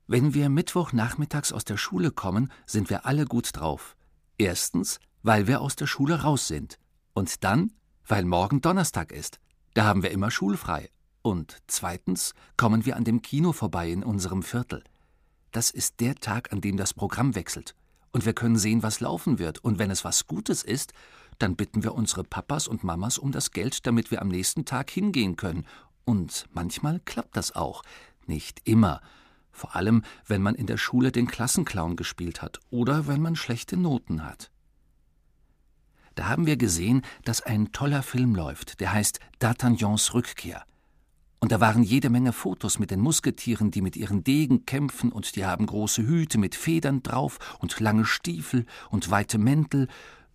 Wenn 0.05 0.35
wir 0.35 0.49
Mittwochnachmittags 0.49 1.51
aus 1.51 1.65
der 1.65 1.77
Schule 1.77 2.11
kommen, 2.11 2.51
sind 2.67 2.91
wir 2.91 3.07
alle 3.07 3.25
gut 3.25 3.49
drauf. 3.53 3.95
Erstens, 4.37 4.99
weil 5.23 5.47
wir 5.47 5.61
aus 5.61 5.75
der 5.75 5.87
Schule 5.87 6.21
raus 6.21 6.47
sind. 6.47 6.77
Und 7.15 7.43
dann, 7.43 7.71
weil 8.05 8.23
morgen 8.23 8.61
Donnerstag 8.61 9.11
ist. 9.11 9.39
Da 9.73 9.85
haben 9.85 10.03
wir 10.03 10.11
immer 10.11 10.29
schulfrei. 10.29 10.91
Und 11.23 11.57
zweitens 11.65 12.35
kommen 12.55 12.85
wir 12.85 12.95
an 12.95 13.03
dem 13.03 13.23
Kino 13.23 13.51
vorbei 13.51 13.89
in 13.89 14.03
unserem 14.03 14.43
Viertel. 14.43 14.83
Das 15.51 15.71
ist 15.71 16.01
der 16.01 16.17
Tag, 16.17 16.53
an 16.53 16.61
dem 16.61 16.77
das 16.77 16.93
Programm 16.93 17.33
wechselt. 17.33 17.73
Und 18.11 18.27
wir 18.27 18.33
können 18.33 18.57
sehen, 18.57 18.83
was 18.83 18.99
laufen 18.99 19.39
wird. 19.39 19.57
Und 19.63 19.79
wenn 19.79 19.89
es 19.89 20.05
was 20.05 20.27
Gutes 20.27 20.61
ist, 20.61 20.93
dann 21.39 21.55
bitten 21.55 21.83
wir 21.83 21.95
unsere 21.95 22.23
Papas 22.23 22.67
und 22.67 22.83
Mamas 22.83 23.17
um 23.17 23.31
das 23.31 23.51
Geld, 23.51 23.87
damit 23.87 24.11
wir 24.11 24.21
am 24.21 24.27
nächsten 24.27 24.65
Tag 24.65 24.89
hingehen 24.91 25.35
können. 25.35 25.65
Und 26.05 26.45
manchmal 26.53 26.99
klappt 26.99 27.35
das 27.35 27.55
auch. 27.55 27.83
Nicht 28.27 28.61
immer. 28.65 29.01
Vor 29.51 29.75
allem, 29.75 30.03
wenn 30.27 30.41
man 30.41 30.55
in 30.55 30.67
der 30.67 30.77
Schule 30.77 31.11
den 31.11 31.27
Klassenclown 31.27 31.95
gespielt 31.95 32.41
hat 32.41 32.59
oder 32.69 33.07
wenn 33.07 33.21
man 33.21 33.35
schlechte 33.35 33.77
Noten 33.77 34.23
hat. 34.23 34.51
Da 36.15 36.27
haben 36.27 36.45
wir 36.45 36.57
gesehen, 36.57 37.01
dass 37.23 37.41
ein 37.41 37.71
toller 37.71 38.03
Film 38.03 38.35
läuft, 38.35 38.81
der 38.81 38.91
heißt 38.91 39.19
D'Artagnans 39.41 40.13
Rückkehr. 40.13 40.65
Und 41.39 41.53
da 41.53 41.61
waren 41.61 41.83
jede 41.83 42.09
Menge 42.09 42.33
Fotos 42.33 42.79
mit 42.79 42.91
den 42.91 42.99
Musketieren, 42.99 43.71
die 43.71 43.81
mit 43.81 43.95
ihren 43.95 44.25
Degen 44.25 44.65
kämpfen, 44.65 45.11
und 45.13 45.37
die 45.37 45.45
haben 45.45 45.65
große 45.65 46.05
Hüte 46.05 46.37
mit 46.37 46.55
Federn 46.55 47.01
drauf 47.01 47.39
und 47.59 47.79
lange 47.79 48.03
Stiefel 48.03 48.65
und 48.89 49.09
weite 49.09 49.37
Mäntel, 49.37 49.87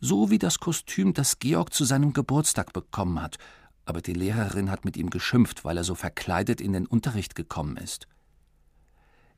so 0.04 0.28
wie 0.28 0.38
das 0.38 0.60
Kostüm, 0.60 1.14
das 1.14 1.38
Georg 1.38 1.72
zu 1.72 1.84
seinem 1.86 2.12
Geburtstag 2.12 2.74
bekommen 2.74 3.22
hat. 3.22 3.38
Aber 3.86 4.02
die 4.02 4.12
Lehrerin 4.12 4.70
hat 4.70 4.84
mit 4.84 4.98
ihm 4.98 5.08
geschimpft, 5.08 5.64
weil 5.64 5.78
er 5.78 5.84
so 5.84 5.94
verkleidet 5.94 6.60
in 6.60 6.74
den 6.74 6.86
Unterricht 6.86 7.34
gekommen 7.34 7.78
ist. 7.78 8.06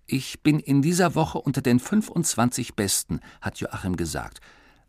Ich 0.07 0.43
bin 0.43 0.59
in 0.59 0.83
dieser 0.83 1.15
Woche 1.15 1.39
unter 1.39 1.63
den 1.63 1.79
25 1.79 2.75
Besten, 2.75 3.21
hat 3.41 3.61
Joachim 3.61 3.97
gesagt. 3.97 4.41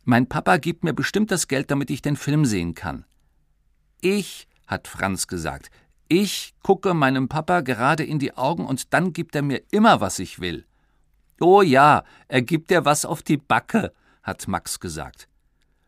Mein 0.04 0.28
Papa 0.28 0.56
gibt 0.56 0.82
mir 0.82 0.94
bestimmt 0.94 1.30
das 1.30 1.46
Geld, 1.46 1.70
damit 1.70 1.90
ich 1.90 2.02
den 2.02 2.16
Film 2.16 2.44
sehen 2.44 2.74
kann. 2.74 3.04
Ich, 4.00 4.48
hat 4.66 4.88
Franz 4.88 5.28
gesagt, 5.28 5.70
ich 6.08 6.54
gucke 6.62 6.92
meinem 6.92 7.28
Papa 7.28 7.60
gerade 7.60 8.02
in 8.02 8.18
die 8.18 8.36
Augen 8.36 8.66
und 8.66 8.92
dann 8.94 9.12
gibt 9.12 9.36
er 9.36 9.42
mir 9.42 9.62
immer, 9.70 10.00
was 10.00 10.18
ich 10.18 10.40
will. 10.40 10.66
Oh 11.40 11.62
ja, 11.62 12.02
er 12.26 12.42
gibt 12.42 12.70
dir 12.70 12.84
was 12.84 13.04
auf 13.04 13.22
die 13.22 13.36
Backe, 13.36 13.92
hat 14.24 14.48
Max 14.48 14.80
gesagt. 14.80 15.28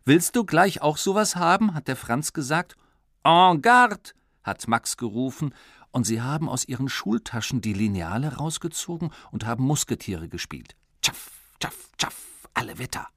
Willst 0.05 0.37
du 0.37 0.45
gleich 0.45 0.83
auch 0.83 0.97
sowas 0.97 1.37
haben? 1.37 1.75
hat 1.75 1.89
der 1.89 1.97
Franz 1.97 2.33
gesagt. 2.33 2.77
En 3.23 3.61
garde, 3.61 4.13
hat 4.43 4.67
Max 4.67 4.97
gerufen, 4.97 5.55
und 5.93 6.05
sie 6.05 6.23
haben 6.23 6.49
aus 6.49 6.67
ihren 6.67 6.89
Schultaschen 6.89 7.61
die 7.61 7.73
Lineale 7.73 8.37
rausgezogen 8.37 9.11
und 9.31 9.45
haben 9.45 9.65
Musketiere 9.65 10.29
gespielt. 10.29 10.77
Tschaff, 11.03 11.31
tschaff, 11.59 11.91
tschaff, 11.99 12.49
alle 12.55 12.79
Wetter. 12.79 13.09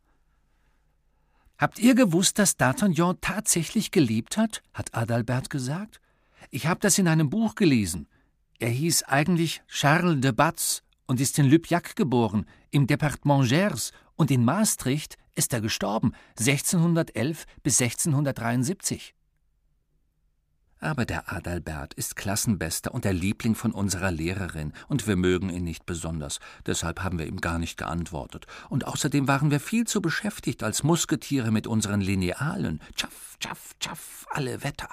Habt 1.57 1.79
ihr 1.79 1.95
gewusst, 1.95 2.39
dass 2.39 2.59
D'Artagnan 2.59 3.17
tatsächlich 3.21 3.91
gelebt 3.91 4.37
hat? 4.37 4.63
hat 4.73 4.93
Adalbert 4.95 5.49
gesagt. 5.49 6.01
Ich 6.49 6.67
habe 6.67 6.79
das 6.79 6.97
in 6.97 7.07
einem 7.07 7.29
Buch 7.29 7.55
gelesen. 7.55 8.07
Er 8.59 8.69
hieß 8.69 9.03
eigentlich 9.03 9.61
Charles 9.67 10.19
de 10.19 10.31
Batz 10.31 10.83
und 11.05 11.21
ist 11.21 11.37
in 11.39 11.45
Lübjac 11.45 11.95
geboren, 11.95 12.45
im 12.71 12.87
Departement 12.87 13.47
Gers, 13.47 13.91
und 14.15 14.31
in 14.31 14.45
Maastricht 14.45 15.17
ist 15.35 15.53
er 15.53 15.61
gestorben, 15.61 16.13
1611 16.39 17.45
bis 17.63 17.81
1673. 17.81 19.13
Aber 20.79 21.05
der 21.05 21.31
Adalbert 21.31 21.93
ist 21.93 22.17
Klassenbester 22.17 22.93
und 22.93 23.05
der 23.05 23.13
Liebling 23.13 23.55
von 23.55 23.71
unserer 23.71 24.11
Lehrerin, 24.11 24.73
und 24.89 25.07
wir 25.07 25.15
mögen 25.15 25.49
ihn 25.49 25.63
nicht 25.63 25.85
besonders, 25.85 26.39
deshalb 26.65 27.01
haben 27.01 27.19
wir 27.19 27.25
ihm 27.25 27.39
gar 27.39 27.57
nicht 27.57 27.77
geantwortet. 27.77 28.47
Und 28.69 28.85
außerdem 28.85 29.27
waren 29.29 29.49
wir 29.49 29.61
viel 29.61 29.87
zu 29.87 30.01
beschäftigt 30.01 30.61
als 30.61 30.83
Musketiere 30.83 31.51
mit 31.51 31.67
unseren 31.67 32.01
Linealen. 32.01 32.81
Tschaff, 32.95 33.37
tschaff, 33.39 33.71
tschaff, 33.79 34.25
alle 34.31 34.61
Wetter 34.63 34.89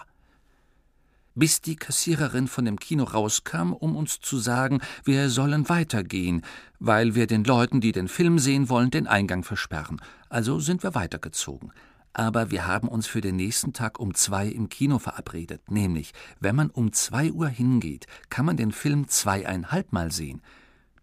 bis 1.34 1.60
die 1.60 1.76
Kassiererin 1.76 2.48
von 2.48 2.64
dem 2.64 2.78
Kino 2.78 3.04
rauskam, 3.04 3.72
um 3.72 3.96
uns 3.96 4.20
zu 4.20 4.38
sagen, 4.38 4.80
wir 5.04 5.30
sollen 5.30 5.68
weitergehen, 5.68 6.42
weil 6.78 7.14
wir 7.14 7.26
den 7.26 7.44
Leuten, 7.44 7.80
die 7.80 7.92
den 7.92 8.08
Film 8.08 8.38
sehen 8.38 8.68
wollen, 8.68 8.90
den 8.90 9.06
Eingang 9.06 9.44
versperren. 9.44 10.00
Also 10.28 10.60
sind 10.60 10.82
wir 10.82 10.94
weitergezogen. 10.94 11.72
Aber 12.12 12.50
wir 12.50 12.66
haben 12.66 12.88
uns 12.88 13.06
für 13.06 13.20
den 13.20 13.36
nächsten 13.36 13.72
Tag 13.72 14.00
um 14.00 14.14
zwei 14.14 14.48
im 14.48 14.68
Kino 14.68 14.98
verabredet, 14.98 15.70
nämlich, 15.70 16.12
wenn 16.40 16.56
man 16.56 16.70
um 16.70 16.92
zwei 16.92 17.30
Uhr 17.30 17.48
hingeht, 17.48 18.06
kann 18.30 18.46
man 18.46 18.56
den 18.56 18.72
Film 18.72 19.06
zweieinhalb 19.06 19.92
Mal 19.92 20.10
sehen. 20.10 20.42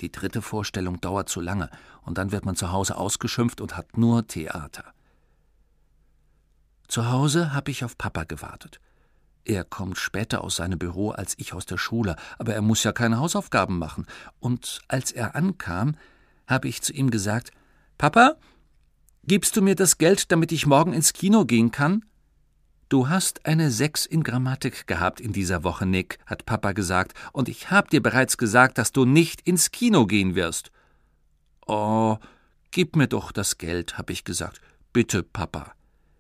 Die 0.02 0.12
dritte 0.12 0.42
Vorstellung 0.42 1.00
dauert 1.00 1.30
zu 1.30 1.40
lange, 1.40 1.70
und 2.04 2.18
dann 2.18 2.32
wird 2.32 2.46
man 2.46 2.56
zu 2.56 2.72
Hause 2.72 2.98
ausgeschimpft 2.98 3.62
und 3.62 3.78
hat 3.78 3.98
nur 3.98 4.28
Theater. 4.28 4.84
Zu 6.88 7.10
Hause 7.10 7.54
habe 7.54 7.72
ich 7.72 7.84
auf 7.84 7.98
Papa 7.98 8.24
gewartet. 8.24 8.80
Er 9.48 9.64
kommt 9.64 9.98
später 9.98 10.44
aus 10.44 10.58
seinem 10.58 10.78
Büro 10.78 11.12
als 11.12 11.34
ich 11.38 11.54
aus 11.54 11.66
der 11.66 11.78
Schule, 11.78 12.18
aber 12.38 12.54
er 12.54 12.62
muss 12.62 12.84
ja 12.84 12.92
keine 12.92 13.18
Hausaufgaben 13.18 13.80
machen. 13.80 14.06
Und 14.42 14.82
als 14.90 15.14
er 15.14 15.36
ankam, 15.36 15.96
habe 16.48 16.68
ich 16.68 16.82
zu 16.82 16.92
ihm 16.92 17.12
gesagt: 17.12 17.52
Papa, 17.98 18.36
gibst 19.24 19.56
du 19.56 19.62
mir 19.62 19.76
das 19.76 19.98
Geld, 19.98 20.34
damit 20.34 20.52
ich 20.52 20.68
morgen 20.68 20.92
ins 20.92 21.14
Kino 21.14 21.46
gehen 21.46 21.72
kann? 21.72 22.04
Du 22.90 23.08
hast 23.08 23.46
eine 23.46 23.72
Sechs 23.72 24.06
in 24.06 24.22
Grammatik 24.22 24.86
gehabt 24.86 25.22
in 25.22 25.32
dieser 25.32 25.64
Woche, 25.64 25.86
Nick, 25.86 26.20
hat 26.26 26.46
Papa 26.46 26.74
gesagt, 26.74 27.14
und 27.32 27.48
ich 27.48 27.72
habe 27.72 27.90
dir 27.90 28.04
bereits 28.04 28.38
gesagt, 28.38 28.78
dass 28.78 28.92
du 28.92 29.06
nicht 29.06 29.48
ins 29.48 29.72
Kino 29.72 30.08
gehen 30.08 30.36
wirst. 30.36 30.72
Oh, 31.66 32.18
gib 32.72 32.98
mir 32.98 33.08
doch 33.08 33.32
das 33.32 33.58
Geld, 33.58 33.98
habe 33.98 34.12
ich 34.12 34.26
gesagt. 34.26 34.60
Bitte, 34.92 35.24
Papa. 35.24 35.72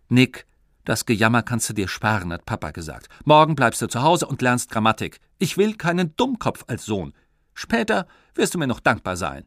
Nick, 0.07 0.45
das 0.87 1.05
Gejammer 1.05 1.43
kannst 1.43 1.69
du 1.69 1.73
dir 1.73 1.89
sparen, 1.89 2.31
hat 2.31 2.45
Papa 2.45 2.71
gesagt. 2.71 3.09
Morgen 3.25 3.55
bleibst 3.55 3.81
du 3.81 3.87
zu 3.87 4.03
Hause 4.03 4.25
und 4.25 4.41
lernst 4.41 4.71
Grammatik. 4.71 5.19
Ich 5.37 5.57
will 5.57 5.75
keinen 5.75 6.15
Dummkopf 6.15 6.63
als 6.67 6.85
Sohn. 6.85 7.13
Später 7.53 8.07
wirst 8.35 8.53
du 8.53 8.57
mir 8.57 8.67
noch 8.67 8.79
dankbar 8.79 9.17
sein. 9.17 9.43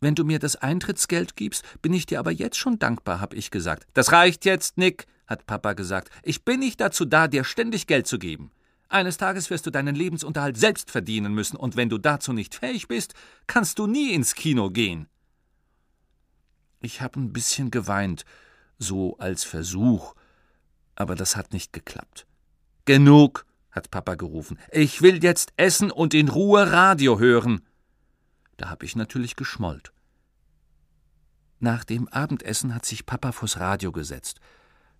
Wenn 0.00 0.14
du 0.14 0.24
mir 0.24 0.38
das 0.38 0.56
Eintrittsgeld 0.56 1.36
gibst, 1.36 1.64
bin 1.80 1.94
ich 1.94 2.04
dir 2.04 2.18
aber 2.18 2.32
jetzt 2.32 2.58
schon 2.58 2.78
dankbar, 2.78 3.18
hab 3.18 3.32
ich 3.32 3.50
gesagt. 3.50 3.86
Das 3.94 4.12
reicht 4.12 4.44
jetzt, 4.44 4.76
Nick, 4.76 5.06
hat 5.26 5.46
Papa 5.46 5.72
gesagt. 5.72 6.10
Ich 6.22 6.44
bin 6.44 6.60
nicht 6.60 6.82
dazu 6.82 7.06
da, 7.06 7.28
dir 7.28 7.44
ständig 7.44 7.86
Geld 7.86 8.06
zu 8.06 8.18
geben. 8.18 8.50
Eines 8.90 9.16
Tages 9.16 9.48
wirst 9.48 9.64
du 9.64 9.70
deinen 9.70 9.94
Lebensunterhalt 9.94 10.58
selbst 10.58 10.90
verdienen 10.90 11.32
müssen, 11.32 11.56
und 11.56 11.76
wenn 11.76 11.88
du 11.88 11.96
dazu 11.96 12.34
nicht 12.34 12.54
fähig 12.54 12.88
bist, 12.88 13.14
kannst 13.46 13.78
du 13.78 13.86
nie 13.86 14.12
ins 14.12 14.34
Kino 14.34 14.68
gehen. 14.68 15.08
Ich 16.82 17.00
hab 17.00 17.16
ein 17.16 17.32
bisschen 17.32 17.70
geweint, 17.70 18.26
so 18.78 19.16
als 19.16 19.44
Versuch, 19.44 20.14
aber 20.94 21.14
das 21.14 21.36
hat 21.36 21.52
nicht 21.52 21.72
geklappt. 21.72 22.26
Genug, 22.84 23.46
hat 23.70 23.90
Papa 23.90 24.14
gerufen. 24.14 24.58
Ich 24.70 25.02
will 25.02 25.22
jetzt 25.24 25.52
essen 25.56 25.90
und 25.90 26.14
in 26.14 26.28
Ruhe 26.28 26.70
Radio 26.70 27.18
hören. 27.18 27.62
Da 28.58 28.68
hab 28.70 28.82
ich 28.82 28.94
natürlich 28.94 29.34
geschmollt. 29.34 29.92
Nach 31.58 31.84
dem 31.84 32.08
Abendessen 32.08 32.74
hat 32.74 32.84
sich 32.84 33.06
Papa 33.06 33.32
vors 33.32 33.58
Radio 33.58 33.92
gesetzt. 33.92 34.40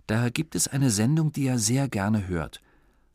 Da 0.07 0.31
gibt 0.31 0.55
es 0.55 0.69
eine 0.69 0.91
Sendung, 0.91 1.33
die 1.33 1.47
er 1.47 1.59
sehr 1.59 1.89
gerne 1.89 2.27
hört. 2.29 2.61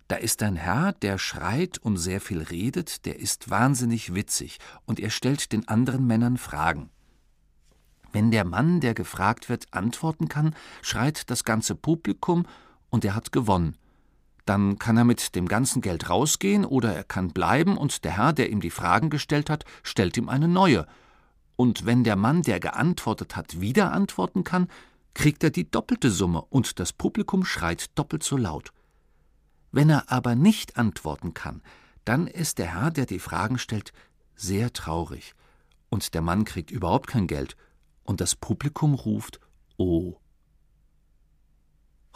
Da 0.07 0.15
ist 0.15 0.41
ein 0.43 0.55
Herr, 0.55 0.93
der 0.93 1.17
schreit 1.17 1.78
und 1.80 1.97
sehr 1.97 2.21
viel 2.21 2.41
redet, 2.41 3.05
der 3.05 3.19
ist 3.19 3.49
wahnsinnig 3.49 4.13
witzig, 4.13 4.59
und 4.86 4.99
er 4.99 5.09
stellt 5.09 5.51
den 5.51 5.67
anderen 5.67 6.07
Männern 6.07 6.38
Fragen. 6.38 6.89
Wenn 8.13 8.32
der 8.32 8.45
Mann, 8.45 8.80
der 8.80 8.93
gefragt 8.93 9.49
wird, 9.49 9.65
antworten 9.71 10.30
kann, 10.30 10.55
schreit 10.82 11.30
das 11.30 11.43
ganze 11.43 11.75
Publikum 11.75 12.45
und 12.97 13.05
er 13.05 13.13
hat 13.13 13.31
gewonnen. 13.31 13.77
Dann 14.45 14.79
kann 14.79 14.97
er 14.97 15.03
mit 15.03 15.35
dem 15.35 15.47
ganzen 15.47 15.83
Geld 15.83 16.09
rausgehen 16.09 16.65
oder 16.65 16.95
er 16.95 17.03
kann 17.03 17.27
bleiben 17.29 17.77
und 17.77 18.03
der 18.03 18.17
Herr, 18.17 18.33
der 18.33 18.49
ihm 18.49 18.59
die 18.59 18.71
Fragen 18.71 19.11
gestellt 19.11 19.51
hat, 19.51 19.65
stellt 19.83 20.17
ihm 20.17 20.29
eine 20.29 20.47
neue. 20.47 20.87
Und 21.55 21.85
wenn 21.85 22.03
der 22.03 22.15
Mann, 22.15 22.41
der 22.41 22.59
geantwortet 22.59 23.35
hat, 23.35 23.61
wieder 23.61 23.91
antworten 23.91 24.43
kann, 24.43 24.67
kriegt 25.13 25.43
er 25.43 25.51
die 25.51 25.69
doppelte 25.69 26.09
Summe 26.09 26.41
und 26.49 26.79
das 26.79 26.91
Publikum 26.91 27.45
schreit 27.45 27.95
doppelt 27.99 28.23
so 28.23 28.35
laut. 28.35 28.71
Wenn 29.71 29.91
er 29.91 30.11
aber 30.11 30.33
nicht 30.33 30.75
antworten 30.75 31.35
kann, 31.35 31.61
dann 32.03 32.25
ist 32.25 32.57
der 32.57 32.73
Herr, 32.73 32.89
der 32.89 33.05
die 33.05 33.19
Fragen 33.19 33.59
stellt, 33.59 33.93
sehr 34.33 34.73
traurig. 34.73 35.35
Und 35.89 36.15
der 36.15 36.23
Mann 36.23 36.45
kriegt 36.45 36.71
überhaupt 36.71 37.05
kein 37.05 37.27
Geld. 37.27 37.55
Und 38.01 38.21
das 38.21 38.35
Publikum 38.35 38.95
ruft 38.95 39.39
Oh. 39.77 40.15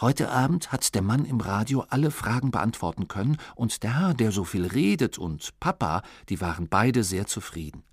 Heute 0.01 0.31
Abend 0.31 0.71
hat 0.71 0.95
der 0.95 1.03
Mann 1.03 1.25
im 1.25 1.39
Radio 1.41 1.85
alle 1.89 2.09
Fragen 2.09 2.49
beantworten 2.49 3.07
können, 3.07 3.37
und 3.53 3.83
der 3.83 3.99
Herr, 3.99 4.13
der 4.15 4.31
so 4.31 4.43
viel 4.43 4.65
redet, 4.65 5.19
und 5.19 5.59
Papa, 5.59 6.01
die 6.27 6.41
waren 6.41 6.67
beide 6.67 7.03
sehr 7.03 7.27
zufrieden. 7.27 7.83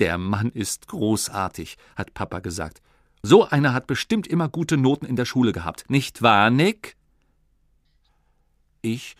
Der 0.00 0.18
Mann 0.18 0.50
ist 0.50 0.88
großartig, 0.88 1.78
hat 1.94 2.12
Papa 2.12 2.40
gesagt. 2.40 2.82
So 3.22 3.44
einer 3.44 3.72
hat 3.72 3.86
bestimmt 3.86 4.26
immer 4.26 4.48
gute 4.48 4.76
Noten 4.76 5.06
in 5.06 5.14
der 5.14 5.24
Schule 5.24 5.52
gehabt, 5.52 5.88
nicht 5.88 6.22
wahr, 6.22 6.50
Nick? 6.50 6.96
Ich. 8.80 9.14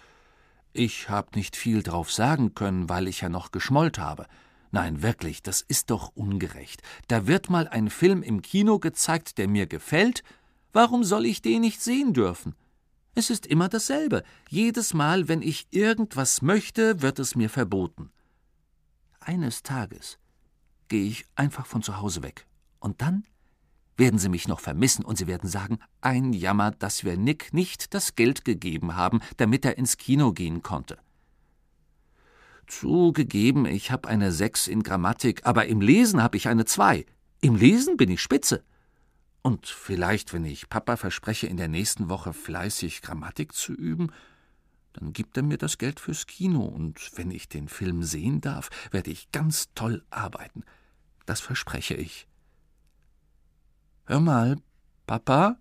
Ich 0.73 1.09
hab 1.09 1.37
nicht 1.37 1.55
viel 1.55 1.85
drauf 1.85 2.11
sagen 2.11 2.57
können, 2.57 2.89
weil 2.89 3.07
ich 3.07 3.21
ja 3.21 3.29
noch 3.29 3.53
geschmollt 3.53 4.01
habe. 4.01 4.27
Nein, 4.73 5.03
wirklich, 5.03 5.41
das 5.41 5.61
ist 5.61 5.91
doch 5.91 6.11
ungerecht. 6.17 6.83
Da 7.07 7.29
wird 7.29 7.49
mal 7.49 7.69
ein 7.69 7.91
Film 7.91 8.25
im 8.25 8.43
Kino 8.43 8.81
gezeigt, 8.81 9.39
der 9.39 9.47
mir 9.47 9.67
gefällt, 9.67 10.25
Warum 10.73 11.05
soll 11.05 11.27
ich 11.27 11.43
den 11.43 11.61
nicht 11.61 11.83
sehen 11.83 12.14
dürfen? 12.14 12.55
Es 13.14 13.29
ist 13.29 13.47
immer 13.47 13.68
dasselbe. 13.68 14.23
Jedes 14.49 14.95
Mal, 14.95 15.29
wenn 15.29 15.43
ich 15.43 15.66
irgendwas 15.70 16.41
möchte, 16.41 17.03
wird 17.03 17.18
es 17.18 17.35
mir 17.35 17.51
verboten. 17.51 18.11
Eines 19.20 19.62
Tages 19.62 20.18
gehe 20.89 21.07
ich 21.07 21.27
einfach 21.37 21.66
von 21.66 21.83
zu 21.83 21.99
Hause 22.01 22.23
weg. 22.23 22.47
Und 22.81 23.03
dann 23.03 23.25
werden 23.97 24.18
sie 24.18 24.31
mich 24.31 24.49
noch 24.49 24.61
vermissen 24.61 25.05
und 25.05 25.16
sie 25.18 25.27
werden 25.27 25.49
sagen, 25.49 25.79
ein 26.01 26.33
Jammer, 26.33 26.70
dass 26.70 27.05
wir 27.05 27.16
Nick 27.18 27.53
nicht 27.53 27.93
das 27.93 28.16
Geld 28.16 28.45
gegeben 28.45 28.97
haben, 28.97 29.20
damit 29.37 29.64
er 29.64 29.77
ins 29.77 29.99
Kino 29.99 30.33
gehen 30.33 30.62
konnte. 30.62 30.99
Zugegeben, 32.66 33.66
ich 33.66 33.91
habe 33.91 34.09
eine 34.09 34.33
Sechs 34.33 34.66
in 34.66 34.83
Grammatik, 34.83 35.43
aber 35.45 35.66
im 35.66 35.83
Lesen 35.83 36.23
habe 36.23 36.39
ich 36.39 36.49
eine 36.49 36.64
Zwei. 36.64 37.05
Im 37.43 37.57
Lesen 37.57 37.99
bin 37.99 38.11
ich 38.11 38.23
spitze. 38.23 38.64
Und 39.43 39.66
vielleicht, 39.66 40.32
wenn 40.32 40.45
ich 40.45 40.68
Papa 40.68 40.97
verspreche, 40.97 41.49
in 41.49 41.57
der 41.57 41.68
nächsten 41.68 42.09
Woche 42.09 42.32
fleißig 42.32 43.03
Grammatik 43.03 43.53
zu 43.53 43.72
üben, 43.72 44.12
Dann 44.93 45.12
gibt 45.12 45.36
er 45.36 45.43
mir 45.43 45.59
das 45.59 45.78
Geld 45.78 46.01
fürs 46.01 46.26
Kino, 46.26 46.64
und 46.64 47.16
wenn 47.16 47.30
ich 47.30 47.49
den 47.49 47.68
Film 47.68 48.03
sehen 48.03 48.40
darf, 48.40 48.68
werde 48.90 49.11
ich 49.11 49.32
ganz 49.32 49.70
toll 49.74 50.05
arbeiten. 50.11 50.64
Das 51.26 51.40
verspreche 51.40 51.95
ich. 51.95 52.26
Hör 54.05 54.20
mal, 54.20 54.57
Papa, 55.07 55.57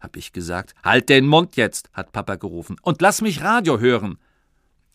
hab 0.00 0.16
ich 0.16 0.32
gesagt. 0.32 0.74
Halt 0.82 1.08
den 1.08 1.26
Mund 1.26 1.56
jetzt, 1.56 1.90
hat 1.92 2.12
Papa 2.12 2.36
gerufen, 2.36 2.76
und 2.82 3.00
lass 3.00 3.22
mich 3.22 3.42
Radio 3.42 3.78
hören. 3.78 4.18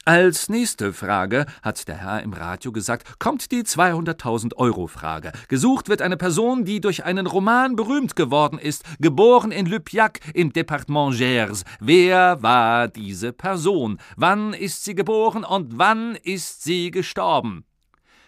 Als 0.06 0.50
nächste 0.50 0.94
Frage, 0.94 1.46
hat 1.62 1.88
der 1.88 1.98
Herr 1.98 2.24
im 2.24 2.34
Radio 2.34 2.72
gesagt, 2.72 3.20
kommt 3.20 3.52
die 3.52 3.64
200.000 3.64 4.56
Euro 4.56 4.88
Frage. 4.88 5.34
Gesucht 5.50 5.90
wird 5.90 6.02
eine 6.02 6.18
Person, 6.18 6.64
die 6.64 6.80
durch 6.80 7.04
einen 7.04 7.28
Roman 7.28 7.76
berühmt 7.76 8.16
geworden 8.16 8.58
ist, 8.58 8.84
geboren 9.00 9.52
in 9.52 9.66
Lupiac 9.66 10.20
im 10.34 10.54
Departement 10.54 11.18
Gers. 11.18 11.64
Wer 11.80 12.42
war 12.42 12.88
diese 12.88 13.34
Person? 13.34 14.00
Wann 14.16 14.54
ist 14.54 14.86
sie 14.86 14.96
geboren 14.96 15.44
und 15.44 15.78
wann 15.78 16.16
ist 16.16 16.64
sie 16.64 16.92
gestorben? 16.92 17.66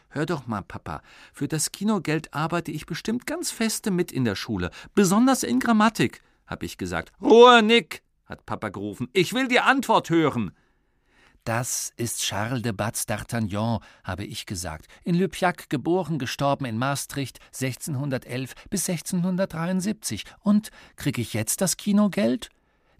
Hör 0.09 0.25
doch 0.25 0.45
mal, 0.45 0.61
Papa, 0.61 1.01
für 1.31 1.47
das 1.47 1.71
Kinogeld 1.71 2.33
arbeite 2.33 2.69
ich 2.71 2.85
bestimmt 2.85 3.25
ganz 3.25 3.49
feste 3.49 3.91
mit 3.91 4.11
in 4.11 4.25
der 4.25 4.35
Schule, 4.35 4.71
besonders 4.93 5.41
in 5.41 5.61
Grammatik, 5.61 6.21
hab 6.45 6.63
ich 6.63 6.77
gesagt. 6.77 7.13
Ruhe, 7.21 7.63
Nick, 7.63 8.03
hat 8.25 8.45
Papa 8.45 8.69
gerufen. 8.69 9.07
Ich 9.13 9.33
will 9.33 9.47
die 9.47 9.61
Antwort 9.61 10.09
hören. 10.09 10.51
Das 11.43 11.91
ist 11.97 12.21
Charles 12.21 12.61
de 12.61 12.71
Batz 12.71 13.05
d'Artagnan, 13.05 13.81
habe 14.03 14.25
ich 14.25 14.45
gesagt. 14.45 14.85
In 15.03 15.15
Le 15.15 15.27
Piac 15.27 15.69
geboren, 15.69 16.19
gestorben 16.19 16.65
in 16.65 16.77
Maastricht 16.77 17.39
1611 17.47 18.53
bis 18.69 18.87
1673. 18.87 20.25
Und 20.41 20.69
krieg 20.97 21.17
ich 21.17 21.33
jetzt 21.33 21.61
das 21.61 21.77
Kinogeld? 21.77 22.49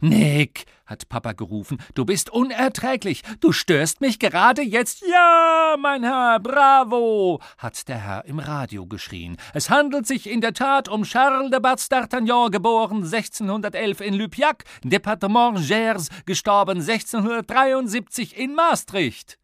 Nick, 0.02 0.66
hat 0.88 1.10
Papa 1.10 1.34
gerufen, 1.34 1.78
du 1.94 2.06
bist 2.06 2.32
unerträglich. 2.32 3.22
Du 3.40 3.52
störst 3.52 4.02
mich 4.02 4.18
gerade 4.18 4.64
jetzt. 4.64 5.04
Ja, 5.08 5.76
mein 5.80 6.04
Herr, 6.04 6.40
bravo, 6.40 7.40
hat 7.60 7.88
der 7.88 8.00
Herr 8.00 8.26
im 8.26 8.40
Radio 8.40 8.88
geschrien. 8.88 9.38
Es 9.54 9.70
handelt 9.70 10.08
sich 10.08 10.28
in 10.28 10.42
der 10.42 10.54
Tat 10.54 10.90
um 10.90 11.04
Charles 11.04 11.52
de 11.52 11.60
Batz 11.60 11.88
d'Artagnan, 11.88 12.50
geboren 12.50 13.04
1611 13.04 14.02
in 14.02 14.16
Lupiac, 14.16 14.64
Departement 14.84 15.68
Gers, 15.68 16.10
gestorben 16.26 16.80
1673 16.80 18.36
in 18.38 18.56
Maastricht. 18.56 19.38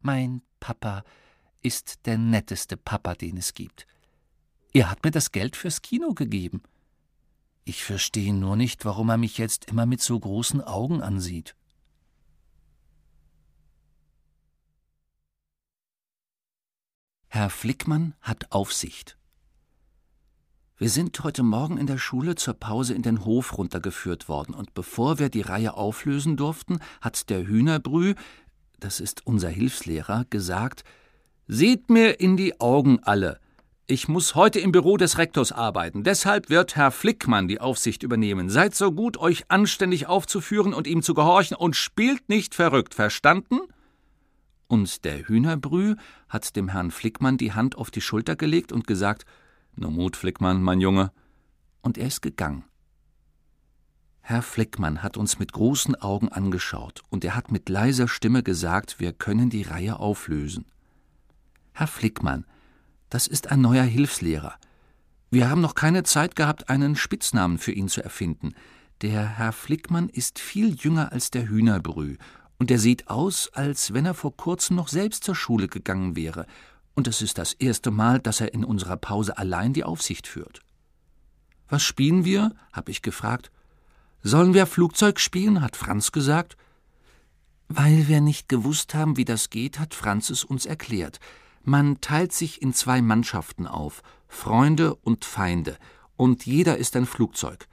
Mein 0.00 0.40
Papa 0.60 1.04
ist 1.60 2.06
der 2.06 2.16
netteste 2.16 2.78
Papa, 2.78 3.14
den 3.14 3.36
es 3.36 3.52
gibt. 3.52 3.86
Er 4.72 4.90
hat 4.90 5.04
mir 5.04 5.10
das 5.10 5.30
Geld 5.30 5.56
fürs 5.56 5.82
Kino 5.82 6.14
gegeben. 6.14 6.62
Ich 7.64 7.82
verstehe 7.82 8.34
nur 8.34 8.56
nicht, 8.56 8.84
warum 8.84 9.08
er 9.08 9.16
mich 9.16 9.38
jetzt 9.38 9.70
immer 9.70 9.86
mit 9.86 10.02
so 10.02 10.18
großen 10.20 10.60
Augen 10.60 11.00
ansieht. 11.00 11.56
Herr 17.28 17.50
Flickmann 17.50 18.14
hat 18.20 18.52
Aufsicht. 18.52 19.18
Wir 20.76 20.90
sind 20.90 21.22
heute 21.24 21.42
Morgen 21.42 21.78
in 21.78 21.86
der 21.86 21.98
Schule 21.98 22.34
zur 22.34 22.54
Pause 22.54 22.94
in 22.94 23.02
den 23.02 23.24
Hof 23.24 23.56
runtergeführt 23.56 24.28
worden, 24.28 24.54
und 24.54 24.74
bevor 24.74 25.18
wir 25.18 25.30
die 25.30 25.40
Reihe 25.40 25.74
auflösen 25.74 26.36
durften, 26.36 26.80
hat 27.00 27.30
der 27.30 27.46
Hühnerbrü, 27.46 28.14
das 28.78 29.00
ist 29.00 29.26
unser 29.26 29.48
Hilfslehrer, 29.48 30.26
gesagt 30.30 30.84
Seht 31.46 31.90
mir 31.90 32.20
in 32.20 32.36
die 32.36 32.60
Augen 32.60 33.00
alle, 33.02 33.40
ich 33.86 34.08
muss 34.08 34.34
heute 34.34 34.60
im 34.60 34.72
Büro 34.72 34.96
des 34.96 35.18
Rektors 35.18 35.52
arbeiten. 35.52 36.04
Deshalb 36.04 36.48
wird 36.48 36.74
Herr 36.74 36.90
Flickmann 36.90 37.48
die 37.48 37.60
Aufsicht 37.60 38.02
übernehmen. 38.02 38.48
Seid 38.48 38.74
so 38.74 38.92
gut, 38.92 39.18
euch 39.18 39.50
anständig 39.50 40.06
aufzuführen 40.06 40.72
und 40.72 40.86
ihm 40.86 41.02
zu 41.02 41.12
gehorchen 41.12 41.56
und 41.56 41.76
spielt 41.76 42.28
nicht 42.28 42.54
verrückt, 42.54 42.94
verstanden? 42.94 43.60
Und 44.68 45.04
der 45.04 45.28
Hühnerbrü 45.28 45.96
hat 46.28 46.56
dem 46.56 46.68
Herrn 46.70 46.90
Flickmann 46.90 47.36
die 47.36 47.52
Hand 47.52 47.76
auf 47.76 47.90
die 47.90 48.00
Schulter 48.00 48.36
gelegt 48.36 48.72
und 48.72 48.86
gesagt: 48.86 49.26
Nur 49.76 49.90
Mut, 49.90 50.16
Flickmann, 50.16 50.62
mein 50.62 50.80
Junge. 50.80 51.12
Und 51.82 51.98
er 51.98 52.06
ist 52.06 52.22
gegangen. 52.22 52.64
Herr 54.22 54.40
Flickmann 54.40 55.02
hat 55.02 55.18
uns 55.18 55.38
mit 55.38 55.52
großen 55.52 55.96
Augen 55.96 56.30
angeschaut 56.30 57.02
und 57.10 57.26
er 57.26 57.36
hat 57.36 57.52
mit 57.52 57.68
leiser 57.68 58.08
Stimme 58.08 58.42
gesagt, 58.42 58.98
wir 58.98 59.12
können 59.12 59.50
die 59.50 59.60
Reihe 59.60 59.98
auflösen. 59.98 60.64
Herr 61.74 61.86
Flickmann, 61.86 62.46
das 63.14 63.28
ist 63.28 63.52
ein 63.52 63.60
neuer 63.60 63.84
Hilfslehrer. 63.84 64.54
Wir 65.30 65.48
haben 65.48 65.60
noch 65.60 65.76
keine 65.76 66.02
Zeit 66.02 66.34
gehabt, 66.34 66.68
einen 66.68 66.96
Spitznamen 66.96 67.58
für 67.58 67.70
ihn 67.70 67.88
zu 67.88 68.02
erfinden. 68.02 68.56
Der 69.02 69.38
Herr 69.38 69.52
Flickmann 69.52 70.08
ist 70.08 70.40
viel 70.40 70.74
jünger 70.74 71.12
als 71.12 71.30
der 71.30 71.48
Hühnerbrü, 71.48 72.16
und 72.58 72.72
er 72.72 72.80
sieht 72.80 73.06
aus, 73.06 73.50
als 73.52 73.94
wenn 73.94 74.04
er 74.04 74.14
vor 74.14 74.36
kurzem 74.36 74.74
noch 74.74 74.88
selbst 74.88 75.22
zur 75.22 75.36
Schule 75.36 75.68
gegangen 75.68 76.16
wäre, 76.16 76.44
und 76.96 77.06
es 77.06 77.22
ist 77.22 77.38
das 77.38 77.52
erste 77.52 77.92
Mal, 77.92 78.18
dass 78.18 78.40
er 78.40 78.52
in 78.52 78.64
unserer 78.64 78.96
Pause 78.96 79.38
allein 79.38 79.74
die 79.74 79.84
Aufsicht 79.84 80.26
führt. 80.26 80.62
Was 81.68 81.84
spielen 81.84 82.24
wir? 82.24 82.50
habe 82.72 82.90
ich 82.90 83.00
gefragt. 83.00 83.52
Sollen 84.24 84.54
wir 84.54 84.66
Flugzeug 84.66 85.20
spielen? 85.20 85.60
hat 85.60 85.76
Franz 85.76 86.10
gesagt. 86.10 86.56
Weil 87.68 88.08
wir 88.08 88.20
nicht 88.20 88.48
gewusst 88.48 88.92
haben, 88.92 89.16
wie 89.16 89.24
das 89.24 89.50
geht, 89.50 89.78
hat 89.78 89.94
Franz 89.94 90.30
es 90.30 90.42
uns 90.42 90.66
erklärt. 90.66 91.20
Man 91.64 92.02
teilt 92.02 92.34
sich 92.34 92.60
in 92.60 92.74
zwei 92.74 93.00
Mannschaften 93.00 93.66
auf, 93.66 94.02
Freunde 94.28 94.94
und 94.94 95.24
Feinde, 95.24 95.78
und 96.16 96.44
jeder 96.44 96.76
ist 96.76 96.94
ein 96.94 97.06
Flugzeug. 97.06 97.66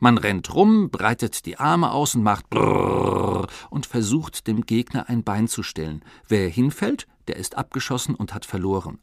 Man 0.00 0.16
rennt 0.16 0.54
rum, 0.54 0.90
breitet 0.90 1.44
die 1.44 1.58
Arme 1.58 1.92
aus 1.92 2.14
und 2.14 2.22
macht 2.22 2.48
Brrrr 2.48 3.46
und 3.68 3.84
versucht 3.86 4.46
dem 4.46 4.62
Gegner 4.62 5.08
ein 5.08 5.24
Bein 5.24 5.46
zu 5.46 5.62
stellen. 5.62 6.02
Wer 6.26 6.48
hinfällt, 6.48 7.06
der 7.28 7.36
ist 7.36 7.56
abgeschossen 7.56 8.14
und 8.14 8.32
hat 8.32 8.46
verloren. 8.46 8.98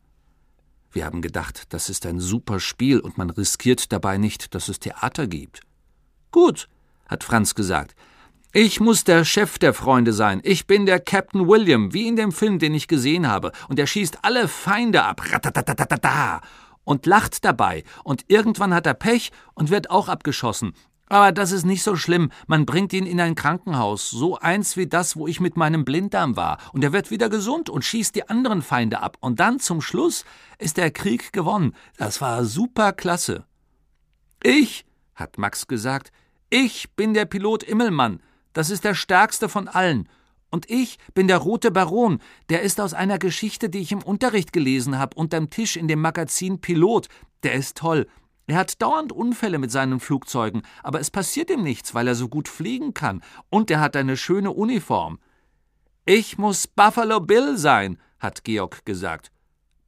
Wir 0.92 1.06
haben 1.06 1.22
gedacht, 1.22 1.72
das 1.74 1.90
ist 1.90 2.06
ein 2.08 2.20
super 2.20 2.60
Spiel 2.60 3.00
und 3.00 3.18
man 3.18 3.30
riskiert 3.30 3.92
dabei 3.94 4.18
nicht, 4.18 4.56
dass 4.56 4.70
es 4.70 4.80
Theater 4.80 5.28
gibt. 5.28 5.62
Gut, 6.32 6.68
hat 7.08 7.24
Franz 7.24 7.56
gesagt, 7.56 7.96
ich 8.54 8.82
muss 8.82 9.06
der 9.06 9.24
Chef 9.24 9.60
der 9.60 9.74
Freunde 9.74 10.12
sein. 10.12 10.42
Ich 10.44 10.68
bin 10.68 10.86
der 10.86 11.00
Captain 11.00 11.48
William, 11.48 11.94
wie 11.94 12.06
in 12.06 12.18
dem 12.18 12.34
Film, 12.34 12.60
den 12.60 12.74
ich 12.74 12.90
gesehen 12.90 13.26
habe. 13.30 13.54
Und 13.70 13.80
er 13.80 13.88
schießt 13.88 14.26
alle 14.26 14.50
Feinde 14.50 15.04
ab. 15.04 15.22
Ratatatatata. 15.32 16.42
Und 16.84 17.06
lacht 17.06 17.46
dabei. 17.46 17.86
Und 18.04 18.26
irgendwann 18.28 18.74
hat 18.74 18.86
er 18.86 18.94
Pech 18.94 19.32
und 19.54 19.70
wird 19.70 19.90
auch 19.90 20.10
abgeschossen. 20.10 20.74
Aber 21.08 21.32
das 21.32 21.54
ist 21.54 21.66
nicht 21.66 21.82
so 21.82 21.96
schlimm. 21.96 22.30
Man 22.46 22.66
bringt 22.66 22.92
ihn 22.92 23.06
in 23.06 23.22
ein 23.22 23.36
Krankenhaus. 23.36 24.10
So 24.10 24.38
eins 24.38 24.76
wie 24.76 24.88
das, 24.88 25.16
wo 25.16 25.28
ich 25.28 25.40
mit 25.40 25.56
meinem 25.56 25.86
Blinddarm 25.86 26.36
war. 26.36 26.58
Und 26.74 26.84
er 26.84 26.92
wird 26.92 27.10
wieder 27.10 27.30
gesund 27.30 27.70
und 27.70 27.86
schießt 27.86 28.14
die 28.16 28.28
anderen 28.28 28.62
Feinde 28.62 29.02
ab. 29.02 29.16
Und 29.22 29.40
dann 29.40 29.62
zum 29.62 29.80
Schluss 29.80 30.26
ist 30.58 30.76
der 30.76 30.92
Krieg 30.92 31.32
gewonnen. 31.32 31.74
Das 31.98 32.20
war 32.20 32.44
super 32.44 32.92
klasse. 32.92 33.46
Ich, 34.44 34.84
hat 35.16 35.38
Max 35.38 35.68
gesagt, 35.68 36.12
ich 36.50 36.94
bin 36.98 37.14
der 37.14 37.24
Pilot 37.24 37.64
Immelmann. 37.64 38.20
Das 38.54 38.70
ist 38.70 38.84
der 38.84 38.96
stärkste 38.96 39.50
von 39.50 39.68
allen. 39.68 40.08
Und 40.50 40.70
ich 40.70 40.98
bin 41.14 41.28
der 41.28 41.38
rote 41.38 41.72
Baron, 41.72 42.20
der 42.50 42.62
ist 42.62 42.82
aus 42.82 42.94
einer 42.94 43.18
Geschichte, 43.18 43.70
die 43.70 43.80
ich 43.80 43.94
im 43.94 44.04
Unterricht 44.04 44.52
gelesen 44.52 45.00
habe, 45.00 45.16
unterm 45.16 45.50
Tisch 45.50 45.78
in 45.78 45.88
dem 45.88 46.02
Magazin 46.02 46.60
Pilot. 46.60 47.08
Der 47.44 47.54
ist 47.54 47.78
toll. 47.78 48.08
Er 48.48 48.58
hat 48.58 48.82
dauernd 48.82 49.14
Unfälle 49.14 49.60
mit 49.60 49.72
seinen 49.72 50.02
Flugzeugen, 50.02 50.64
aber 50.84 51.00
es 51.00 51.10
passiert 51.10 51.50
ihm 51.50 51.64
nichts, 51.64 51.94
weil 51.94 52.08
er 52.08 52.16
so 52.16 52.28
gut 52.28 52.50
fliegen 52.50 52.94
kann. 52.94 53.22
Und 53.50 53.72
er 53.72 53.80
hat 53.80 53.96
eine 53.96 54.18
schöne 54.18 54.52
Uniform. 54.52 55.20
Ich 56.06 56.38
muss 56.38 56.68
Buffalo 56.68 57.22
Bill 57.22 57.58
sein, 57.58 57.98
hat 58.20 58.44
Georg 58.44 58.84
gesagt. 58.86 59.32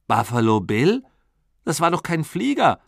Buffalo 0.06 0.60
Bill? 0.60 1.02
Das 1.64 1.80
war 1.80 1.90
doch 1.90 2.02
kein 2.02 2.24
Flieger. 2.24 2.80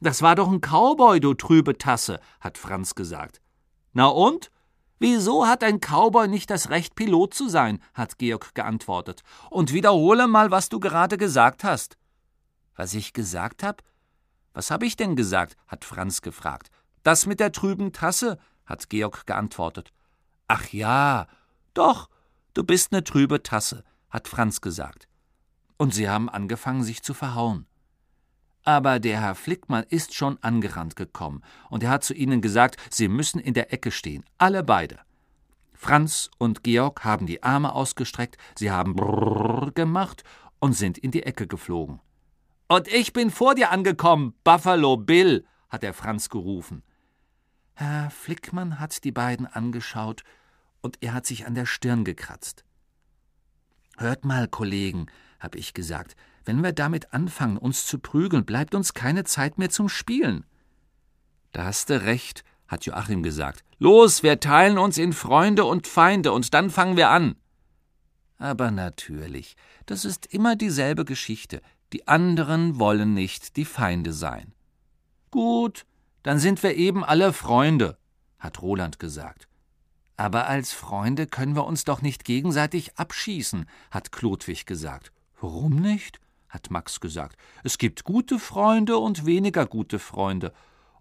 Das 0.00 0.22
war 0.22 0.36
doch 0.36 0.48
ein 0.48 0.60
Cowboy, 0.60 1.18
du 1.18 1.34
trübe 1.34 1.76
Tasse, 1.76 2.20
hat 2.38 2.58
Franz 2.58 2.94
gesagt. 2.94 3.40
Na 3.92 4.06
und? 4.06 4.50
Wieso 4.98 5.46
hat 5.46 5.62
ein 5.62 5.80
Cowboy 5.80 6.26
nicht 6.28 6.50
das 6.50 6.70
Recht, 6.70 6.94
Pilot 6.94 7.34
zu 7.34 7.48
sein? 7.48 7.80
hat 7.92 8.18
Georg 8.18 8.54
geantwortet. 8.54 9.22
Und 9.50 9.72
wiederhole 9.72 10.26
mal, 10.26 10.50
was 10.50 10.68
du 10.68 10.80
gerade 10.80 11.18
gesagt 11.18 11.64
hast. 11.64 11.98
Was 12.74 12.94
ich 12.94 13.12
gesagt 13.12 13.62
hab? 13.62 13.82
Was 14.54 14.70
hab 14.70 14.82
ich 14.82 14.96
denn 14.96 15.16
gesagt? 15.16 15.56
hat 15.66 15.84
Franz 15.84 16.22
gefragt. 16.22 16.70
Das 17.02 17.26
mit 17.26 17.40
der 17.40 17.52
trüben 17.52 17.92
Tasse, 17.92 18.38
hat 18.64 18.88
Georg 18.88 19.26
geantwortet. 19.26 19.92
Ach 20.48 20.68
ja, 20.72 21.26
doch, 21.74 22.08
du 22.54 22.64
bist 22.64 22.92
ne 22.92 23.04
trübe 23.04 23.42
Tasse, 23.42 23.84
hat 24.10 24.28
Franz 24.28 24.60
gesagt. 24.60 25.08
Und 25.76 25.92
sie 25.94 26.08
haben 26.08 26.30
angefangen, 26.30 26.82
sich 26.82 27.02
zu 27.02 27.12
verhauen. 27.12 27.66
Aber 28.66 28.98
der 28.98 29.20
Herr 29.20 29.36
Flickmann 29.36 29.84
ist 29.90 30.12
schon 30.12 30.42
angerannt 30.42 30.96
gekommen, 30.96 31.42
und 31.70 31.84
er 31.84 31.90
hat 31.90 32.02
zu 32.02 32.14
ihnen 32.14 32.40
gesagt, 32.40 32.76
sie 32.90 33.06
müssen 33.06 33.38
in 33.38 33.54
der 33.54 33.72
Ecke 33.72 33.92
stehen, 33.92 34.24
alle 34.38 34.64
beide. 34.64 34.98
Franz 35.72 36.30
und 36.38 36.64
Georg 36.64 37.04
haben 37.04 37.26
die 37.26 37.44
Arme 37.44 37.72
ausgestreckt, 37.72 38.38
sie 38.56 38.72
haben 38.72 38.96
Brrrr 38.96 39.70
gemacht 39.70 40.24
und 40.58 40.72
sind 40.72 40.98
in 40.98 41.12
die 41.12 41.22
Ecke 41.22 41.46
geflogen. 41.46 42.00
Und 42.66 42.88
ich 42.88 43.12
bin 43.12 43.30
vor 43.30 43.54
dir 43.54 43.70
angekommen, 43.70 44.34
Buffalo 44.42 44.96
Bill, 44.96 45.46
hat 45.68 45.84
der 45.84 45.94
Franz 45.94 46.28
gerufen. 46.28 46.82
Herr 47.74 48.10
Flickmann 48.10 48.80
hat 48.80 49.04
die 49.04 49.12
beiden 49.12 49.46
angeschaut 49.46 50.24
und 50.80 50.98
er 51.02 51.14
hat 51.14 51.24
sich 51.24 51.46
an 51.46 51.54
der 51.54 51.66
Stirn 51.66 52.02
gekratzt. 52.02 52.64
Hört 53.96 54.24
mal, 54.24 54.48
Kollegen, 54.48 55.06
hab 55.38 55.54
ich 55.54 55.72
gesagt, 55.72 56.16
wenn 56.46 56.62
wir 56.62 56.72
damit 56.72 57.12
anfangen, 57.12 57.58
uns 57.58 57.86
zu 57.86 57.98
prügeln, 57.98 58.44
bleibt 58.44 58.74
uns 58.74 58.94
keine 58.94 59.24
Zeit 59.24 59.58
mehr 59.58 59.68
zum 59.68 59.88
Spielen. 59.88 60.46
Da 61.52 61.64
hast 61.64 61.90
du 61.90 62.02
recht, 62.02 62.44
hat 62.68 62.86
Joachim 62.86 63.22
gesagt. 63.22 63.64
Los, 63.78 64.22
wir 64.22 64.40
teilen 64.40 64.78
uns 64.78 64.96
in 64.96 65.12
Freunde 65.12 65.64
und 65.64 65.86
Feinde, 65.86 66.32
und 66.32 66.54
dann 66.54 66.70
fangen 66.70 66.96
wir 66.96 67.10
an. 67.10 67.34
Aber 68.38 68.70
natürlich, 68.70 69.56
das 69.86 70.04
ist 70.04 70.26
immer 70.26 70.56
dieselbe 70.56 71.04
Geschichte. 71.04 71.60
Die 71.92 72.06
anderen 72.08 72.78
wollen 72.78 73.14
nicht 73.14 73.56
die 73.56 73.64
Feinde 73.64 74.12
sein. 74.12 74.52
Gut, 75.30 75.84
dann 76.22 76.38
sind 76.38 76.62
wir 76.62 76.76
eben 76.76 77.04
alle 77.04 77.32
Freunde, 77.32 77.98
hat 78.38 78.62
Roland 78.62 78.98
gesagt. 78.98 79.48
Aber 80.16 80.46
als 80.46 80.72
Freunde 80.72 81.26
können 81.26 81.54
wir 81.54 81.64
uns 81.64 81.84
doch 81.84 82.02
nicht 82.02 82.24
gegenseitig 82.24 82.96
abschießen, 82.96 83.66
hat 83.90 84.12
Klodwig 84.12 84.66
gesagt. 84.66 85.12
Warum 85.40 85.76
nicht? 85.76 86.20
Hat 86.48 86.70
Max 86.70 87.00
gesagt. 87.00 87.36
Es 87.64 87.78
gibt 87.78 88.04
gute 88.04 88.38
Freunde 88.38 88.98
und 88.98 89.26
weniger 89.26 89.66
gute 89.66 89.98
Freunde. 89.98 90.52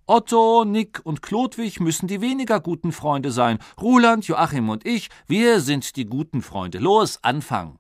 Otto, 0.08 0.66
Nick 0.66 1.02
und 1.04 1.24
Klodwig 1.24 1.80
müssen 1.80 2.08
die 2.08 2.22
weniger 2.22 2.60
guten 2.60 2.92
Freunde 2.92 3.32
sein. 3.32 3.58
Roland, 3.82 4.28
Joachim 4.28 4.70
und 4.70 4.86
ich, 4.86 5.10
wir 5.26 5.62
sind 5.62 5.96
die 5.96 6.06
guten 6.06 6.44
Freunde. 6.44 6.78
Los, 6.78 7.20
Anfang! 7.24 7.80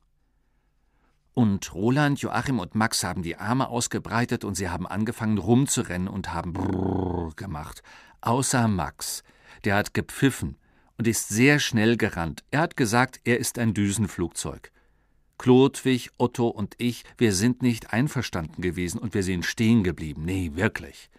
Und 1.35 1.73
Roland, 1.73 2.21
Joachim 2.21 2.59
und 2.59 2.75
Max 2.75 3.03
haben 3.03 3.21
die 3.21 3.35
Arme 3.35 3.67
ausgebreitet 3.67 4.43
und 4.43 4.55
sie 4.55 4.69
haben 4.69 4.87
angefangen 4.87 5.37
rumzurennen 5.37 6.07
und 6.07 6.33
haben 6.33 6.53
Brrr 6.53 7.33
gemacht. 7.35 7.83
Außer 8.21 8.67
Max. 8.69 9.21
Der 9.65 9.75
hat 9.75 9.93
gepfiffen 9.93 10.57
und 10.97 11.07
ist 11.07 11.27
sehr 11.29 11.59
schnell 11.59 11.97
gerannt. 11.97 12.43
Er 12.51 12.61
hat 12.61 12.77
gesagt, 12.77 13.19
er 13.25 13.37
ist 13.37 13.59
ein 13.59 13.73
Düsenflugzeug. 13.73 14.71
Klodwig, 15.37 16.11
Otto 16.17 16.47
und 16.47 16.75
ich, 16.77 17.03
wir 17.17 17.33
sind 17.33 17.61
nicht 17.61 17.93
einverstanden 17.93 18.61
gewesen 18.61 18.99
und 18.99 19.13
wir 19.13 19.23
sind 19.23 19.45
stehen 19.45 19.83
geblieben. 19.83 20.23
Nee, 20.25 20.51
wirklich. 20.55 21.09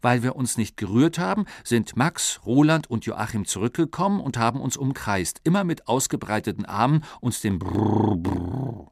Weil 0.00 0.22
wir 0.22 0.36
uns 0.36 0.56
nicht 0.56 0.76
gerührt 0.76 1.18
haben, 1.18 1.44
sind 1.64 1.96
Max, 1.96 2.40
Roland 2.46 2.88
und 2.88 3.04
Joachim 3.04 3.44
zurückgekommen 3.44 4.20
und 4.20 4.36
haben 4.38 4.60
uns 4.60 4.76
umkreist, 4.76 5.40
immer 5.44 5.64
mit 5.64 5.88
ausgebreiteten 5.88 6.66
Armen 6.66 7.04
und 7.20 7.42
dem 7.42 7.58
Brrr, 7.58 8.16
Brrr. 8.16 8.88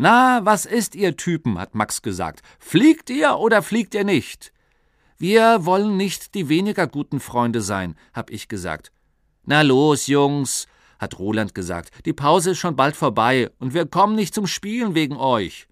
Na, 0.00 0.44
was 0.44 0.64
ist 0.64 0.94
ihr 0.94 1.16
Typen? 1.16 1.58
hat 1.58 1.74
Max 1.74 2.02
gesagt. 2.02 2.42
Fliegt 2.60 3.10
ihr 3.10 3.36
oder 3.38 3.62
fliegt 3.62 3.94
ihr 3.94 4.04
nicht? 4.04 4.52
Wir 5.18 5.66
wollen 5.66 5.96
nicht 5.96 6.36
die 6.36 6.48
weniger 6.48 6.86
guten 6.86 7.18
Freunde 7.18 7.60
sein, 7.60 7.96
hab 8.12 8.30
ich 8.30 8.46
gesagt. 8.46 8.92
Na 9.44 9.62
los, 9.62 10.06
Jungs, 10.06 10.68
hat 10.98 11.18
Roland 11.18 11.54
gesagt. 11.54 11.90
Die 12.04 12.12
Pause 12.12 12.50
ist 12.50 12.58
schon 12.58 12.76
bald 12.76 12.96
vorbei 12.96 13.50
und 13.58 13.74
wir 13.74 13.86
kommen 13.86 14.16
nicht 14.16 14.34
zum 14.34 14.46
Spielen 14.46 14.94
wegen 14.94 15.16
euch. 15.16 15.68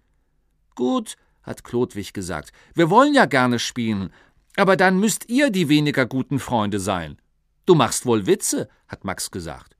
Gut, 0.75 1.15
hat 1.43 1.63
Klodwig 1.63 2.13
gesagt. 2.13 2.51
Wir 2.73 2.89
wollen 2.89 3.13
ja 3.13 3.25
gerne 3.25 3.59
spielen, 3.59 4.11
aber 4.55 4.75
dann 4.75 4.99
müsst 4.99 5.29
ihr 5.29 5.49
die 5.49 5.69
weniger 5.69 6.05
guten 6.05 6.39
Freunde 6.39 6.79
sein. 6.79 7.17
Du 7.65 7.75
machst 7.75 8.05
wohl 8.05 8.25
Witze, 8.25 8.69
hat 8.87 9.03
Max 9.03 9.31
gesagt. 9.31 9.75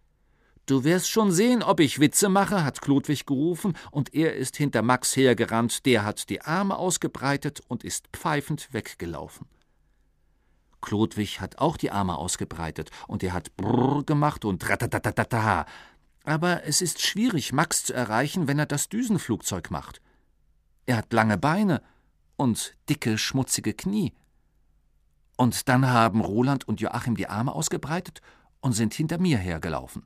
Du 0.66 0.84
wirst 0.84 1.10
schon 1.10 1.32
sehen, 1.32 1.64
ob 1.64 1.80
ich 1.80 2.02
Witze 2.02 2.28
mache, 2.28 2.66
hat 2.66 2.82
Klodwig 2.82 3.26
gerufen, 3.26 3.78
und 3.90 4.14
er 4.14 4.36
ist 4.36 4.58
hinter 4.58 4.82
Max 4.82 5.16
hergerannt, 5.16 5.86
der 5.86 6.04
hat 6.04 6.30
die 6.30 6.42
Arme 6.42 6.76
ausgebreitet 6.76 7.62
und 7.70 7.86
ist 7.86 8.08
pfeifend 8.12 8.74
weggelaufen. 8.74 9.48
Klodwig 10.82 11.42
hat 11.42 11.58
auch 11.58 11.78
die 11.78 11.92
Arme 11.92 12.18
ausgebreitet, 12.18 12.92
und 13.08 13.24
er 13.24 13.34
hat 13.34 13.56
Brrr 13.58 14.04
gemacht 14.04 14.46
und 14.46 14.68
Ratatatatata. 14.68 15.66
Aber 16.24 16.66
es 16.66 16.82
ist 16.82 17.02
schwierig, 17.02 17.54
Max 17.54 17.86
zu 17.86 17.94
erreichen, 17.94 18.48
wenn 18.48 18.60
er 18.60 18.66
das 18.66 18.90
Düsenflugzeug 18.90 19.72
macht. 19.72 20.02
Er 20.86 20.98
hat 20.98 21.14
lange 21.14 21.38
Beine 21.38 21.82
und 22.36 22.76
dicke, 22.90 23.18
schmutzige 23.18 23.74
Knie. 23.74 24.14
Und 25.38 25.70
dann 25.70 25.90
haben 25.90 26.22
Roland 26.22 26.68
und 26.68 26.82
Joachim 26.82 27.16
die 27.16 27.28
Arme 27.28 27.54
ausgebreitet 27.54 28.22
und 28.60 28.74
sind 28.74 28.94
hinter 28.94 29.20
mir 29.20 29.38
hergelaufen. 29.38 30.04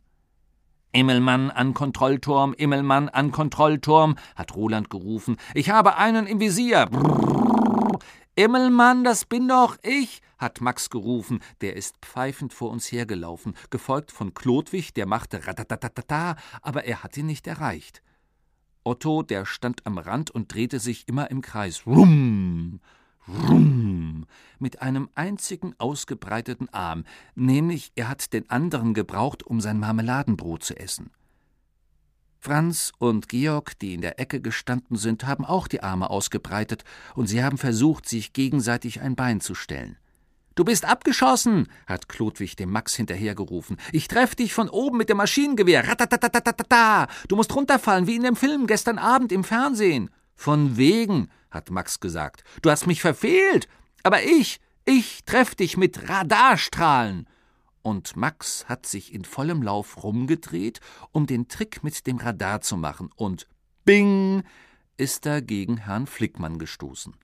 Immelmann 0.91 1.51
an 1.51 1.74
Kontrollturm, 1.74 2.53
Immelmann 2.53 3.07
an 3.07 3.32
Kontrollturm, 3.32 4.15
hat 4.36 4.55
Roland 4.55 4.89
gerufen. 4.89 5.38
Ich 5.53 5.69
habe 5.69 5.95
einen 5.95 6.28
im 6.28 6.39
Visier. 6.39 6.88
Brrr. 6.88 7.81
Immelmann, 8.36 9.04
das 9.04 9.26
bin 9.26 9.50
doch 9.50 9.78
ich, 9.84 10.22
hat 10.38 10.62
Max 10.62 10.90
gerufen. 10.90 11.42
Der 11.60 11.76
ist 11.76 11.98
pfeifend 12.02 12.54
vor 12.54 12.72
uns 12.72 12.92
hergelaufen, 12.92 13.56
gefolgt 13.70 14.12
von 14.12 14.34
Klodwig, 14.34 14.94
der 14.94 15.06
machte 15.06 15.46
ratatatata, 15.46 16.38
aber 16.62 16.86
er 16.86 17.04
hat 17.04 17.18
ihn 17.18 17.26
nicht 17.26 17.46
erreicht. 17.48 18.02
Otto, 18.84 19.22
der 19.22 19.46
stand 19.46 19.86
am 19.86 19.98
Rand 19.98 20.32
und 20.32 20.54
drehte 20.54 20.80
sich 20.80 21.08
immer 21.08 21.30
im 21.30 21.42
Kreis. 21.42 21.86
Rum, 21.86 22.80
Rum, 23.28 24.26
mit 24.60 24.82
einem 24.82 25.10
einzigen 25.14 25.76
ausgebreiteten 25.78 26.70
Arm, 26.70 27.04
nämlich 27.36 27.92
er 27.96 28.10
hat 28.10 28.34
den 28.34 28.50
anderen 28.50 28.94
gebraucht, 28.94 29.44
um 29.44 29.62
sein 29.62 29.80
Marmeladenbrot 29.80 30.64
zu 30.64 30.76
essen. 30.78 31.12
Franz 32.44 32.92
und 32.98 33.30
Georg, 33.30 33.78
die 33.78 33.94
in 33.94 34.02
der 34.02 34.20
Ecke 34.20 34.42
gestanden 34.42 34.98
sind, 34.98 35.26
haben 35.26 35.46
auch 35.46 35.68
die 35.68 35.84
Arme 35.84 36.10
ausgebreitet, 36.10 36.84
und 37.14 37.28
sie 37.28 37.44
haben 37.44 37.60
versucht, 37.60 38.10
sich 38.10 38.34
gegenseitig 38.34 39.00
ein 39.00 39.16
Bein 39.16 39.42
zu 39.42 39.54
stellen. 39.54 39.98
Du 40.56 40.66
bist 40.66 40.84
abgeschossen, 40.86 41.68
hat 41.86 42.10
Klodwig 42.10 42.56
dem 42.56 42.72
Max 42.72 42.96
hinterhergerufen. 42.96 43.78
Ich 43.92 44.08
treff 44.08 44.34
dich 44.34 44.56
von 44.56 44.70
oben 44.70 44.98
mit 44.98 45.10
dem 45.10 45.18
Maschinengewehr. 45.18 45.88
Ratatatatata. 45.88 47.08
Du 47.28 47.36
musst 47.36 47.56
runterfallen, 47.56 48.08
wie 48.08 48.16
in 48.16 48.24
dem 48.24 48.36
Film 48.36 48.66
gestern 48.66 48.98
Abend 48.98 49.32
im 49.32 49.44
Fernsehen. 49.44 50.10
Von 50.34 50.78
wegen, 50.78 51.30
hat 51.52 51.70
Max 51.70 52.00
gesagt. 52.00 52.44
Du 52.64 52.72
hast 52.72 52.88
mich 52.88 53.02
verfehlt, 53.02 53.68
aber 54.02 54.24
ich, 54.24 54.60
ich 54.84 55.24
treff 55.26 55.54
dich 55.54 55.78
mit 55.78 56.10
Radarstrahlen. 56.10 57.28
Und 57.82 58.16
Max 58.16 58.70
hat 58.70 58.86
sich 58.86 59.14
in 59.14 59.26
vollem 59.26 59.62
Lauf 59.64 60.04
rumgedreht, 60.04 60.80
um 61.12 61.26
den 61.26 61.48
Trick 61.48 61.84
mit 61.84 62.06
dem 62.08 62.18
Radar 62.18 62.62
zu 62.62 62.78
machen, 62.78 63.10
und 63.16 63.48
bing 63.86 64.44
ist 64.98 65.26
er 65.26 65.42
gegen 65.42 65.78
Herrn 65.78 66.06
Flickmann 66.06 66.60
gestoßen. 66.60 67.16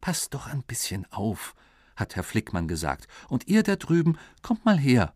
Pass 0.00 0.30
doch 0.30 0.46
ein 0.46 0.62
bisschen 0.62 1.06
auf, 1.12 1.54
hat 1.94 2.16
Herr 2.16 2.24
Flickmann 2.24 2.68
gesagt, 2.68 3.06
und 3.28 3.46
ihr 3.46 3.62
da 3.62 3.76
drüben, 3.76 4.18
kommt 4.42 4.64
mal 4.64 4.78
her. 4.78 5.14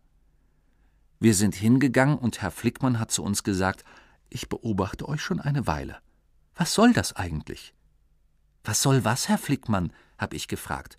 Wir 1.19 1.33
sind 1.33 1.55
hingegangen, 1.55 2.17
und 2.17 2.41
Herr 2.41 2.51
Flickmann 2.51 2.99
hat 2.99 3.11
zu 3.11 3.23
uns 3.23 3.43
gesagt, 3.43 3.83
ich 4.29 4.49
beobachte 4.49 5.07
euch 5.07 5.21
schon 5.21 5.39
eine 5.39 5.67
Weile. 5.67 5.99
Was 6.55 6.73
soll 6.73 6.93
das 6.93 7.13
eigentlich? 7.13 7.73
Was 8.63 8.81
soll 8.81 9.03
was, 9.03 9.27
Herr 9.27 9.37
Flickmann? 9.37 9.91
hab 10.17 10.33
ich 10.33 10.47
gefragt. 10.47 10.97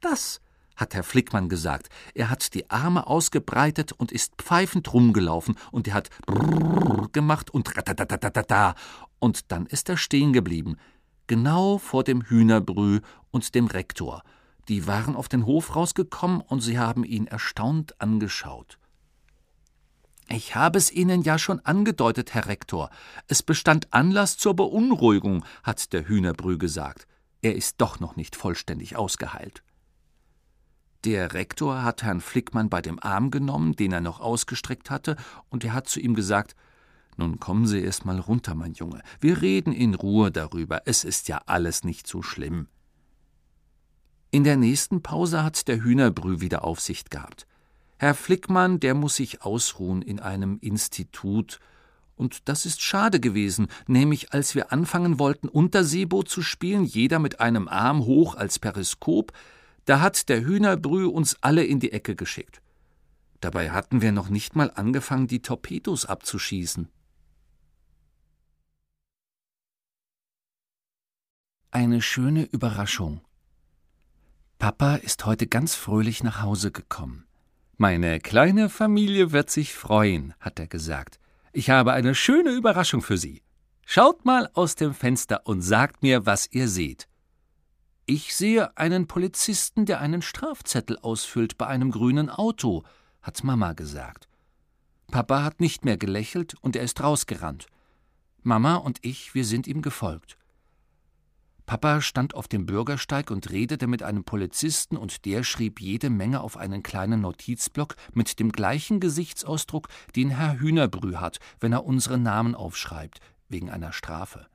Das, 0.00 0.40
hat 0.76 0.94
Herr 0.94 1.02
Flickmann 1.02 1.48
gesagt. 1.48 1.88
Er 2.14 2.30
hat 2.30 2.54
die 2.54 2.70
Arme 2.70 3.06
ausgebreitet 3.06 3.92
und 3.92 4.12
ist 4.12 4.34
pfeifend 4.36 4.92
rumgelaufen 4.92 5.56
und 5.72 5.88
er 5.88 5.94
hat 5.94 6.10
brrr 6.26 7.08
gemacht 7.12 7.50
und 7.50 7.76
ratatatatata 7.76 8.74
und 9.18 9.50
dann 9.50 9.66
ist 9.66 9.88
er 9.88 9.96
stehen 9.96 10.32
geblieben, 10.32 10.76
genau 11.26 11.78
vor 11.78 12.04
dem 12.04 12.22
Hühnerbrü 12.22 13.00
und 13.30 13.54
dem 13.54 13.66
Rektor. 13.66 14.22
Die 14.68 14.86
waren 14.86 15.16
auf 15.16 15.28
den 15.28 15.46
Hof 15.46 15.76
rausgekommen 15.76 16.40
und 16.40 16.60
sie 16.60 16.78
haben 16.78 17.04
ihn 17.04 17.26
erstaunt 17.26 18.00
angeschaut. 18.00 18.78
Ich 20.28 20.56
habe 20.56 20.76
es 20.76 20.90
Ihnen 20.90 21.22
ja 21.22 21.38
schon 21.38 21.60
angedeutet, 21.60 22.34
Herr 22.34 22.46
Rektor. 22.46 22.90
Es 23.28 23.44
bestand 23.44 23.92
Anlass 23.92 24.36
zur 24.36 24.56
Beunruhigung, 24.56 25.44
hat 25.62 25.92
der 25.92 26.08
Hühnerbrü 26.08 26.58
gesagt. 26.58 27.06
Er 27.42 27.54
ist 27.54 27.80
doch 27.80 28.00
noch 28.00 28.16
nicht 28.16 28.34
vollständig 28.34 28.96
ausgeheilt. 28.96 29.62
Der 31.04 31.34
Rektor 31.34 31.82
hat 31.82 32.02
Herrn 32.02 32.20
Flickmann 32.20 32.68
bei 32.68 32.82
dem 32.82 32.98
Arm 33.02 33.30
genommen, 33.30 33.76
den 33.76 33.92
er 33.92 34.00
noch 34.00 34.20
ausgestreckt 34.20 34.90
hatte, 34.90 35.16
und 35.48 35.64
er 35.64 35.72
hat 35.72 35.88
zu 35.88 36.00
ihm 36.00 36.14
gesagt 36.14 36.56
Nun 37.16 37.38
kommen 37.40 37.66
Sie 37.66 37.80
erst 37.80 38.04
mal 38.04 38.18
runter, 38.18 38.54
mein 38.54 38.74
Junge. 38.74 39.02
Wir 39.20 39.40
reden 39.40 39.72
in 39.72 39.94
Ruhe 39.94 40.30
darüber. 40.30 40.82
Es 40.84 41.04
ist 41.04 41.28
ja 41.28 41.42
alles 41.46 41.84
nicht 41.84 42.06
so 42.06 42.22
schlimm. 42.22 42.68
In 44.30 44.44
der 44.44 44.56
nächsten 44.56 45.02
Pause 45.02 45.42
hat 45.42 45.68
der 45.68 45.82
Hühnerbrü 45.82 46.40
wieder 46.40 46.64
Aufsicht 46.64 47.10
gehabt. 47.10 47.46
Herr 47.98 48.14
Flickmann, 48.14 48.80
der 48.80 48.94
muss 48.94 49.16
sich 49.16 49.42
ausruhen 49.42 50.02
in 50.02 50.20
einem 50.20 50.58
Institut. 50.60 51.60
Und 52.16 52.48
das 52.48 52.66
ist 52.66 52.82
schade 52.82 53.20
gewesen, 53.20 53.68
nämlich 53.86 54.32
als 54.32 54.54
wir 54.54 54.72
anfangen 54.72 55.18
wollten, 55.18 55.48
Unterseeboot 55.48 56.28
zu 56.28 56.42
spielen, 56.42 56.84
jeder 56.84 57.18
mit 57.18 57.40
einem 57.40 57.68
Arm 57.68 58.04
hoch 58.04 58.34
als 58.34 58.58
Periskop, 58.58 59.32
da 59.86 60.00
hat 60.00 60.28
der 60.28 60.44
Hühnerbrü 60.44 61.06
uns 61.06 61.36
alle 61.42 61.64
in 61.64 61.80
die 61.80 61.92
Ecke 61.92 62.14
geschickt. 62.14 62.60
Dabei 63.40 63.70
hatten 63.70 64.02
wir 64.02 64.12
noch 64.12 64.28
nicht 64.28 64.56
mal 64.56 64.70
angefangen, 64.74 65.28
die 65.28 65.40
Torpedos 65.40 66.04
abzuschießen. 66.04 66.88
Eine 71.70 72.02
schöne 72.02 72.44
Überraschung. 72.44 73.20
Papa 74.58 74.96
ist 74.96 75.24
heute 75.26 75.46
ganz 75.46 75.74
fröhlich 75.74 76.22
nach 76.22 76.42
Hause 76.42 76.72
gekommen. 76.72 77.26
Meine 77.76 78.20
kleine 78.20 78.70
Familie 78.70 79.32
wird 79.32 79.50
sich 79.50 79.74
freuen, 79.74 80.34
hat 80.40 80.58
er 80.58 80.66
gesagt. 80.66 81.20
Ich 81.52 81.70
habe 81.70 81.92
eine 81.92 82.14
schöne 82.14 82.50
Überraschung 82.50 83.02
für 83.02 83.18
Sie. 83.18 83.42
Schaut 83.84 84.24
mal 84.24 84.50
aus 84.54 84.74
dem 84.74 84.94
Fenster 84.94 85.42
und 85.44 85.60
sagt 85.60 86.02
mir, 86.02 86.26
was 86.26 86.50
ihr 86.50 86.68
seht. 86.68 87.06
Ich 88.08 88.36
sehe 88.36 88.76
einen 88.76 89.08
Polizisten, 89.08 89.84
der 89.84 90.00
einen 90.00 90.22
Strafzettel 90.22 90.96
ausfüllt 90.98 91.58
bei 91.58 91.66
einem 91.66 91.90
grünen 91.90 92.30
Auto, 92.30 92.84
hat 93.20 93.42
Mama 93.42 93.72
gesagt. 93.72 94.28
Papa 95.08 95.42
hat 95.42 95.58
nicht 95.58 95.84
mehr 95.84 95.96
gelächelt 95.96 96.54
und 96.60 96.76
er 96.76 96.82
ist 96.82 97.02
rausgerannt. 97.02 97.66
Mama 98.44 98.76
und 98.76 98.98
ich, 99.02 99.34
wir 99.34 99.44
sind 99.44 99.66
ihm 99.66 99.82
gefolgt. 99.82 100.38
Papa 101.66 102.00
stand 102.00 102.36
auf 102.36 102.46
dem 102.46 102.64
Bürgersteig 102.64 103.32
und 103.32 103.50
redete 103.50 103.88
mit 103.88 104.04
einem 104.04 104.22
Polizisten, 104.22 104.96
und 104.96 105.24
der 105.24 105.42
schrieb 105.42 105.80
jede 105.80 106.08
Menge 106.08 106.42
auf 106.42 106.56
einen 106.56 106.84
kleinen 106.84 107.22
Notizblock 107.22 107.96
mit 108.14 108.38
dem 108.38 108.52
gleichen 108.52 109.00
Gesichtsausdruck, 109.00 109.88
den 110.14 110.30
Herr 110.30 110.60
Hühnerbrü 110.60 111.16
hat, 111.16 111.40
wenn 111.58 111.72
er 111.72 111.84
unsere 111.84 112.18
Namen 112.18 112.54
aufschreibt, 112.54 113.18
wegen 113.48 113.68
einer 113.68 113.92
Strafe. 113.92 114.46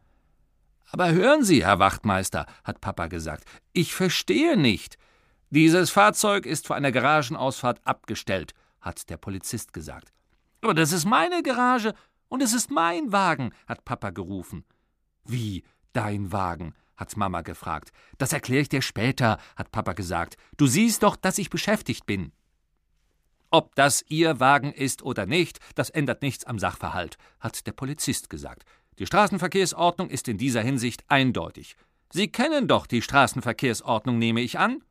Aber 0.91 1.11
hören 1.11 1.43
Sie, 1.43 1.65
Herr 1.65 1.79
Wachtmeister, 1.79 2.45
hat 2.63 2.81
Papa 2.81 3.07
gesagt, 3.07 3.45
ich 3.73 3.93
verstehe 3.93 4.57
nicht. 4.57 4.97
Dieses 5.49 5.89
Fahrzeug 5.89 6.45
ist 6.45 6.67
vor 6.67 6.75
einer 6.75 6.91
Garagenausfahrt 6.91 7.79
abgestellt, 7.85 8.53
hat 8.81 9.09
der 9.09 9.17
Polizist 9.17 9.73
gesagt. 9.73 10.11
Aber 10.61 10.73
das 10.73 10.91
ist 10.91 11.05
meine 11.05 11.43
Garage 11.43 11.93
und 12.27 12.41
es 12.41 12.53
ist 12.53 12.71
mein 12.71 13.11
Wagen, 13.11 13.51
hat 13.67 13.85
Papa 13.85 14.11
gerufen. 14.11 14.65
Wie 15.25 15.63
dein 15.93 16.31
Wagen? 16.31 16.73
hat 16.97 17.17
Mama 17.17 17.41
gefragt. 17.41 17.91
Das 18.19 18.31
erkläre 18.31 18.61
ich 18.61 18.69
dir 18.69 18.83
später, 18.83 19.39
hat 19.55 19.71
Papa 19.71 19.93
gesagt. 19.93 20.37
Du 20.55 20.67
siehst 20.67 21.01
doch, 21.01 21.15
dass 21.15 21.39
ich 21.39 21.49
beschäftigt 21.49 22.05
bin. 22.05 22.31
Ob 23.49 23.75
das 23.75 24.05
Ihr 24.07 24.39
Wagen 24.39 24.71
ist 24.71 25.01
oder 25.01 25.25
nicht, 25.25 25.59
das 25.75 25.89
ändert 25.89 26.21
nichts 26.21 26.45
am 26.45 26.59
Sachverhalt, 26.59 27.17
hat 27.39 27.65
der 27.65 27.73
Polizist 27.73 28.29
gesagt. 28.29 28.63
Die 29.01 29.07
Straßenverkehrsordnung 29.07 30.11
ist 30.11 30.27
in 30.27 30.37
dieser 30.37 30.61
Hinsicht 30.61 31.03
eindeutig. 31.07 31.75
Sie 32.13 32.27
kennen 32.27 32.67
doch 32.67 32.85
die 32.85 33.01
Straßenverkehrsordnung, 33.01 34.19
nehme 34.19 34.41
ich 34.41 34.59
an? 34.59 34.83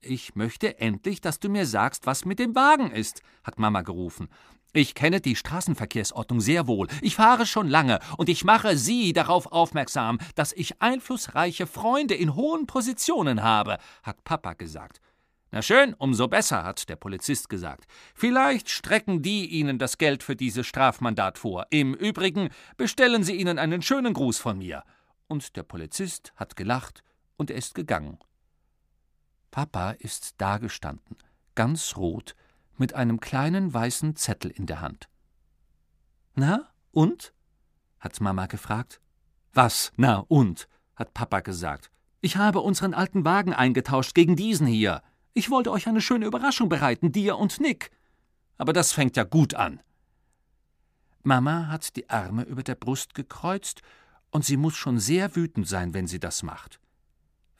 Ich 0.00 0.36
möchte 0.36 0.78
endlich, 0.78 1.20
dass 1.20 1.40
du 1.40 1.48
mir 1.48 1.66
sagst, 1.66 2.06
was 2.06 2.24
mit 2.24 2.38
dem 2.38 2.54
Wagen 2.54 2.92
ist, 2.92 3.20
hat 3.42 3.58
Mama 3.58 3.82
gerufen. 3.82 4.28
Ich 4.72 4.94
kenne 4.94 5.20
die 5.20 5.34
Straßenverkehrsordnung 5.34 6.40
sehr 6.40 6.68
wohl. 6.68 6.86
Ich 7.00 7.16
fahre 7.16 7.44
schon 7.44 7.66
lange 7.66 7.98
und 8.16 8.28
ich 8.28 8.44
mache 8.44 8.76
Sie 8.76 9.12
darauf 9.12 9.50
aufmerksam, 9.50 10.18
dass 10.36 10.52
ich 10.52 10.80
einflussreiche 10.80 11.66
Freunde 11.66 12.14
in 12.14 12.36
hohen 12.36 12.68
Positionen 12.68 13.42
habe, 13.42 13.78
hat 14.04 14.22
Papa 14.22 14.52
gesagt. 14.52 15.00
Na 15.54 15.60
schön, 15.60 15.92
umso 15.92 16.28
besser, 16.28 16.64
hat 16.64 16.88
der 16.88 16.96
Polizist 16.96 17.50
gesagt. 17.50 17.84
Vielleicht 18.14 18.70
strecken 18.70 19.20
die 19.20 19.44
Ihnen 19.50 19.78
das 19.78 19.98
Geld 19.98 20.22
für 20.22 20.34
dieses 20.34 20.66
Strafmandat 20.66 21.36
vor. 21.36 21.66
Im 21.68 21.92
Übrigen 21.92 22.48
bestellen 22.78 23.22
Sie 23.22 23.36
ihnen 23.36 23.58
einen 23.58 23.82
schönen 23.82 24.14
Gruß 24.14 24.38
von 24.38 24.56
mir. 24.56 24.82
Und 25.28 25.54
der 25.56 25.62
Polizist 25.62 26.32
hat 26.36 26.56
gelacht 26.56 27.04
und 27.36 27.50
er 27.50 27.56
ist 27.56 27.74
gegangen. 27.74 28.18
Papa 29.50 29.90
ist 29.90 30.40
dagestanden, 30.40 31.18
ganz 31.54 31.98
rot, 31.98 32.34
mit 32.78 32.94
einem 32.94 33.20
kleinen 33.20 33.74
weißen 33.74 34.16
Zettel 34.16 34.50
in 34.50 34.64
der 34.64 34.80
Hand. 34.80 35.10
Na, 36.34 36.70
und? 36.92 37.34
hat 38.00 38.18
Mama 38.22 38.46
gefragt. 38.46 39.02
Was, 39.52 39.92
na 39.96 40.24
und? 40.28 40.66
hat 40.96 41.12
Papa 41.12 41.40
gesagt. 41.40 41.90
Ich 42.22 42.38
habe 42.38 42.60
unseren 42.60 42.94
alten 42.94 43.26
Wagen 43.26 43.52
eingetauscht 43.52 44.14
gegen 44.14 44.34
diesen 44.34 44.66
hier. 44.66 45.02
Ich 45.34 45.50
wollte 45.50 45.70
euch 45.72 45.86
eine 45.86 46.00
schöne 46.00 46.26
Überraschung 46.26 46.68
bereiten, 46.68 47.12
dir 47.12 47.38
und 47.38 47.60
Nick. 47.60 47.90
Aber 48.58 48.72
das 48.72 48.92
fängt 48.92 49.16
ja 49.16 49.24
gut 49.24 49.54
an. 49.54 49.80
Mama 51.22 51.68
hat 51.68 51.96
die 51.96 52.10
Arme 52.10 52.42
über 52.42 52.62
der 52.62 52.74
Brust 52.74 53.14
gekreuzt, 53.14 53.82
und 54.30 54.44
sie 54.44 54.56
muss 54.56 54.76
schon 54.76 54.98
sehr 54.98 55.36
wütend 55.36 55.68
sein, 55.68 55.94
wenn 55.94 56.06
sie 56.06 56.18
das 56.18 56.42
macht. 56.42 56.80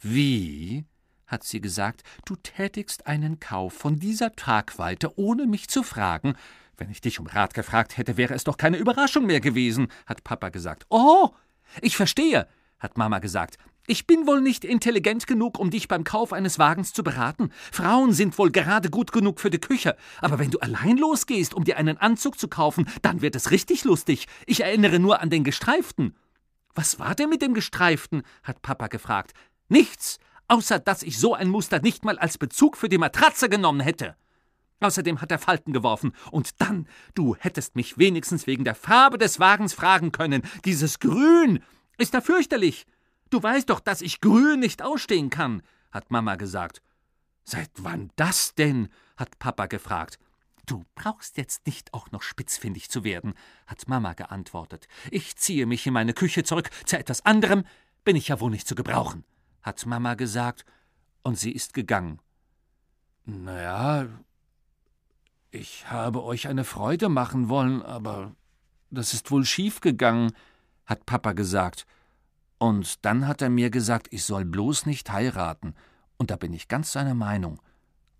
Wie? 0.00 0.84
hat 1.26 1.44
sie 1.44 1.60
gesagt, 1.60 2.02
du 2.26 2.36
tätigst 2.36 3.06
einen 3.06 3.40
Kauf 3.40 3.72
von 3.72 3.98
dieser 3.98 4.36
Tragweite, 4.36 5.18
ohne 5.18 5.46
mich 5.46 5.68
zu 5.68 5.82
fragen. 5.82 6.34
Wenn 6.76 6.90
ich 6.90 7.00
dich 7.00 7.20
um 7.20 7.26
Rat 7.26 7.54
gefragt 7.54 7.96
hätte, 7.96 8.16
wäre 8.18 8.34
es 8.34 8.44
doch 8.44 8.58
keine 8.58 8.76
Überraschung 8.76 9.26
mehr 9.26 9.40
gewesen, 9.40 9.88
hat 10.06 10.24
Papa 10.24 10.50
gesagt. 10.50 10.84
Oh, 10.90 11.30
ich 11.80 11.96
verstehe, 11.96 12.46
hat 12.78 12.98
Mama 12.98 13.18
gesagt. 13.18 13.56
Ich 13.88 14.06
bin 14.06 14.28
wohl 14.28 14.40
nicht 14.40 14.64
intelligent 14.64 15.26
genug, 15.26 15.58
um 15.58 15.70
dich 15.70 15.88
beim 15.88 16.04
Kauf 16.04 16.32
eines 16.32 16.60
Wagens 16.60 16.92
zu 16.92 17.02
beraten. 17.02 17.50
Frauen 17.72 18.12
sind 18.12 18.38
wohl 18.38 18.52
gerade 18.52 18.90
gut 18.90 19.10
genug 19.10 19.40
für 19.40 19.50
die 19.50 19.58
Küche. 19.58 19.96
Aber 20.20 20.38
wenn 20.38 20.52
du 20.52 20.60
allein 20.60 20.96
losgehst, 20.98 21.52
um 21.52 21.64
dir 21.64 21.78
einen 21.78 21.98
Anzug 21.98 22.38
zu 22.38 22.46
kaufen, 22.46 22.88
dann 23.02 23.22
wird 23.22 23.34
es 23.34 23.50
richtig 23.50 23.82
lustig. 23.82 24.28
Ich 24.46 24.62
erinnere 24.62 25.00
nur 25.00 25.20
an 25.20 25.30
den 25.30 25.42
gestreiften. 25.42 26.14
Was 26.74 27.00
war 27.00 27.16
denn 27.16 27.28
mit 27.28 27.42
dem 27.42 27.54
gestreiften? 27.54 28.22
hat 28.44 28.62
Papa 28.62 28.86
gefragt. 28.86 29.32
Nichts, 29.68 30.20
außer 30.46 30.78
dass 30.78 31.02
ich 31.02 31.18
so 31.18 31.34
ein 31.34 31.48
Muster 31.48 31.80
nicht 31.80 32.04
mal 32.04 32.18
als 32.18 32.38
Bezug 32.38 32.76
für 32.76 32.88
die 32.88 32.98
Matratze 32.98 33.48
genommen 33.48 33.80
hätte. 33.80 34.14
Außerdem 34.78 35.20
hat 35.20 35.32
er 35.32 35.38
Falten 35.40 35.72
geworfen. 35.72 36.12
Und 36.30 36.60
dann, 36.60 36.86
du 37.16 37.34
hättest 37.36 37.74
mich 37.74 37.98
wenigstens 37.98 38.46
wegen 38.46 38.62
der 38.62 38.76
Farbe 38.76 39.18
des 39.18 39.40
Wagens 39.40 39.74
fragen 39.74 40.12
können. 40.12 40.42
Dieses 40.64 41.00
Grün 41.00 41.64
ist 41.98 42.14
da 42.14 42.20
fürchterlich. 42.20 42.86
Du 43.32 43.42
weißt 43.42 43.70
doch, 43.70 43.80
dass 43.80 44.02
ich 44.02 44.20
Grün 44.20 44.60
nicht 44.60 44.82
ausstehen 44.82 45.30
kann, 45.30 45.62
hat 45.90 46.10
Mama 46.10 46.36
gesagt. 46.36 46.82
Seit 47.44 47.70
wann 47.78 48.10
das 48.16 48.54
denn? 48.54 48.88
hat 49.16 49.38
Papa 49.38 49.66
gefragt. 49.66 50.18
Du 50.66 50.84
brauchst 50.94 51.36
jetzt 51.36 51.66
nicht 51.66 51.92
auch 51.92 52.10
noch 52.12 52.22
spitzfindig 52.22 52.88
zu 52.88 53.02
werden, 53.02 53.34
hat 53.66 53.88
Mama 53.88 54.12
geantwortet. 54.12 54.86
Ich 55.10 55.36
ziehe 55.36 55.66
mich 55.66 55.86
in 55.86 55.92
meine 55.92 56.12
Küche 56.14 56.44
zurück. 56.44 56.70
Zu 56.84 56.98
etwas 56.98 57.26
anderem 57.26 57.64
bin 58.04 58.14
ich 58.14 58.28
ja 58.28 58.38
wohl 58.38 58.50
nicht 58.50 58.68
zu 58.68 58.76
gebrauchen 58.76 59.24
hat 59.62 59.86
Mama 59.86 60.14
gesagt, 60.14 60.64
und 61.22 61.38
sie 61.38 61.52
ist 61.52 61.72
gegangen. 61.72 62.18
Na 63.24 63.62
ja, 63.62 64.06
ich 65.50 65.88
habe 65.88 66.24
euch 66.24 66.48
eine 66.48 66.64
Freude 66.64 67.08
machen 67.08 67.48
wollen, 67.48 67.80
aber 67.82 68.34
das 68.90 69.14
ist 69.14 69.30
wohl 69.30 69.44
schief 69.44 69.80
gegangen, 69.80 70.32
hat 70.84 71.06
Papa 71.06 71.32
gesagt. 71.32 71.86
Und 72.62 73.04
dann 73.04 73.26
hat 73.26 73.42
er 73.42 73.50
mir 73.50 73.70
gesagt, 73.70 74.06
ich 74.12 74.22
soll 74.22 74.44
bloß 74.44 74.86
nicht 74.86 75.10
heiraten, 75.10 75.74
und 76.16 76.30
da 76.30 76.36
bin 76.36 76.52
ich 76.52 76.68
ganz 76.68 76.92
seiner 76.92 77.16
Meinung. 77.16 77.60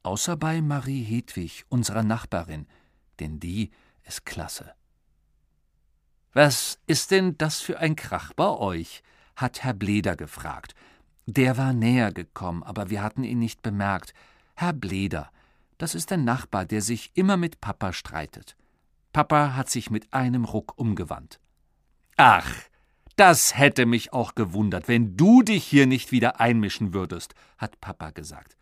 Außer 0.03 0.37
bei 0.37 0.61
Marie 0.61 1.05
Hedwig, 1.05 1.65
unserer 1.69 2.03
Nachbarin, 2.03 2.67
denn 3.21 3.39
die 3.39 3.71
ist 4.03 4.27
klasse. 4.27 4.75
Was 6.33 6.81
ist 6.89 7.13
denn 7.13 7.39
das 7.39 7.61
für 7.61 7.79
ein 7.79 7.95
Krach 7.95 8.33
bei 8.33 8.49
euch? 8.49 9.05
hat 9.37 9.63
Herr 9.63 9.75
Bleder 9.75 10.17
gefragt. 10.17 10.75
Der 11.27 11.57
war 11.57 11.73
näher 11.73 12.11
gekommen, 12.11 12.65
aber 12.65 12.91
wir 12.91 13.01
hatten 13.01 13.23
ihn 13.23 13.39
nicht 13.39 13.63
bemerkt. 13.63 14.13
Herr 14.57 14.73
Bleder, 14.73 15.31
das 15.79 15.95
ist 15.95 16.11
ein 16.11 16.25
Nachbar, 16.25 16.65
der 16.65 16.83
sich 16.83 17.13
immer 17.15 17.37
mit 17.37 17.61
Papa 17.61 17.93
streitet. 17.93 18.57
Papa 19.13 19.55
hat 19.55 19.71
sich 19.71 19.89
mit 19.93 20.13
einem 20.13 20.45
Ruck 20.45 20.77
umgewandt. 20.77 21.39
Ach, 22.17 22.53
das 23.17 23.57
hätte 23.57 23.87
mich 23.87 24.13
auch 24.13 24.35
gewundert, 24.35 24.89
wenn 24.89 25.17
du 25.17 25.43
dich 25.43 25.65
hier 25.65 25.87
nicht 25.87 26.13
wieder 26.13 26.41
einmischen 26.41 26.95
würdest, 26.95 27.35
hat 27.59 27.81
Papa 27.81 28.11
gesagt. 28.11 28.57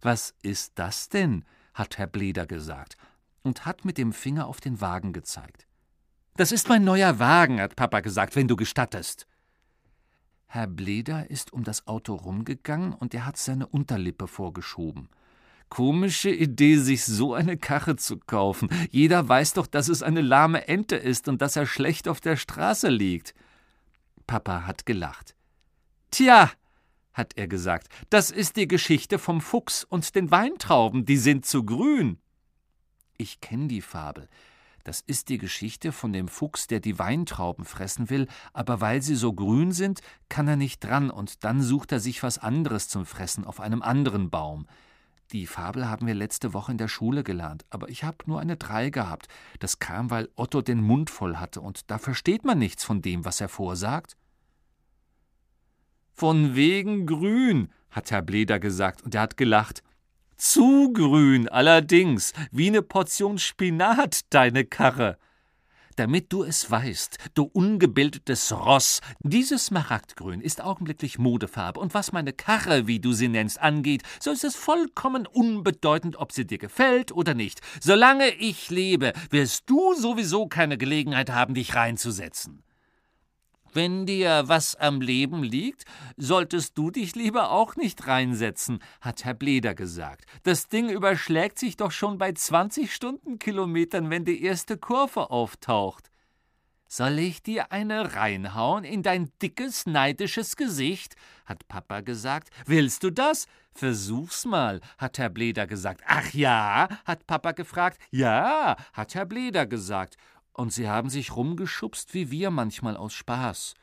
Was 0.00 0.34
ist 0.42 0.72
das 0.76 1.08
denn? 1.08 1.44
hat 1.72 1.98
Herr 1.98 2.06
Bleder 2.06 2.46
gesagt 2.46 2.96
und 3.42 3.66
hat 3.66 3.84
mit 3.84 3.98
dem 3.98 4.12
Finger 4.12 4.46
auf 4.46 4.60
den 4.60 4.80
Wagen 4.80 5.12
gezeigt. 5.12 5.66
Das 6.36 6.52
ist 6.52 6.68
mein 6.68 6.84
neuer 6.84 7.18
Wagen, 7.18 7.60
hat 7.60 7.76
Papa 7.76 8.00
gesagt, 8.00 8.36
wenn 8.36 8.48
du 8.48 8.56
gestattest. 8.56 9.26
Herr 10.46 10.66
Bleder 10.66 11.30
ist 11.30 11.52
um 11.52 11.64
das 11.64 11.86
Auto 11.86 12.14
rumgegangen 12.14 12.92
und 12.92 13.14
er 13.14 13.26
hat 13.26 13.36
seine 13.36 13.66
Unterlippe 13.66 14.28
vorgeschoben. 14.28 15.08
Komische 15.68 16.30
Idee, 16.30 16.76
sich 16.76 17.04
so 17.04 17.34
eine 17.34 17.56
Karre 17.56 17.96
zu 17.96 18.18
kaufen. 18.18 18.68
Jeder 18.90 19.28
weiß 19.28 19.54
doch, 19.54 19.66
dass 19.66 19.88
es 19.88 20.02
eine 20.02 20.20
lahme 20.20 20.68
Ente 20.68 20.96
ist 20.96 21.26
und 21.26 21.42
dass 21.42 21.56
er 21.56 21.66
schlecht 21.66 22.06
auf 22.06 22.20
der 22.20 22.36
Straße 22.36 22.88
liegt. 22.88 23.34
Papa 24.26 24.66
hat 24.66 24.86
gelacht. 24.86 25.34
Tja, 26.10 26.50
hat 27.12 27.36
er 27.36 27.48
gesagt, 27.48 27.88
das 28.10 28.30
ist 28.30 28.56
die 28.56 28.68
Geschichte 28.68 29.18
vom 29.18 29.40
Fuchs 29.40 29.84
und 29.84 30.14
den 30.14 30.30
Weintrauben, 30.30 31.04
die 31.04 31.16
sind 31.16 31.46
zu 31.46 31.64
grün. 31.64 32.18
Ich 33.16 33.40
kenn 33.40 33.68
die 33.68 33.82
Fabel. 33.82 34.28
Das 34.82 35.00
ist 35.00 35.30
die 35.30 35.38
Geschichte 35.38 35.92
von 35.92 36.12
dem 36.12 36.28
Fuchs, 36.28 36.66
der 36.66 36.80
die 36.80 36.98
Weintrauben 36.98 37.64
fressen 37.64 38.10
will, 38.10 38.28
aber 38.52 38.82
weil 38.82 39.00
sie 39.00 39.14
so 39.14 39.32
grün 39.32 39.72
sind, 39.72 40.00
kann 40.28 40.46
er 40.46 40.56
nicht 40.56 40.84
dran, 40.84 41.10
und 41.10 41.42
dann 41.42 41.62
sucht 41.62 41.92
er 41.92 42.00
sich 42.00 42.22
was 42.22 42.36
anderes 42.36 42.88
zum 42.88 43.06
Fressen 43.06 43.44
auf 43.44 43.60
einem 43.60 43.80
anderen 43.80 44.28
Baum. 44.28 44.66
Die 45.32 45.46
Fabel 45.46 45.88
haben 45.88 46.06
wir 46.06 46.14
letzte 46.14 46.52
Woche 46.52 46.72
in 46.72 46.78
der 46.78 46.88
Schule 46.88 47.24
gelernt, 47.24 47.64
aber 47.70 47.88
ich 47.88 48.04
habe 48.04 48.18
nur 48.26 48.40
eine 48.40 48.56
Drei 48.56 48.90
gehabt. 48.90 49.28
Das 49.58 49.78
kam, 49.78 50.10
weil 50.10 50.28
Otto 50.36 50.62
den 50.62 50.82
Mund 50.82 51.10
voll 51.10 51.36
hatte, 51.36 51.60
und 51.60 51.90
da 51.90 51.98
versteht 51.98 52.44
man 52.44 52.58
nichts 52.58 52.84
von 52.84 53.02
dem, 53.02 53.24
was 53.24 53.40
er 53.40 53.48
vorsagt. 53.48 54.16
Von 56.12 56.54
wegen 56.54 57.06
grün, 57.06 57.72
hat 57.90 58.10
Herr 58.10 58.22
Bleder 58.22 58.60
gesagt, 58.60 59.02
und 59.02 59.14
er 59.14 59.22
hat 59.22 59.36
gelacht. 59.36 59.82
Zu 60.36 60.92
grün, 60.92 61.48
allerdings, 61.48 62.32
wie 62.50 62.70
ne 62.70 62.82
Portion 62.82 63.38
Spinat, 63.38 64.32
deine 64.32 64.64
Karre 64.64 65.18
damit 65.96 66.32
du 66.32 66.42
es 66.42 66.70
weißt, 66.70 67.18
du 67.34 67.44
ungebildetes 67.44 68.52
Ross, 68.52 69.00
dieses 69.20 69.66
Smaragdgrün 69.66 70.40
ist 70.40 70.62
augenblicklich 70.62 71.18
Modefarbe, 71.18 71.80
und 71.80 71.94
was 71.94 72.12
meine 72.12 72.32
Karre, 72.32 72.86
wie 72.86 73.00
du 73.00 73.12
sie 73.12 73.28
nennst, 73.28 73.60
angeht, 73.60 74.02
so 74.20 74.30
ist 74.30 74.44
es 74.44 74.56
vollkommen 74.56 75.26
unbedeutend, 75.26 76.16
ob 76.16 76.32
sie 76.32 76.46
dir 76.46 76.58
gefällt 76.58 77.12
oder 77.12 77.34
nicht. 77.34 77.60
Solange 77.80 78.30
ich 78.34 78.70
lebe, 78.70 79.12
wirst 79.30 79.70
du 79.70 79.94
sowieso 79.94 80.46
keine 80.46 80.78
Gelegenheit 80.78 81.30
haben, 81.30 81.54
dich 81.54 81.74
reinzusetzen. 81.74 82.62
Wenn 83.74 84.06
dir 84.06 84.44
was 84.46 84.76
am 84.76 85.00
Leben 85.00 85.42
liegt, 85.42 85.82
solltest 86.16 86.78
du 86.78 86.92
dich 86.92 87.16
lieber 87.16 87.50
auch 87.50 87.74
nicht 87.74 88.06
reinsetzen, 88.06 88.78
hat 89.00 89.24
Herr 89.24 89.34
Bleder 89.34 89.74
gesagt. 89.74 90.26
Das 90.44 90.68
Ding 90.68 90.88
überschlägt 90.88 91.58
sich 91.58 91.76
doch 91.76 91.90
schon 91.90 92.16
bei 92.16 92.30
20 92.30 92.94
Stundenkilometern, 92.94 94.10
wenn 94.10 94.24
die 94.24 94.44
erste 94.44 94.78
Kurve 94.78 95.30
auftaucht. 95.30 96.12
Soll 96.86 97.18
ich 97.18 97.42
dir 97.42 97.72
eine 97.72 98.14
reinhauen 98.14 98.84
in 98.84 99.02
dein 99.02 99.32
dickes, 99.42 99.86
neidisches 99.86 100.54
Gesicht? 100.54 101.16
hat 101.44 101.66
Papa 101.66 102.00
gesagt. 102.00 102.50
Willst 102.66 103.02
du 103.02 103.10
das? 103.10 103.48
Versuch's 103.72 104.44
mal, 104.44 104.80
hat 104.98 105.18
Herr 105.18 105.30
Bleder 105.30 105.66
gesagt. 105.66 106.02
Ach 106.06 106.32
ja? 106.32 106.88
hat 107.04 107.26
Papa 107.26 107.50
gefragt. 107.50 108.00
Ja, 108.12 108.76
hat 108.92 109.16
Herr 109.16 109.26
Bleder 109.26 109.66
gesagt 109.66 110.16
und 110.54 110.72
sie 110.72 110.88
haben 110.88 111.10
sich 111.10 111.36
rumgeschubst 111.36 112.14
wie 112.14 112.30
wir 112.30 112.50
manchmal 112.50 112.96
aus 112.96 113.12
Spaß. 113.12 113.74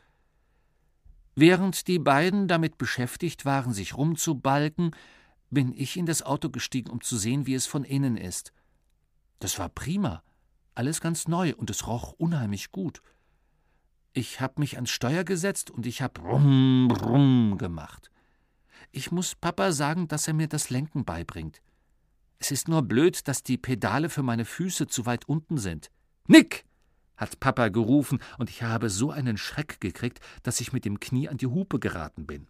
Während 1.36 1.88
die 1.88 2.00
beiden 2.00 2.48
damit 2.48 2.78
beschäftigt 2.78 3.46
waren, 3.46 3.74
sich 3.74 3.96
rumzubalken, 3.96 4.96
bin 5.50 5.74
ich 5.74 5.98
in 5.98 6.06
das 6.06 6.24
Auto 6.24 6.50
gestiegen, 6.50 6.90
um 6.90 7.02
zu 7.02 7.18
sehen, 7.18 7.46
wie 7.46 7.54
es 7.54 7.68
von 7.68 7.84
innen 7.84 8.18
ist. 8.18 8.54
Das 9.40 9.60
war 9.60 9.70
prima, 9.70 10.24
alles 10.76 11.02
ganz 11.02 11.28
neu 11.28 11.54
und 11.56 11.70
es 11.70 11.88
roch 11.88 12.14
unheimlich 12.14 12.72
gut. 12.72 13.02
Ich 14.14 14.42
hab 14.42 14.60
mich 14.60 14.76
ans 14.76 14.90
Steuer 14.90 15.24
gesetzt 15.24 15.72
und 15.72 15.86
ich 15.86 16.02
hab 16.02 16.20
rum, 16.20 16.90
rum 16.92 17.58
gemacht. 17.58 18.12
Ich 18.92 19.12
muss 19.12 19.36
Papa 19.36 19.72
sagen, 19.72 20.08
dass 20.08 20.28
er 20.28 20.34
mir 20.34 20.48
das 20.48 20.70
Lenken 20.70 21.06
beibringt. 21.06 21.62
Es 22.40 22.52
ist 22.52 22.68
nur 22.68 22.82
blöd, 22.82 23.28
dass 23.28 23.44
die 23.44 23.58
Pedale 23.58 24.10
für 24.10 24.24
meine 24.24 24.46
Füße 24.46 24.88
zu 24.88 25.06
weit 25.06 25.30
unten 25.30 25.58
sind. 25.58 25.92
Nick! 26.28 26.66
hat 27.18 27.40
Papa 27.40 27.68
gerufen, 27.68 28.20
und 28.40 28.50
ich 28.50 28.64
habe 28.64 28.90
so 28.90 29.12
einen 29.12 29.38
Schreck 29.38 29.80
gekriegt, 29.80 30.20
dass 30.42 30.60
ich 30.60 30.74
mit 30.74 30.86
dem 30.86 31.00
Knie 31.00 31.30
an 31.30 31.38
die 31.38 31.46
Hupe 31.46 31.80
geraten 31.80 32.26
bin. 32.26 32.48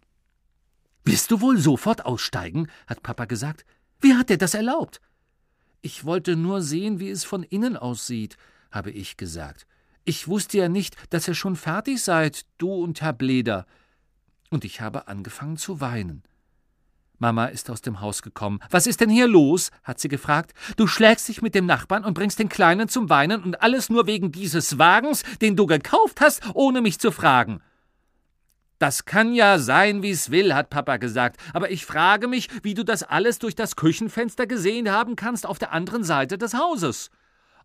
Wirst 1.04 1.30
du 1.30 1.40
wohl 1.40 1.58
sofort 1.58 2.06
aussteigen? 2.06 2.68
hat 2.86 3.02
Papa 3.02 3.26
gesagt. 3.26 3.66
Wie 4.00 4.14
hat 4.14 4.30
er 4.30 4.38
das 4.38 4.54
erlaubt? 4.54 5.00
Ich 5.82 6.04
wollte 6.04 6.36
nur 6.36 6.62
sehen, 6.62 7.00
wie 7.00 7.10
es 7.10 7.24
von 7.24 7.42
innen 7.42 7.76
aussieht, 7.76 8.36
habe 8.70 8.90
ich 8.90 9.16
gesagt. 9.16 9.66
Ich 10.04 10.26
wusste 10.26 10.58
ja 10.58 10.68
nicht, 10.68 10.96
dass 11.12 11.28
ihr 11.28 11.34
schon 11.34 11.56
fertig 11.56 12.02
seid, 12.02 12.46
du 12.58 12.72
und 12.72 13.00
Herr 13.02 13.12
Bleder. 13.12 13.66
Und 14.50 14.64
ich 14.64 14.80
habe 14.80 15.06
angefangen 15.06 15.56
zu 15.56 15.80
weinen. 15.80 16.22
Mama 17.22 17.46
ist 17.46 17.70
aus 17.70 17.80
dem 17.80 18.00
Haus 18.00 18.20
gekommen. 18.20 18.58
Was 18.68 18.86
ist 18.86 19.00
denn 19.00 19.08
hier 19.08 19.28
los? 19.28 19.70
hat 19.84 20.00
sie 20.00 20.08
gefragt. 20.08 20.52
Du 20.76 20.86
schlägst 20.88 21.28
dich 21.28 21.40
mit 21.40 21.54
dem 21.54 21.66
Nachbarn 21.66 22.04
und 22.04 22.14
bringst 22.14 22.40
den 22.40 22.48
Kleinen 22.48 22.88
zum 22.88 23.08
Weinen 23.08 23.42
und 23.42 23.62
alles 23.62 23.88
nur 23.88 24.06
wegen 24.06 24.32
dieses 24.32 24.78
Wagens, 24.78 25.22
den 25.40 25.56
du 25.56 25.66
gekauft 25.66 26.20
hast, 26.20 26.42
ohne 26.52 26.82
mich 26.82 26.98
zu 26.98 27.12
fragen. 27.12 27.62
Das 28.78 29.04
kann 29.04 29.32
ja 29.32 29.60
sein, 29.60 30.02
wie's 30.02 30.32
will, 30.32 30.52
hat 30.52 30.68
Papa 30.68 30.96
gesagt, 30.96 31.40
aber 31.54 31.70
ich 31.70 31.86
frage 31.86 32.26
mich, 32.26 32.48
wie 32.64 32.74
du 32.74 32.84
das 32.84 33.04
alles 33.04 33.38
durch 33.38 33.54
das 33.54 33.76
Küchenfenster 33.76 34.48
gesehen 34.48 34.90
haben 34.90 35.14
kannst 35.14 35.46
auf 35.46 35.60
der 35.60 35.72
anderen 35.72 36.02
Seite 36.02 36.36
des 36.36 36.54
Hauses. 36.54 37.10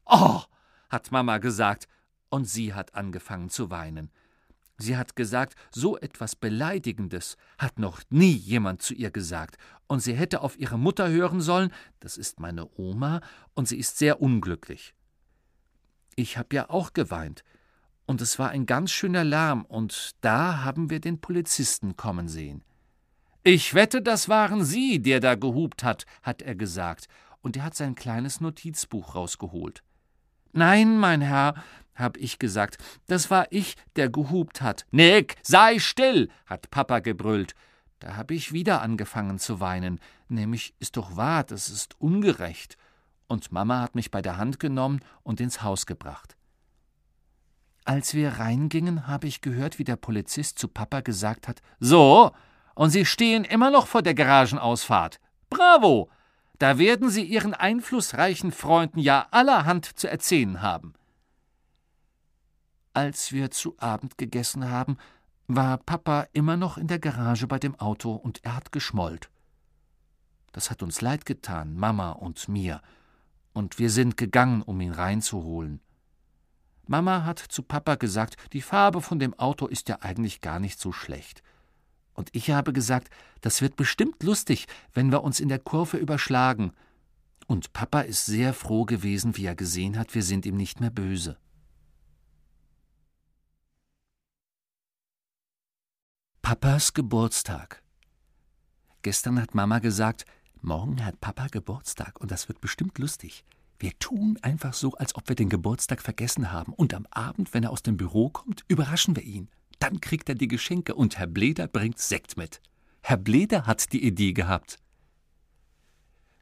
Oh, 0.05 0.41
hat 0.91 1.11
Mama 1.11 1.39
gesagt, 1.39 1.87
und 2.29 2.45
sie 2.45 2.75
hat 2.75 2.93
angefangen 2.93 3.49
zu 3.49 3.71
weinen. 3.71 4.11
Sie 4.77 4.95
hat 4.95 5.15
gesagt, 5.15 5.55
so 5.71 5.97
etwas 5.97 6.35
Beleidigendes 6.35 7.37
hat 7.57 7.79
noch 7.79 8.01
nie 8.09 8.33
jemand 8.33 8.81
zu 8.81 8.93
ihr 8.93 9.09
gesagt, 9.09 9.57
und 9.87 10.01
sie 10.01 10.13
hätte 10.13 10.41
auf 10.41 10.59
ihre 10.59 10.77
Mutter 10.77 11.09
hören 11.09 11.41
sollen, 11.41 11.71
das 11.99 12.17
ist 12.17 12.39
meine 12.39 12.69
Oma, 12.77 13.21
und 13.55 13.67
sie 13.67 13.77
ist 13.77 13.97
sehr 13.97 14.21
unglücklich. 14.21 14.93
Ich 16.15 16.37
hab 16.37 16.53
ja 16.53 16.69
auch 16.69 16.93
geweint, 16.93 17.43
und 18.05 18.21
es 18.21 18.37
war 18.37 18.49
ein 18.49 18.65
ganz 18.65 18.91
schöner 18.91 19.23
Lärm, 19.23 19.65
und 19.65 20.11
da 20.21 20.63
haben 20.63 20.89
wir 20.89 20.99
den 20.99 21.21
Polizisten 21.21 21.97
kommen 21.97 22.27
sehen. 22.27 22.63
Ich 23.43 23.73
wette, 23.73 24.01
das 24.01 24.29
waren 24.29 24.63
Sie, 24.63 25.01
der 25.01 25.19
da 25.19 25.35
gehupt 25.35 25.83
hat, 25.83 26.05
hat 26.21 26.41
er 26.41 26.53
gesagt, 26.53 27.07
und 27.41 27.57
er 27.57 27.63
hat 27.63 27.75
sein 27.75 27.95
kleines 27.95 28.41
Notizbuch 28.41 29.15
rausgeholt. 29.15 29.83
Nein, 30.51 30.97
mein 30.97 31.21
Herr, 31.21 31.55
hab 31.97 32.17
ich 32.17 32.39
gesagt. 32.39 32.77
Das 33.07 33.29
war 33.29 33.47
ich, 33.51 33.75
der 33.95 34.09
gehupt 34.09 34.61
hat. 34.61 34.85
Nick, 34.91 35.35
sei 35.41 35.79
still, 35.79 36.29
hat 36.45 36.69
Papa 36.71 36.99
gebrüllt. 36.99 37.55
Da 37.99 38.15
hab 38.15 38.31
ich 38.31 38.53
wieder 38.53 38.81
angefangen 38.81 39.39
zu 39.39 39.59
weinen. 39.59 39.99
Nämlich 40.29 40.73
ist 40.79 40.97
doch 40.97 41.15
wahr, 41.15 41.43
das 41.43 41.69
ist 41.69 41.99
ungerecht. 41.99 42.77
Und 43.27 43.51
Mama 43.51 43.81
hat 43.81 43.95
mich 43.95 44.11
bei 44.11 44.21
der 44.21 44.37
Hand 44.37 44.59
genommen 44.59 45.01
und 45.23 45.41
ins 45.41 45.61
Haus 45.63 45.85
gebracht. 45.85 46.37
Als 47.83 48.13
wir 48.13 48.33
reingingen, 48.33 49.07
habe 49.07 49.27
ich 49.27 49.41
gehört, 49.41 49.79
wie 49.79 49.83
der 49.83 49.95
Polizist 49.95 50.59
zu 50.59 50.67
Papa 50.67 51.01
gesagt 51.01 51.47
hat: 51.47 51.61
So, 51.79 52.31
und 52.75 52.91
Sie 52.91 53.05
stehen 53.05 53.43
immer 53.43 53.71
noch 53.71 53.87
vor 53.87 54.01
der 54.01 54.13
Garagenausfahrt. 54.13 55.19
Bravo! 55.49 56.09
Da 56.59 56.79
werden 56.79 57.09
Sie 57.09 57.23
Ihren 57.23 57.53
einflussreichen 57.53 58.51
Freunden 58.51 58.99
ja 58.99 59.27
allerhand 59.31 59.85
zu 59.85 60.09
erzählen 60.09 60.61
haben. 60.61 60.93
Als 62.97 63.31
wir 63.31 63.51
zu 63.51 63.75
Abend 63.77 64.17
gegessen 64.17 64.71
haben, 64.71 64.97
war 65.45 65.77
Papa 65.77 66.25
immer 66.33 66.57
noch 66.57 66.79
in 66.79 66.87
der 66.87 66.97
Garage 66.97 67.45
bei 67.45 67.59
dem 67.59 67.75
Auto 67.75 68.13
und 68.13 68.43
er 68.43 68.55
hat 68.55 68.71
geschmollt. 68.71 69.29
Das 70.51 70.71
hat 70.71 70.81
uns 70.81 70.99
leid 71.01 71.27
getan, 71.27 71.75
Mama 71.75 72.13
und 72.13 72.49
mir, 72.49 72.81
und 73.53 73.77
wir 73.77 73.91
sind 73.91 74.17
gegangen, 74.17 74.63
um 74.63 74.81
ihn 74.81 74.93
reinzuholen. 74.93 75.79
Mama 76.87 77.23
hat 77.23 77.37
zu 77.37 77.61
Papa 77.61 77.93
gesagt, 77.93 78.35
die 78.53 78.63
Farbe 78.63 79.01
von 79.01 79.19
dem 79.19 79.35
Auto 79.35 79.67
ist 79.67 79.89
ja 79.89 79.99
eigentlich 80.01 80.41
gar 80.41 80.59
nicht 80.59 80.79
so 80.79 80.91
schlecht. 80.91 81.43
Und 82.15 82.29
ich 82.31 82.49
habe 82.49 82.73
gesagt, 82.73 83.11
das 83.41 83.61
wird 83.61 83.75
bestimmt 83.75 84.23
lustig, 84.23 84.65
wenn 84.95 85.11
wir 85.11 85.23
uns 85.23 85.39
in 85.39 85.49
der 85.49 85.59
Kurve 85.59 85.97
überschlagen. 85.97 86.71
Und 87.45 87.73
Papa 87.73 88.01
ist 88.01 88.25
sehr 88.25 88.55
froh 88.55 88.85
gewesen, 88.85 89.37
wie 89.37 89.45
er 89.45 89.55
gesehen 89.55 89.99
hat, 89.99 90.15
wir 90.15 90.23
sind 90.23 90.47
ihm 90.47 90.57
nicht 90.57 90.79
mehr 90.79 90.89
böse. 90.89 91.37
Papas 96.49 96.93
Geburtstag. 96.93 97.83
Gestern 99.01 99.41
hat 99.41 99.53
Mama 99.53 99.79
gesagt, 99.79 100.23
morgen 100.61 101.03
hat 101.03 101.19
Papa 101.19 101.47
Geburtstag 101.47 102.21
und 102.21 102.31
das 102.31 102.47
wird 102.47 102.61
bestimmt 102.61 102.99
lustig. 102.99 103.43
Wir 103.79 103.91
tun 103.99 104.39
einfach 104.41 104.73
so, 104.73 104.93
als 104.93 105.13
ob 105.15 105.27
wir 105.27 105.35
den 105.35 105.49
Geburtstag 105.49 106.01
vergessen 106.01 106.53
haben 106.53 106.71
und 106.71 106.93
am 106.93 107.05
Abend, 107.11 107.53
wenn 107.53 107.63
er 107.63 107.71
aus 107.71 107.83
dem 107.83 107.97
Büro 107.97 108.29
kommt, 108.29 108.63
überraschen 108.69 109.17
wir 109.17 109.23
ihn. 109.23 109.49
Dann 109.79 109.99
kriegt 109.99 110.29
er 110.29 110.35
die 110.35 110.47
Geschenke 110.47 110.95
und 110.95 111.17
Herr 111.17 111.27
Bleder 111.27 111.67
bringt 111.67 111.99
Sekt 111.99 112.37
mit. 112.37 112.61
Herr 113.01 113.17
Bleder 113.17 113.65
hat 113.65 113.91
die 113.91 114.05
Idee 114.05 114.31
gehabt. 114.31 114.77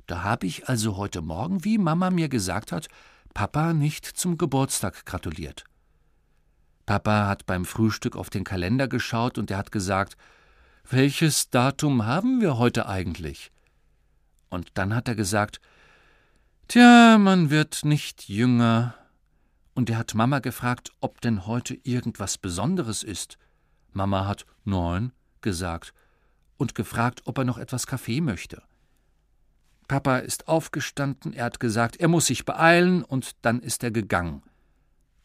Da 0.05 0.21
habe 0.21 0.45
ich 0.45 0.69
also 0.69 0.97
heute 0.97 1.23
Morgen, 1.23 1.65
wie 1.65 1.79
Mama 1.79 2.11
mir 2.11 2.29
gesagt 2.29 2.71
hat, 2.71 2.89
Papa 3.33 3.73
nicht 3.73 4.05
zum 4.05 4.37
Geburtstag 4.37 5.03
gratuliert. 5.07 5.63
Papa 6.85 7.27
hat 7.27 7.45
beim 7.45 7.65
Frühstück 7.65 8.15
auf 8.15 8.29
den 8.29 8.43
Kalender 8.43 8.87
geschaut 8.87 9.37
und 9.37 9.49
er 9.51 9.57
hat 9.57 9.71
gesagt, 9.71 10.17
welches 10.89 11.49
Datum 11.49 12.05
haben 12.05 12.41
wir 12.41 12.57
heute 12.57 12.87
eigentlich? 12.87 13.51
Und 14.49 14.69
dann 14.75 14.93
hat 14.95 15.07
er 15.07 15.15
gesagt, 15.15 15.59
Tja, 16.67 17.17
man 17.19 17.51
wird 17.51 17.85
nicht 17.85 18.27
jünger. 18.27 18.95
Und 19.75 19.89
er 19.89 19.97
hat 19.97 20.15
Mama 20.15 20.39
gefragt, 20.39 20.91
ob 20.99 21.21
denn 21.21 21.45
heute 21.45 21.75
irgendwas 21.83 22.37
Besonderes 22.37 23.03
ist. 23.03 23.37
Mama 23.91 24.25
hat 24.25 24.45
Nein 24.63 25.11
gesagt 25.41 25.93
und 26.57 26.73
gefragt, 26.73 27.21
ob 27.25 27.37
er 27.37 27.43
noch 27.43 27.57
etwas 27.57 27.85
Kaffee 27.85 28.21
möchte. 28.21 28.63
Papa 29.87 30.17
ist 30.17 30.47
aufgestanden, 30.47 31.33
er 31.33 31.45
hat 31.45 31.59
gesagt, 31.59 31.97
er 31.97 32.07
muss 32.07 32.25
sich 32.25 32.45
beeilen, 32.45 33.03
und 33.03 33.35
dann 33.43 33.59
ist 33.59 33.83
er 33.83 33.91
gegangen. 33.91 34.41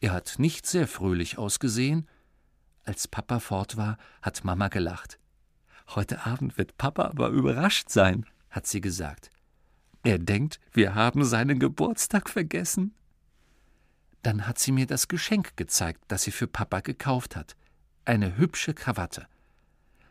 Er 0.01 0.13
hat 0.13 0.39
nicht 0.39 0.65
sehr 0.65 0.87
fröhlich 0.87 1.37
ausgesehen. 1.37 2.07
Als 2.83 3.07
Papa 3.07 3.39
fort 3.39 3.77
war, 3.77 3.97
hat 4.23 4.43
Mama 4.43 4.67
gelacht. 4.67 5.19
Heute 5.89 6.25
Abend 6.25 6.57
wird 6.57 6.77
Papa 6.77 7.05
aber 7.05 7.29
überrascht 7.29 7.89
sein, 7.89 8.25
hat 8.49 8.65
sie 8.65 8.81
gesagt. 8.81 9.29
Er 10.03 10.17
denkt, 10.17 10.59
wir 10.73 10.95
haben 10.95 11.23
seinen 11.23 11.59
Geburtstag 11.59 12.29
vergessen. 12.29 12.95
Dann 14.23 14.47
hat 14.47 14.57
sie 14.57 14.71
mir 14.71 14.87
das 14.87 15.07
Geschenk 15.07 15.55
gezeigt, 15.55 16.01
das 16.07 16.23
sie 16.23 16.31
für 16.31 16.47
Papa 16.47 16.79
gekauft 16.79 17.35
hat. 17.35 17.55
Eine 18.03 18.37
hübsche 18.37 18.73
Krawatte. 18.73 19.27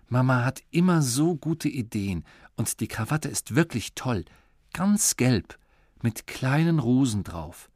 Mama 0.07 0.45
hat 0.45 0.63
immer 0.71 1.03
so 1.03 1.37
gute 1.37 1.69
Ideen, 1.69 2.25
und 2.57 2.79
die 2.81 2.89
Krawatte 2.89 3.29
ist 3.29 3.57
wirklich 3.57 3.95
toll. 3.95 4.25
ganz 4.73 5.17
gelb, 5.17 5.59
mit 6.03 6.29
kleinen 6.29 6.79
Rosen 6.79 7.25
drauf. 7.25 7.70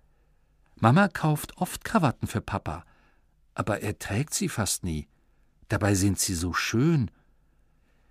Mama 0.77 1.09
kauft 1.09 1.59
oft 1.59 1.85
Krawatten 1.85 2.27
für 2.27 2.41
Papa, 2.41 2.85
aber 3.55 3.81
er 3.81 3.99
trägt 3.99 4.35
sie 4.35 4.49
fast 4.49 4.85
nie. 4.85 5.09
Dabei 5.68 5.95
sind 5.95 6.18
sie 6.18 6.35
so 6.35 6.53
schön. 6.53 7.11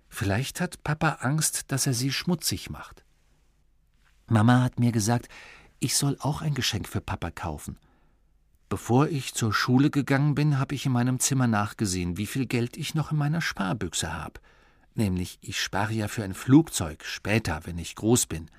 Vielleicht 0.08 0.60
hat 0.60 0.82
Papa 0.82 1.18
Angst, 1.20 1.70
dass 1.72 1.86
er 1.86 1.94
sie 1.94 2.12
schmutzig 2.12 2.70
macht. 2.70 3.04
Mama 4.26 4.62
hat 4.62 4.80
mir 4.80 4.92
gesagt, 4.92 5.28
ich 5.80 5.96
soll 5.96 6.16
auch 6.20 6.40
ein 6.40 6.54
Geschenk 6.54 6.88
für 6.88 7.00
Papa 7.00 7.30
kaufen. 7.30 7.78
Bevor 8.68 9.08
ich 9.08 9.34
zur 9.34 9.52
Schule 9.52 9.90
gegangen 9.90 10.34
bin, 10.34 10.58
habe 10.58 10.74
ich 10.74 10.86
in 10.86 10.92
meinem 10.92 11.20
Zimmer 11.20 11.46
nachgesehen, 11.46 12.16
wie 12.16 12.26
viel 12.26 12.46
Geld 12.46 12.76
ich 12.76 12.94
noch 12.94 13.12
in 13.12 13.18
meiner 13.18 13.40
Sparbüchse 13.40 14.12
habe. 14.12 14.40
Nämlich, 14.94 15.38
ich 15.42 15.60
spare 15.60 15.92
ja 15.92 16.08
für 16.08 16.24
ein 16.24 16.34
Flugzeug, 16.34 17.04
später, 17.04 17.60
wenn 17.64 17.78
ich 17.78 17.94
groß 17.94 18.26
bin. 18.26 18.50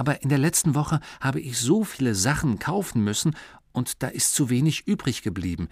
Aber 0.00 0.22
in 0.22 0.30
der 0.30 0.38
letzten 0.38 0.74
Woche 0.74 0.98
habe 1.20 1.42
ich 1.42 1.58
so 1.58 1.84
viele 1.84 2.14
Sachen 2.14 2.58
kaufen 2.58 3.04
müssen, 3.04 3.36
und 3.72 4.02
da 4.02 4.08
ist 4.08 4.34
zu 4.34 4.48
wenig 4.48 4.86
übrig 4.86 5.20
geblieben. 5.20 5.68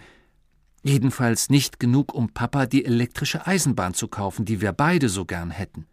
Jedenfalls 0.83 1.49
nicht 1.49 1.81
genug, 1.81 2.13
um 2.13 2.29
Papa 2.29 2.67
die 2.67 2.85
elektrische 2.85 3.47
Eisenbahn 3.47 3.95
zu 3.95 4.07
kaufen, 4.07 4.45
die 4.45 4.61
wir 4.61 4.73
beide 4.73 5.09
so 5.09 5.25
gern 5.25 5.51
hätten. 5.51 5.87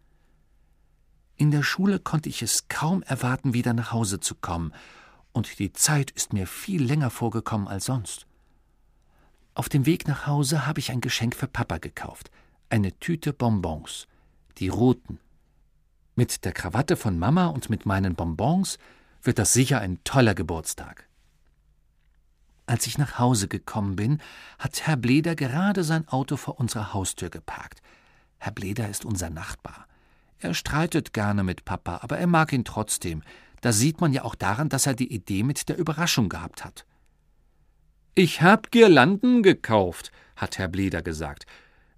In 1.36 1.50
der 1.50 1.62
Schule 1.62 1.98
konnte 1.98 2.28
ich 2.28 2.42
es 2.42 2.68
kaum 2.68 3.02
erwarten, 3.04 3.54
wieder 3.54 3.72
nach 3.72 3.92
Hause 3.92 4.20
zu 4.20 4.34
kommen, 4.34 4.74
und 5.32 5.58
die 5.58 5.72
Zeit 5.72 6.10
ist 6.10 6.34
mir 6.34 6.46
viel 6.46 6.84
länger 6.84 7.08
vorgekommen 7.08 7.68
als 7.68 7.86
sonst. 7.86 8.26
Auf 9.54 9.70
dem 9.70 9.86
Weg 9.86 10.06
nach 10.06 10.26
Hause 10.26 10.66
habe 10.66 10.80
ich 10.80 10.90
ein 10.90 11.00
Geschenk 11.00 11.34
für 11.34 11.48
Papa 11.48 11.78
gekauft, 11.78 12.30
eine 12.68 12.92
Tüte 12.98 13.32
Bonbons, 13.32 14.06
die 14.58 14.68
roten. 14.68 15.20
Mit 16.18 16.46
der 16.46 16.52
Krawatte 16.52 16.96
von 16.96 17.18
Mama 17.18 17.48
und 17.48 17.68
mit 17.68 17.84
meinen 17.84 18.14
Bonbons 18.14 18.78
wird 19.22 19.38
das 19.38 19.52
sicher 19.52 19.80
ein 19.80 20.02
toller 20.02 20.34
Geburtstag. 20.34 21.06
Als 22.64 22.86
ich 22.86 22.96
nach 22.96 23.18
Hause 23.18 23.48
gekommen 23.48 23.96
bin, 23.96 24.22
hat 24.58 24.86
Herr 24.86 24.96
Bleder 24.96 25.36
gerade 25.36 25.84
sein 25.84 26.08
Auto 26.08 26.38
vor 26.38 26.58
unserer 26.58 26.94
Haustür 26.94 27.28
geparkt. 27.28 27.82
Herr 28.38 28.52
Bleder 28.52 28.88
ist 28.88 29.04
unser 29.04 29.28
Nachbar. 29.28 29.86
Er 30.38 30.54
streitet 30.54 31.12
gerne 31.12 31.44
mit 31.44 31.66
Papa, 31.66 31.98
aber 32.00 32.16
er 32.16 32.26
mag 32.26 32.50
ihn 32.54 32.64
trotzdem. 32.64 33.22
Das 33.60 33.76
sieht 33.76 34.00
man 34.00 34.14
ja 34.14 34.24
auch 34.24 34.34
daran, 34.34 34.70
dass 34.70 34.86
er 34.86 34.94
die 34.94 35.12
Idee 35.12 35.42
mit 35.42 35.68
der 35.68 35.76
Überraschung 35.76 36.30
gehabt 36.30 36.64
hat. 36.64 36.86
Ich 38.14 38.40
hab 38.40 38.70
Girlanden 38.70 39.42
gekauft, 39.42 40.12
hat 40.34 40.56
Herr 40.56 40.68
Bleder 40.68 41.02
gesagt. 41.02 41.44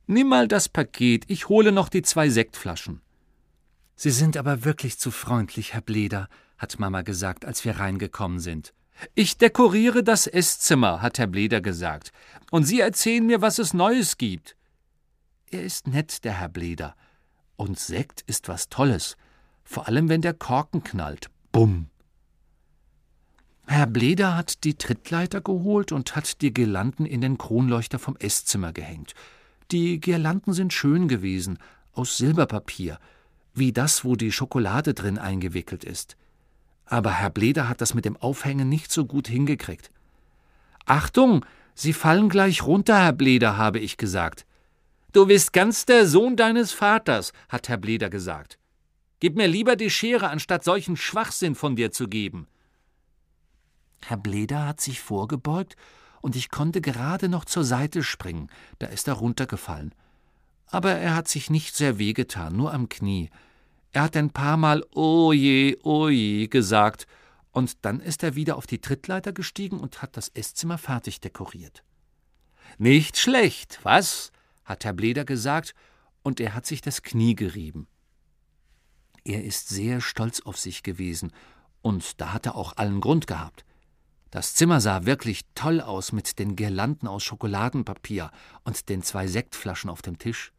Nimm 0.08 0.26
mal 0.26 0.48
das 0.48 0.68
Paket, 0.68 1.24
ich 1.28 1.48
hole 1.48 1.70
noch 1.70 1.88
die 1.88 2.02
zwei 2.02 2.30
Sektflaschen. 2.30 3.00
Sie 4.00 4.12
sind 4.12 4.36
aber 4.36 4.64
wirklich 4.64 4.96
zu 4.96 5.10
freundlich, 5.10 5.74
Herr 5.74 5.80
Bleder, 5.80 6.28
hat 6.56 6.78
Mama 6.78 7.02
gesagt, 7.02 7.44
als 7.44 7.64
wir 7.64 7.80
reingekommen 7.80 8.38
sind. 8.38 8.72
Ich 9.16 9.38
dekoriere 9.38 10.04
das 10.04 10.28
Esszimmer, 10.28 11.02
hat 11.02 11.18
Herr 11.18 11.26
Bleder 11.26 11.60
gesagt, 11.60 12.12
und 12.52 12.62
Sie 12.62 12.78
erzählen 12.78 13.26
mir, 13.26 13.42
was 13.42 13.58
es 13.58 13.74
Neues 13.74 14.16
gibt. 14.16 14.54
Er 15.50 15.64
ist 15.64 15.88
nett, 15.88 16.22
der 16.22 16.34
Herr 16.34 16.48
Bleder. 16.48 16.94
Und 17.56 17.80
Sekt 17.80 18.20
ist 18.28 18.46
was 18.46 18.68
Tolles, 18.68 19.16
vor 19.64 19.88
allem 19.88 20.08
wenn 20.08 20.22
der 20.22 20.34
Korken 20.34 20.84
knallt. 20.84 21.28
Bumm. 21.50 21.90
Herr 23.66 23.88
Bleder 23.88 24.36
hat 24.36 24.62
die 24.62 24.78
Trittleiter 24.78 25.40
geholt 25.40 25.90
und 25.90 26.14
hat 26.14 26.40
die 26.40 26.54
Girlanden 26.54 27.04
in 27.04 27.20
den 27.20 27.36
Kronleuchter 27.36 27.98
vom 27.98 28.16
Esszimmer 28.16 28.72
gehängt. 28.72 29.14
Die 29.72 29.98
Girlanden 29.98 30.52
sind 30.52 30.72
schön 30.72 31.08
gewesen, 31.08 31.58
aus 31.92 32.16
Silberpapier, 32.16 33.00
wie 33.54 33.72
das, 33.72 34.04
wo 34.04 34.16
die 34.16 34.32
Schokolade 34.32 34.94
drin 34.94 35.18
eingewickelt 35.18 35.84
ist 35.84 36.16
aber 36.88 37.12
Herr 37.12 37.30
Bleder 37.30 37.68
hat 37.68 37.80
das 37.80 37.94
mit 37.94 38.04
dem 38.04 38.16
Aufhängen 38.16 38.68
nicht 38.68 38.90
so 38.90 39.04
gut 39.04 39.28
hingekriegt. 39.28 39.90
Achtung, 40.86 41.44
Sie 41.74 41.92
fallen 41.92 42.28
gleich 42.28 42.64
runter, 42.64 42.98
Herr 42.98 43.12
Bleder, 43.12 43.56
habe 43.56 43.78
ich 43.78 43.98
gesagt. 43.98 44.46
Du 45.12 45.26
bist 45.26 45.52
ganz 45.52 45.86
der 45.86 46.08
Sohn 46.08 46.34
deines 46.34 46.72
Vaters, 46.72 47.32
hat 47.48 47.68
Herr 47.68 47.76
Bleder 47.76 48.10
gesagt. 48.10 48.58
Gib 49.20 49.36
mir 49.36 49.46
lieber 49.46 49.76
die 49.76 49.90
Schere, 49.90 50.28
anstatt 50.28 50.64
solchen 50.64 50.96
Schwachsinn 50.96 51.54
von 51.54 51.76
dir 51.76 51.92
zu 51.92 52.08
geben. 52.08 52.48
Herr 54.04 54.16
Bleder 54.16 54.66
hat 54.66 54.80
sich 54.80 55.00
vorgebeugt, 55.00 55.76
und 56.20 56.34
ich 56.34 56.50
konnte 56.50 56.80
gerade 56.80 57.28
noch 57.28 57.44
zur 57.44 57.62
Seite 57.62 58.02
springen, 58.02 58.48
da 58.80 58.88
ist 58.88 59.06
er 59.06 59.14
runtergefallen. 59.14 59.94
Aber 60.70 60.92
er 60.92 61.14
hat 61.14 61.28
sich 61.28 61.50
nicht 61.50 61.74
sehr 61.74 61.98
wehgetan, 61.98 62.56
nur 62.56 62.72
am 62.72 62.88
Knie. 62.88 63.30
Er 63.92 64.02
hat 64.02 64.16
ein 64.16 64.30
paar 64.30 64.56
Mal 64.56 64.84
Oje, 64.92 65.76
Oje 65.82 66.48
gesagt, 66.48 67.06
und 67.52 67.84
dann 67.84 68.00
ist 68.00 68.22
er 68.22 68.34
wieder 68.34 68.56
auf 68.56 68.66
die 68.66 68.80
Trittleiter 68.80 69.32
gestiegen 69.32 69.80
und 69.80 70.02
hat 70.02 70.16
das 70.16 70.28
Esszimmer 70.28 70.78
fertig 70.78 71.20
dekoriert. 71.20 71.82
Nicht 72.76 73.18
schlecht, 73.18 73.80
was? 73.82 74.30
hat 74.64 74.84
Herr 74.84 74.92
Bleder 74.92 75.24
gesagt, 75.24 75.74
und 76.22 76.40
er 76.40 76.54
hat 76.54 76.66
sich 76.66 76.82
das 76.82 77.02
Knie 77.02 77.34
gerieben. 77.34 77.88
Er 79.24 79.42
ist 79.44 79.68
sehr 79.70 80.00
stolz 80.00 80.40
auf 80.40 80.58
sich 80.58 80.82
gewesen, 80.82 81.32
und 81.80 82.20
da 82.20 82.32
hat 82.32 82.46
er 82.46 82.54
auch 82.54 82.76
allen 82.76 83.00
Grund 83.00 83.26
gehabt. 83.26 83.64
Das 84.30 84.54
Zimmer 84.54 84.80
sah 84.80 85.06
wirklich 85.06 85.46
toll 85.54 85.80
aus 85.80 86.12
mit 86.12 86.38
den 86.38 86.54
Girlanden 86.54 87.08
aus 87.08 87.24
Schokoladenpapier 87.24 88.30
und 88.64 88.90
den 88.90 89.02
zwei 89.02 89.26
Sektflaschen 89.26 89.88
auf 89.88 90.02
dem 90.02 90.18
Tisch. 90.18 90.52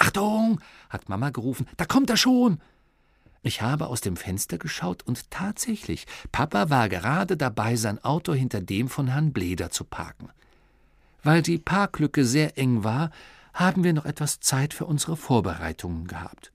Achtung, 0.00 0.60
hat 0.88 1.10
Mama 1.10 1.28
gerufen, 1.28 1.66
da 1.76 1.84
kommt 1.84 2.08
er 2.08 2.16
schon. 2.16 2.58
Ich 3.42 3.60
habe 3.60 3.88
aus 3.88 4.00
dem 4.00 4.16
Fenster 4.16 4.56
geschaut 4.56 5.02
und 5.02 5.30
tatsächlich, 5.30 6.06
Papa 6.32 6.70
war 6.70 6.88
gerade 6.88 7.36
dabei, 7.36 7.76
sein 7.76 8.02
Auto 8.02 8.32
hinter 8.32 8.62
dem 8.62 8.88
von 8.88 9.08
Herrn 9.08 9.32
Bleder 9.32 9.70
zu 9.70 9.84
parken. 9.84 10.30
Weil 11.22 11.42
die 11.42 11.58
Parklücke 11.58 12.24
sehr 12.24 12.56
eng 12.56 12.82
war, 12.82 13.10
haben 13.52 13.84
wir 13.84 13.92
noch 13.92 14.06
etwas 14.06 14.40
Zeit 14.40 14.72
für 14.72 14.86
unsere 14.86 15.16
Vorbereitungen 15.16 16.06
gehabt. 16.06 16.50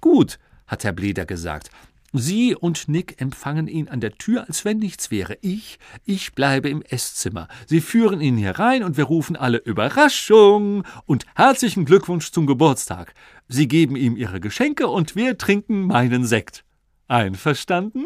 Gut, 0.00 0.38
hat 0.66 0.84
Herr 0.84 0.92
Bleder 0.92 1.26
gesagt, 1.26 1.70
Sie 2.12 2.54
und 2.54 2.88
Nick 2.88 3.20
empfangen 3.22 3.68
ihn 3.68 3.88
an 3.88 4.00
der 4.00 4.12
Tür, 4.12 4.44
als 4.46 4.66
wenn 4.66 4.78
nichts 4.78 5.10
wäre. 5.10 5.38
Ich, 5.40 5.78
ich 6.04 6.34
bleibe 6.34 6.68
im 6.68 6.82
Esszimmer. 6.82 7.48
Sie 7.66 7.80
führen 7.80 8.20
ihn 8.20 8.36
hier 8.36 8.58
rein 8.58 8.82
und 8.82 8.98
wir 8.98 9.04
rufen 9.04 9.34
alle 9.34 9.58
Überraschung 9.58 10.84
und 11.06 11.24
herzlichen 11.34 11.86
Glückwunsch 11.86 12.30
zum 12.30 12.46
Geburtstag. 12.46 13.14
Sie 13.48 13.66
geben 13.66 13.96
ihm 13.96 14.16
ihre 14.16 14.40
Geschenke 14.40 14.88
und 14.88 15.16
wir 15.16 15.38
trinken 15.38 15.86
meinen 15.86 16.26
Sekt. 16.26 16.64
Einverstanden? 17.08 18.04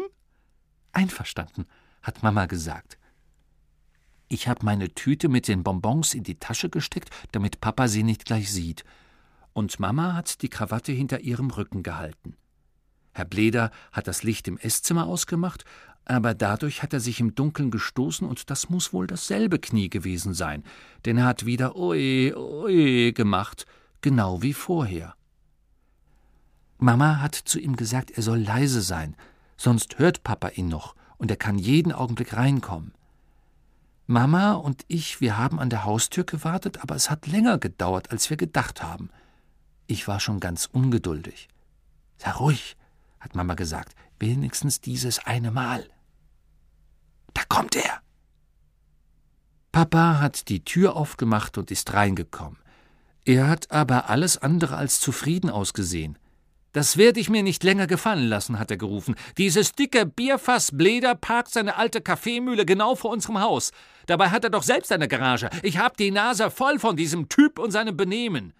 Einverstanden, 0.93 1.65
hat 2.01 2.23
Mama 2.23 2.45
gesagt. 2.45 2.97
Ich 4.29 4.47
habe 4.47 4.65
meine 4.65 4.93
Tüte 4.93 5.27
mit 5.27 5.49
den 5.49 5.63
Bonbons 5.63 6.13
in 6.13 6.23
die 6.23 6.39
Tasche 6.39 6.69
gesteckt, 6.69 7.09
damit 7.33 7.59
Papa 7.59 7.89
sie 7.89 8.03
nicht 8.03 8.23
gleich 8.23 8.51
sieht. 8.51 8.85
Und 9.51 9.79
Mama 9.81 10.13
hat 10.13 10.41
die 10.41 10.49
Krawatte 10.49 10.93
hinter 10.93 11.19
ihrem 11.21 11.49
Rücken 11.49 11.83
gehalten. 11.83 12.37
Herr 13.17 13.25
Bleder 13.25 13.71
hat 13.91 14.07
das 14.07 14.21
Licht 14.21 14.47
im 14.47 14.59
Esszimmer 14.59 15.07
ausgemacht, 15.07 15.65
aber 16.05 16.35
dadurch 16.35 16.83
hat 16.83 16.93
er 16.93 16.99
sich 16.99 17.19
im 17.19 17.33
Dunkeln 17.33 17.71
gestoßen 17.71 18.27
und 18.27 18.51
das 18.51 18.69
muss 18.69 18.93
wohl 18.93 19.07
dasselbe 19.07 19.57
Knie 19.57 19.89
gewesen 19.89 20.35
sein, 20.35 20.63
denn 21.03 21.17
er 21.17 21.25
hat 21.25 21.47
wieder 21.47 21.75
Oe, 21.75 22.31
Oe 22.37 23.13
gemacht, 23.13 23.65
genau 24.01 24.43
wie 24.43 24.53
vorher. 24.53 25.15
Mama 26.77 27.19
hat 27.19 27.33
zu 27.33 27.59
ihm 27.59 27.75
gesagt, 27.75 28.11
er 28.11 28.21
soll 28.21 28.37
leise 28.37 28.83
sein, 28.83 29.15
sonst 29.57 29.97
hört 29.97 30.23
Papa 30.23 30.49
ihn 30.49 30.67
noch 30.67 30.95
und 31.17 31.31
er 31.31 31.37
kann 31.37 31.57
jeden 31.57 31.91
Augenblick 31.91 32.37
reinkommen. 32.37 32.93
Mama 34.05 34.53
und 34.53 34.85
ich, 34.87 35.21
wir 35.21 35.37
haben 35.37 35.59
an 35.59 35.71
der 35.71 35.85
Haustür 35.85 36.23
gewartet, 36.23 36.83
aber 36.83 36.95
es 36.95 37.09
hat 37.09 37.25
länger 37.25 37.57
gedauert, 37.57 38.11
als 38.11 38.29
wir 38.29 38.37
gedacht 38.37 38.83
haben. 38.83 39.09
Ich 39.87 40.07
war 40.07 40.19
schon 40.19 40.39
ganz 40.39 40.69
ungeduldig. 40.71 41.49
Sei 42.17 42.31
ruhig, 42.31 42.76
hat 43.27 43.35
Mama 43.35 43.55
gesagt. 43.55 43.93
Wenigstens 44.19 44.79
dieses 44.79 45.19
eine 45.19 45.51
Mal. 45.51 45.85
Da 47.33 47.43
kommt 47.49 47.75
er. 47.75 48.01
Papa 49.73 50.19
hat 50.19 50.47
die 50.47 50.63
Tür 50.63 50.95
aufgemacht 50.95 51.57
und 51.57 51.69
ist 51.69 51.93
reingekommen. 51.93 52.57
Er 53.25 53.49
hat 53.49 53.69
aber 53.69 54.09
alles 54.09 54.37
andere 54.37 54.77
als 54.77 55.01
zufrieden 55.01 55.49
ausgesehen. 55.49 56.17
Das 56.71 56.95
werde 56.95 57.19
ich 57.19 57.29
mir 57.29 57.43
nicht 57.43 57.63
länger 57.63 57.85
gefallen 57.85 58.27
lassen, 58.27 58.59
hat 58.59 58.71
er 58.71 58.77
gerufen. 58.77 59.15
Dieses 59.37 59.73
dicke 59.73 60.05
Bierfass 60.05 60.69
Bleder 60.71 61.15
parkt 61.15 61.51
seine 61.51 61.75
alte 61.75 62.01
Kaffeemühle 62.01 62.65
genau 62.65 62.95
vor 62.95 63.11
unserem 63.11 63.41
Haus. 63.41 63.71
Dabei 64.05 64.29
hat 64.29 64.45
er 64.45 64.51
doch 64.51 64.63
selbst 64.63 64.91
eine 64.91 65.07
Garage. 65.07 65.49
Ich 65.63 65.77
hab 65.77 65.97
die 65.97 66.11
Nase 66.11 66.49
voll 66.49 66.79
von 66.79 66.95
diesem 66.95 67.27
Typ 67.27 67.59
und 67.59 67.71
seinem 67.71 67.97
Benehmen. 67.97 68.53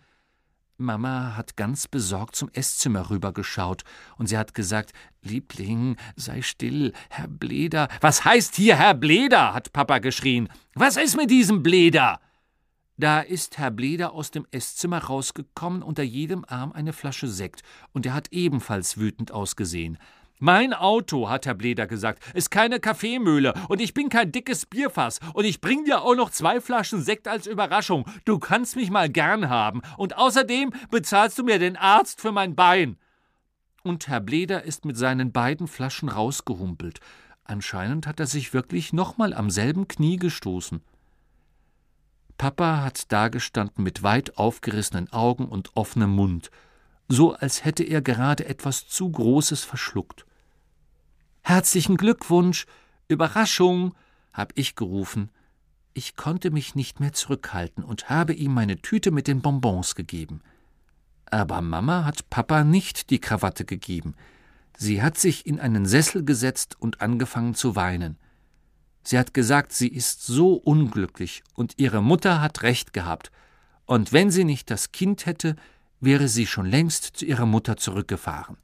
Mama 0.77 1.35
hat 1.35 1.57
ganz 1.57 1.87
besorgt 1.87 2.35
zum 2.35 2.49
Esszimmer 2.53 3.09
rübergeschaut 3.09 3.83
und 4.17 4.27
sie 4.27 4.37
hat 4.37 4.53
gesagt: 4.53 4.93
Liebling, 5.21 5.97
sei 6.15 6.41
still, 6.41 6.93
Herr 7.09 7.27
Bleder. 7.27 7.87
Was 8.01 8.25
heißt 8.25 8.55
hier 8.55 8.75
Herr 8.75 8.93
Bleder? 8.93 9.53
hat 9.53 9.73
Papa 9.73 9.99
geschrien. 9.99 10.49
Was 10.75 10.97
ist 10.97 11.17
mit 11.17 11.31
diesem 11.31 11.63
Bleder? 11.63 12.19
Da 12.97 13.19
ist 13.21 13.57
Herr 13.57 13.71
Bleder 13.71 14.13
aus 14.13 14.31
dem 14.31 14.47
Esszimmer 14.51 14.99
rausgekommen, 14.99 15.83
unter 15.83 16.03
jedem 16.03 16.45
Arm 16.47 16.71
eine 16.71 16.93
Flasche 16.93 17.27
Sekt, 17.27 17.61
und 17.93 18.05
er 18.05 18.13
hat 18.13 18.29
ebenfalls 18.31 18.97
wütend 18.97 19.31
ausgesehen. 19.31 19.97
Mein 20.39 20.73
Auto, 20.73 21.29
hat 21.29 21.47
Herr 21.47 21.55
Bleder 21.55 21.87
gesagt, 21.87 22.23
ist 22.35 22.51
keine 22.51 22.79
Kaffeemühle 22.79 23.55
und 23.69 23.81
ich 23.81 23.95
bin 23.95 24.09
kein 24.09 24.31
dickes 24.31 24.67
Bierfass 24.67 25.19
und 25.33 25.45
ich 25.45 25.61
bring 25.61 25.83
dir 25.85 26.03
auch 26.03 26.15
noch 26.15 26.29
zwei 26.29 26.61
Flaschen 26.61 27.01
Sekt 27.01 27.27
als 27.27 27.47
Überraschung. 27.47 28.05
Du 28.23 28.37
kannst 28.37 28.75
mich 28.75 28.91
mal 28.91 29.09
gern 29.09 29.49
haben 29.49 29.81
und 29.97 30.15
außerdem 30.15 30.73
bezahlst 30.91 31.39
du 31.39 31.43
mir 31.43 31.57
den 31.57 31.75
Arzt 31.75 32.21
für 32.21 32.31
mein 32.31 32.55
Bein. 32.55 32.97
Und 33.81 34.07
Herr 34.09 34.19
Bleder 34.19 34.61
ist 34.63 34.85
mit 34.85 34.95
seinen 34.95 35.31
beiden 35.31 35.67
Flaschen 35.67 36.07
rausgehumpelt. 36.07 36.99
Anscheinend 37.43 38.05
hat 38.05 38.19
er 38.19 38.27
sich 38.27 38.53
wirklich 38.53 38.93
nochmal 38.93 39.33
am 39.33 39.49
selben 39.49 39.87
Knie 39.87 40.17
gestoßen. 40.17 40.81
Papa 42.37 42.83
hat 42.83 43.11
dagestanden 43.11 43.83
mit 43.83 44.03
weit 44.03 44.37
aufgerissenen 44.37 45.11
Augen 45.11 45.45
und 45.45 45.75
offenem 45.75 46.11
Mund, 46.11 46.51
so 47.07 47.33
als 47.33 47.65
hätte 47.65 47.83
er 47.83 48.03
gerade 48.03 48.45
etwas 48.45 48.87
zu 48.87 49.09
Großes 49.09 49.63
verschluckt. 49.63 50.26
Herzlichen 51.47 51.95
Glückwunsch, 51.95 52.65
Überraschung, 53.07 53.95
hab 54.33 54.51
ich 54.55 54.75
gerufen. 54.75 55.29
Ich 55.93 56.17
konnte 56.17 56.51
mich 56.51 56.75
nicht 56.75 56.99
mehr 56.99 57.13
zurückhalten 57.13 57.85
und 57.85 58.09
habe 58.09 58.33
ihm 58.33 58.53
meine 58.53 58.81
Tüte 58.81 59.11
mit 59.11 59.27
den 59.27 59.41
Bonbons 59.41 59.95
gegeben. 59.95 60.41
Aber 61.25 61.61
Mama 61.61 62.03
hat 62.03 62.29
Papa 62.29 62.65
nicht 62.65 63.11
die 63.11 63.21
Krawatte 63.21 63.63
gegeben. 63.63 64.13
Sie 64.77 65.01
hat 65.01 65.17
sich 65.17 65.45
in 65.45 65.61
einen 65.61 65.85
Sessel 65.85 66.25
gesetzt 66.25 66.75
und 66.79 66.99
angefangen 66.99 67.55
zu 67.55 67.77
weinen. 67.77 68.17
Sie 69.03 69.17
hat 69.17 69.33
gesagt, 69.33 69.71
sie 69.71 69.87
ist 69.87 70.25
so 70.25 70.55
unglücklich 70.55 71.43
und 71.53 71.75
ihre 71.77 72.03
Mutter 72.03 72.41
hat 72.41 72.61
recht 72.63 72.91
gehabt, 72.91 73.31
und 73.85 74.11
wenn 74.11 74.31
sie 74.31 74.43
nicht 74.43 74.69
das 74.69 74.91
Kind 74.91 75.25
hätte, 75.25 75.55
wäre 76.01 76.27
sie 76.27 76.45
schon 76.45 76.65
längst 76.65 77.05
zu 77.05 77.23
ihrer 77.23 77.45
Mutter 77.45 77.77
zurückgefahren. 77.77 78.57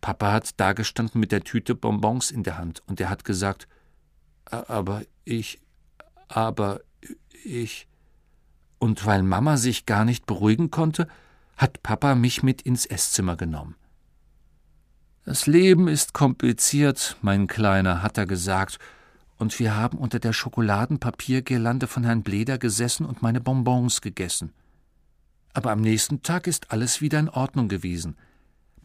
Papa 0.00 0.32
hat 0.32 0.58
dagestanden 0.60 1.20
mit 1.20 1.32
der 1.32 1.42
Tüte 1.42 1.74
Bonbons 1.74 2.30
in 2.30 2.42
der 2.42 2.58
Hand 2.58 2.82
und 2.86 3.00
er 3.00 3.10
hat 3.10 3.24
gesagt, 3.24 3.68
aber 4.44 5.02
ich, 5.24 5.60
aber 6.28 6.80
ich. 7.44 7.88
Und 8.78 9.04
weil 9.06 9.22
Mama 9.22 9.56
sich 9.56 9.86
gar 9.86 10.04
nicht 10.04 10.26
beruhigen 10.26 10.70
konnte, 10.70 11.08
hat 11.56 11.82
Papa 11.82 12.14
mich 12.14 12.42
mit 12.42 12.62
ins 12.62 12.86
Esszimmer 12.86 13.36
genommen. 13.36 13.74
Das 15.24 15.46
Leben 15.46 15.88
ist 15.88 16.14
kompliziert, 16.14 17.16
mein 17.20 17.48
Kleiner, 17.48 18.02
hat 18.02 18.16
er 18.16 18.26
gesagt, 18.26 18.78
und 19.36 19.58
wir 19.58 19.76
haben 19.76 19.98
unter 19.98 20.18
der 20.18 20.32
Schokoladenpapiergirlande 20.32 21.86
von 21.86 22.04
Herrn 22.04 22.22
Bleder 22.22 22.58
gesessen 22.58 23.04
und 23.04 23.22
meine 23.22 23.40
Bonbons 23.40 24.00
gegessen. 24.00 24.52
Aber 25.52 25.70
am 25.70 25.80
nächsten 25.80 26.22
Tag 26.22 26.46
ist 26.46 26.70
alles 26.70 27.00
wieder 27.00 27.18
in 27.18 27.28
Ordnung 27.28 27.68
gewesen. 27.68 28.16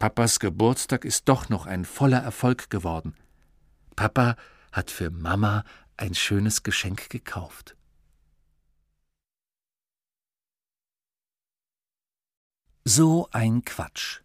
Papas 0.04 0.42
Geburtstag 0.42 1.06
ist 1.06 1.30
doch 1.30 1.48
noch 1.48 1.66
ein 1.66 1.86
voller 1.86 2.18
Erfolg 2.18 2.70
geworden. 2.70 3.16
Papa 3.96 4.36
hat 4.74 4.92
für 4.92 5.10
Mama 5.10 5.64
ein 5.96 6.14
schönes 6.14 6.62
Geschenk 6.62 7.10
gekauft. 7.10 7.78
So 12.84 13.30
ein 13.32 13.64
Quatsch. 13.64 14.20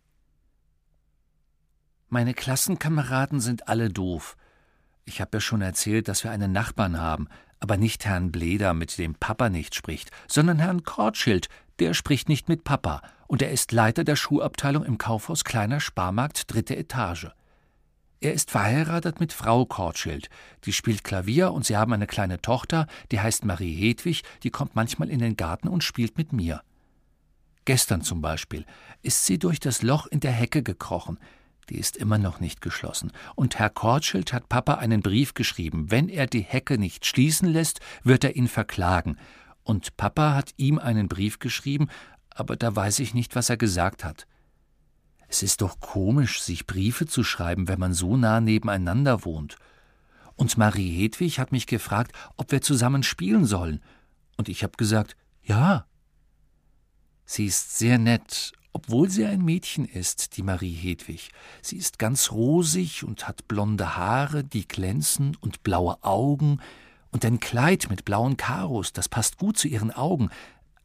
Meine 2.08 2.34
Klassenkameraden 2.34 3.38
sind 3.38 3.68
alle 3.68 3.88
doof. 3.88 4.36
Ich 5.04 5.20
habe 5.20 5.36
ja 5.36 5.40
schon 5.40 5.62
erzählt, 5.62 6.08
dass 6.08 6.24
wir 6.24 6.32
einen 6.32 6.50
Nachbarn 6.50 6.98
haben, 6.98 7.28
aber 7.60 7.76
nicht 7.76 8.04
Herrn 8.04 8.32
Bleder, 8.32 8.74
mit 8.74 8.98
dem 8.98 9.14
Papa 9.14 9.48
nicht 9.48 9.76
spricht, 9.76 10.10
sondern 10.26 10.58
Herrn 10.58 10.82
Kortschild, 10.82 11.48
der 11.78 11.94
spricht 11.94 12.28
nicht 12.28 12.48
mit 12.48 12.64
Papa, 12.64 13.00
und 13.28 13.42
er 13.42 13.52
ist 13.52 13.70
Leiter 13.70 14.02
der 14.02 14.16
Schuhabteilung 14.16 14.84
im 14.84 14.98
Kaufhaus 14.98 15.44
Kleiner 15.44 15.78
Sparmarkt, 15.78 16.52
dritte 16.52 16.76
Etage. 16.76 17.28
Er 18.20 18.32
ist 18.32 18.50
verheiratet 18.50 19.20
mit 19.20 19.32
Frau 19.32 19.64
Kortschild, 19.64 20.28
die 20.64 20.72
spielt 20.72 21.04
Klavier 21.04 21.52
und 21.52 21.64
sie 21.64 21.76
haben 21.76 21.92
eine 21.92 22.08
kleine 22.08 22.40
Tochter, 22.40 22.88
die 23.12 23.20
heißt 23.20 23.44
Marie 23.44 23.76
Hedwig, 23.76 24.24
die 24.42 24.50
kommt 24.50 24.74
manchmal 24.74 25.08
in 25.08 25.20
den 25.20 25.36
Garten 25.36 25.68
und 25.68 25.84
spielt 25.84 26.18
mit 26.18 26.32
mir. 26.32 26.62
Gestern 27.64 28.02
zum 28.02 28.20
Beispiel 28.20 28.64
ist 29.02 29.26
sie 29.26 29.38
durch 29.38 29.60
das 29.60 29.82
Loch 29.82 30.06
in 30.06 30.18
der 30.20 30.32
Hecke 30.32 30.64
gekrochen, 30.64 31.18
die 31.68 31.78
ist 31.78 31.98
immer 31.98 32.16
noch 32.16 32.40
nicht 32.40 32.62
geschlossen, 32.62 33.12
und 33.36 33.58
Herr 33.58 33.70
Kortschild 33.70 34.32
hat 34.32 34.48
Papa 34.48 34.76
einen 34.76 35.02
Brief 35.02 35.34
geschrieben, 35.34 35.90
wenn 35.90 36.08
er 36.08 36.26
die 36.26 36.40
Hecke 36.40 36.78
nicht 36.78 37.04
schließen 37.04 37.46
lässt, 37.46 37.80
wird 38.02 38.24
er 38.24 38.34
ihn 38.36 38.48
verklagen, 38.48 39.18
und 39.62 39.98
Papa 39.98 40.34
hat 40.34 40.54
ihm 40.56 40.78
einen 40.78 41.08
Brief 41.08 41.40
geschrieben, 41.40 41.88
aber 42.38 42.56
da 42.56 42.74
weiß 42.74 43.00
ich 43.00 43.14
nicht, 43.14 43.34
was 43.34 43.50
er 43.50 43.56
gesagt 43.56 44.04
hat. 44.04 44.26
Es 45.26 45.42
ist 45.42 45.60
doch 45.60 45.80
komisch, 45.80 46.40
sich 46.40 46.66
Briefe 46.66 47.06
zu 47.06 47.24
schreiben, 47.24 47.68
wenn 47.68 47.80
man 47.80 47.92
so 47.92 48.16
nah 48.16 48.40
nebeneinander 48.40 49.24
wohnt. 49.24 49.56
Und 50.36 50.56
Marie 50.56 51.02
Hedwig 51.02 51.38
hat 51.38 51.52
mich 51.52 51.66
gefragt, 51.66 52.12
ob 52.36 52.52
wir 52.52 52.62
zusammen 52.62 53.02
spielen 53.02 53.44
sollen. 53.44 53.82
Und 54.36 54.48
ich 54.48 54.62
habe 54.62 54.76
gesagt, 54.76 55.16
ja. 55.42 55.86
Sie 57.24 57.46
ist 57.46 57.76
sehr 57.76 57.98
nett, 57.98 58.52
obwohl 58.72 59.10
sie 59.10 59.26
ein 59.26 59.44
Mädchen 59.44 59.84
ist, 59.84 60.36
die 60.36 60.42
Marie 60.42 60.72
Hedwig. 60.72 61.30
Sie 61.60 61.76
ist 61.76 61.98
ganz 61.98 62.30
rosig 62.30 63.02
und 63.02 63.26
hat 63.26 63.48
blonde 63.48 63.96
Haare, 63.96 64.44
die 64.44 64.66
glänzen, 64.66 65.36
und 65.40 65.64
blaue 65.64 66.02
Augen, 66.04 66.60
und 67.10 67.24
ein 67.24 67.40
Kleid 67.40 67.88
mit 67.90 68.04
blauen 68.04 68.36
Karos, 68.36 68.92
das 68.92 69.08
passt 69.08 69.38
gut 69.38 69.58
zu 69.58 69.66
ihren 69.66 69.90
Augen, 69.90 70.30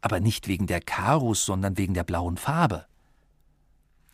aber 0.03 0.19
nicht 0.19 0.49
wegen 0.49 0.67
der 0.67 0.81
Karos, 0.81 1.45
sondern 1.45 1.77
wegen 1.77 1.93
der 1.93 2.03
blauen 2.03 2.35
Farbe. 2.35 2.85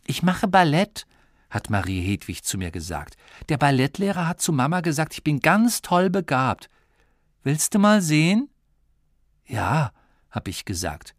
Ich 0.06 0.22
mache 0.22 0.48
Ballett, 0.48 1.08
hat 1.50 1.72
Marie 1.72 2.02
Hedwig 2.02 2.44
zu 2.44 2.60
mir 2.60 2.70
gesagt. 2.70 3.18
Der 3.50 3.58
Ballettlehrer 3.58 4.28
hat 4.28 4.40
zu 4.40 4.54
Mama 4.54 4.82
gesagt, 4.82 5.14
ich 5.14 5.24
bin 5.24 5.40
ganz 5.40 5.82
toll 5.82 6.12
begabt. 6.12 6.70
Willst 7.42 7.74
du 7.74 7.80
mal 7.80 8.04
sehen? 8.04 8.50
Ja, 9.48 9.92
hab 10.30 10.48
ich 10.48 10.64
gesagt. 10.64 11.16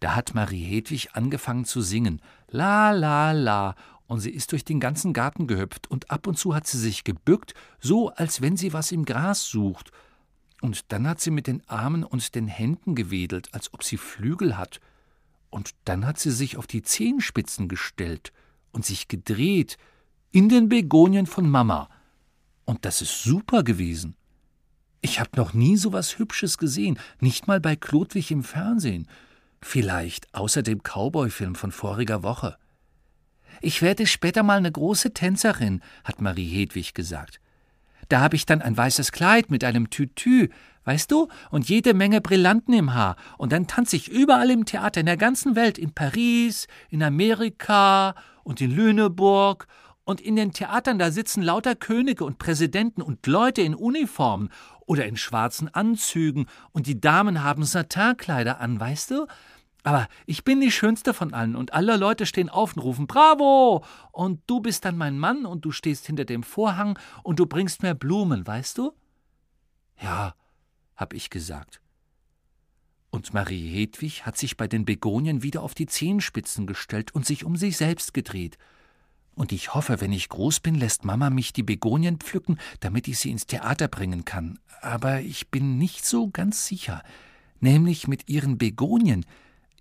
Da 0.00 0.14
hat 0.14 0.34
Marie 0.34 0.64
Hedwig 0.64 1.10
angefangen 1.14 1.64
zu 1.64 1.80
singen. 1.80 2.20
La 2.48 2.90
la 2.90 3.32
la, 3.32 3.74
und 4.06 4.20
sie 4.20 4.32
ist 4.32 4.52
durch 4.52 4.66
den 4.66 4.80
ganzen 4.80 5.14
Garten 5.14 5.46
gehüpft, 5.46 5.90
und 5.90 6.10
ab 6.10 6.26
und 6.26 6.38
zu 6.38 6.54
hat 6.54 6.66
sie 6.66 6.78
sich 6.78 7.04
gebückt, 7.04 7.54
so 7.80 8.10
als 8.10 8.42
wenn 8.42 8.58
sie 8.58 8.74
was 8.74 8.92
im 8.92 9.06
Gras 9.06 9.46
sucht. 9.46 9.92
Und 10.62 10.92
dann 10.92 11.08
hat 11.08 11.20
sie 11.20 11.32
mit 11.32 11.48
den 11.48 11.68
Armen 11.68 12.04
und 12.04 12.36
den 12.36 12.46
Händen 12.46 12.94
gewedelt, 12.94 13.52
als 13.52 13.74
ob 13.74 13.82
sie 13.82 13.96
Flügel 13.96 14.56
hat. 14.56 14.80
Und 15.50 15.72
dann 15.84 16.06
hat 16.06 16.20
sie 16.20 16.30
sich 16.30 16.56
auf 16.56 16.68
die 16.68 16.82
Zehenspitzen 16.82 17.66
gestellt 17.66 18.32
und 18.70 18.86
sich 18.86 19.08
gedreht, 19.08 19.76
in 20.30 20.48
den 20.48 20.68
Begonien 20.68 21.26
von 21.26 21.50
Mama. 21.50 21.90
Und 22.64 22.84
das 22.84 23.02
ist 23.02 23.24
super 23.24 23.64
gewesen. 23.64 24.14
Ich 25.00 25.18
hab 25.18 25.36
noch 25.36 25.52
nie 25.52 25.76
so 25.76 25.92
was 25.92 26.20
Hübsches 26.20 26.58
gesehen, 26.58 26.96
nicht 27.18 27.48
mal 27.48 27.60
bei 27.60 27.74
Klodwig 27.74 28.30
im 28.30 28.44
Fernsehen. 28.44 29.08
Vielleicht 29.60 30.32
außer 30.32 30.62
dem 30.62 30.84
Cowboy-Film 30.84 31.56
von 31.56 31.72
voriger 31.72 32.22
Woche. 32.22 32.56
Ich 33.60 33.82
werde 33.82 34.06
später 34.06 34.44
mal 34.44 34.58
eine 34.58 34.70
große 34.70 35.12
Tänzerin, 35.12 35.82
hat 36.04 36.20
Marie 36.20 36.48
Hedwig 36.48 36.94
gesagt. 36.94 37.40
Da 38.08 38.20
habe 38.20 38.36
ich 38.36 38.46
dann 38.46 38.62
ein 38.62 38.76
weißes 38.76 39.12
Kleid 39.12 39.50
mit 39.50 39.64
einem 39.64 39.90
Tütü, 39.90 40.48
weißt 40.84 41.10
du, 41.10 41.28
und 41.50 41.68
jede 41.68 41.94
Menge 41.94 42.20
Brillanten 42.20 42.74
im 42.74 42.94
Haar, 42.94 43.16
und 43.38 43.52
dann 43.52 43.66
tanze 43.66 43.96
ich 43.96 44.08
überall 44.08 44.50
im 44.50 44.64
Theater 44.64 45.00
in 45.00 45.06
der 45.06 45.16
ganzen 45.16 45.54
Welt, 45.54 45.78
in 45.78 45.92
Paris, 45.92 46.66
in 46.90 47.02
Amerika 47.02 48.14
und 48.44 48.60
in 48.60 48.74
Lüneburg, 48.74 49.66
und 50.04 50.20
in 50.20 50.34
den 50.34 50.52
Theatern 50.52 50.98
da 50.98 51.12
sitzen 51.12 51.42
lauter 51.42 51.76
Könige 51.76 52.24
und 52.24 52.38
Präsidenten 52.38 53.02
und 53.02 53.24
Leute 53.28 53.62
in 53.62 53.74
Uniformen 53.74 54.48
oder 54.84 55.06
in 55.06 55.16
schwarzen 55.16 55.72
Anzügen, 55.72 56.46
und 56.72 56.86
die 56.86 57.00
Damen 57.00 57.44
haben 57.44 57.64
Satinkleider 57.64 58.60
an, 58.60 58.80
weißt 58.80 59.12
du, 59.12 59.26
aber 59.84 60.08
ich 60.26 60.44
bin 60.44 60.60
die 60.60 60.70
Schönste 60.70 61.12
von 61.12 61.34
allen 61.34 61.56
und 61.56 61.72
alle 61.72 61.96
Leute 61.96 62.26
stehen 62.26 62.48
auf 62.48 62.76
und 62.76 62.82
rufen 62.82 63.06
Bravo! 63.06 63.84
Und 64.12 64.40
du 64.46 64.60
bist 64.60 64.84
dann 64.84 64.96
mein 64.96 65.18
Mann 65.18 65.44
und 65.44 65.64
du 65.64 65.72
stehst 65.72 66.06
hinter 66.06 66.24
dem 66.24 66.42
Vorhang 66.42 66.98
und 67.22 67.38
du 67.38 67.46
bringst 67.46 67.82
mir 67.82 67.94
Blumen, 67.94 68.46
weißt 68.46 68.78
du? 68.78 68.92
Ja, 70.00 70.34
hab 70.94 71.14
ich 71.14 71.30
gesagt. 71.30 71.80
Und 73.10 73.34
Marie 73.34 73.68
Hedwig 73.68 74.24
hat 74.24 74.38
sich 74.38 74.56
bei 74.56 74.68
den 74.68 74.84
Begonien 74.84 75.42
wieder 75.42 75.62
auf 75.62 75.74
die 75.74 75.86
Zehenspitzen 75.86 76.66
gestellt 76.66 77.14
und 77.14 77.26
sich 77.26 77.44
um 77.44 77.56
sich 77.56 77.76
selbst 77.76 78.14
gedreht. 78.14 78.56
Und 79.34 79.52
ich 79.52 79.74
hoffe, 79.74 80.00
wenn 80.00 80.12
ich 80.12 80.28
groß 80.28 80.60
bin, 80.60 80.74
lässt 80.76 81.04
Mama 81.04 81.28
mich 81.28 81.52
die 81.52 81.62
Begonien 81.62 82.18
pflücken, 82.18 82.58
damit 82.80 83.08
ich 83.08 83.18
sie 83.18 83.30
ins 83.30 83.46
Theater 83.46 83.88
bringen 83.88 84.24
kann. 84.24 84.58
Aber 84.80 85.20
ich 85.20 85.50
bin 85.50 85.78
nicht 85.78 86.04
so 86.04 86.28
ganz 86.28 86.66
sicher. 86.66 87.02
Nämlich 87.60 88.08
mit 88.08 88.28
ihren 88.28 88.58
Begonien 88.58 89.24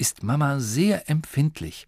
ist 0.01 0.23
Mama 0.23 0.59
sehr 0.59 1.09
empfindlich. 1.09 1.87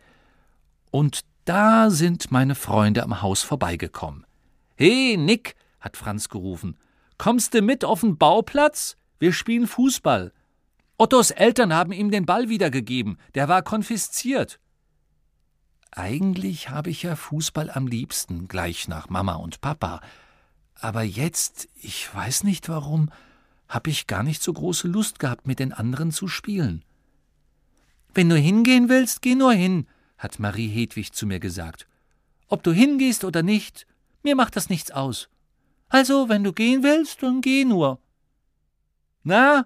Und 0.92 1.22
da 1.46 1.90
sind 1.90 2.32
meine 2.32 2.54
Freunde 2.54 3.02
am 3.02 3.24
Haus 3.24 3.42
vorbeigekommen. 3.42 4.26
He, 4.78 5.18
Nick, 5.18 5.56
hat 5.80 5.98
Franz 5.98 6.30
gerufen, 6.30 6.78
kommst 7.18 7.56
du 7.56 7.64
mit 7.64 7.84
auf 7.84 8.02
den 8.02 8.18
Bauplatz? 8.18 8.96
Wir 9.20 9.34
spielen 9.34 9.66
Fußball. 9.66 10.32
Ottos 10.98 11.32
Eltern 11.32 11.74
haben 11.74 11.92
ihm 11.92 12.12
den 12.12 12.28
Ball 12.28 12.50
wiedergegeben, 12.50 13.18
der 13.34 13.50
war 13.50 13.64
konfisziert. 13.64 14.60
Eigentlich 15.92 16.70
habe 16.70 16.92
ich 16.92 17.04
ja 17.04 17.16
Fußball 17.16 17.72
am 17.72 17.88
liebsten, 17.88 18.48
gleich 18.48 18.88
nach 18.88 19.10
Mama 19.10 19.36
und 19.36 19.60
Papa. 19.60 20.02
Aber 20.76 21.02
jetzt, 21.02 21.68
ich 21.76 22.14
weiß 22.14 22.44
nicht 22.44 22.70
warum, 22.70 23.10
habe 23.68 23.90
ich 23.90 24.06
gar 24.06 24.22
nicht 24.22 24.44
so 24.44 24.54
große 24.54 24.88
Lust 24.88 25.18
gehabt, 25.18 25.48
mit 25.48 25.58
den 25.58 25.74
anderen 25.74 26.12
zu 26.12 26.28
spielen. 26.28 26.84
Wenn 28.14 28.30
du 28.30 28.38
hingehen 28.38 28.90
willst, 28.90 29.22
geh 29.22 29.36
nur 29.36 29.54
hin, 29.54 29.88
hat 30.18 30.40
Marie 30.40 30.68
Hedwig 30.68 31.14
zu 31.14 31.26
mir 31.26 31.40
gesagt. 31.40 31.88
Ob 32.48 32.64
du 32.64 32.72
hingehst 32.72 33.24
oder 33.24 33.42
nicht, 33.42 33.88
mir 34.22 34.36
macht 34.36 34.56
das 34.56 34.70
nichts 34.70 34.92
aus. 34.92 35.30
Also, 35.90 36.30
wenn 36.30 36.44
du 36.44 36.54
gehen 36.54 36.84
willst, 36.84 37.24
dann 37.24 37.42
geh 37.42 37.66
nur. 37.66 38.00
Na, 39.24 39.66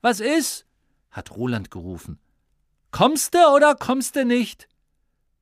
was 0.00 0.20
ist? 0.20 0.66
hat 1.10 1.30
Roland 1.30 1.70
gerufen. 1.70 2.18
Kommst 2.90 3.34
du 3.34 3.38
oder 3.54 3.74
kommst 3.74 4.16
du 4.16 4.24
nicht? 4.24 4.68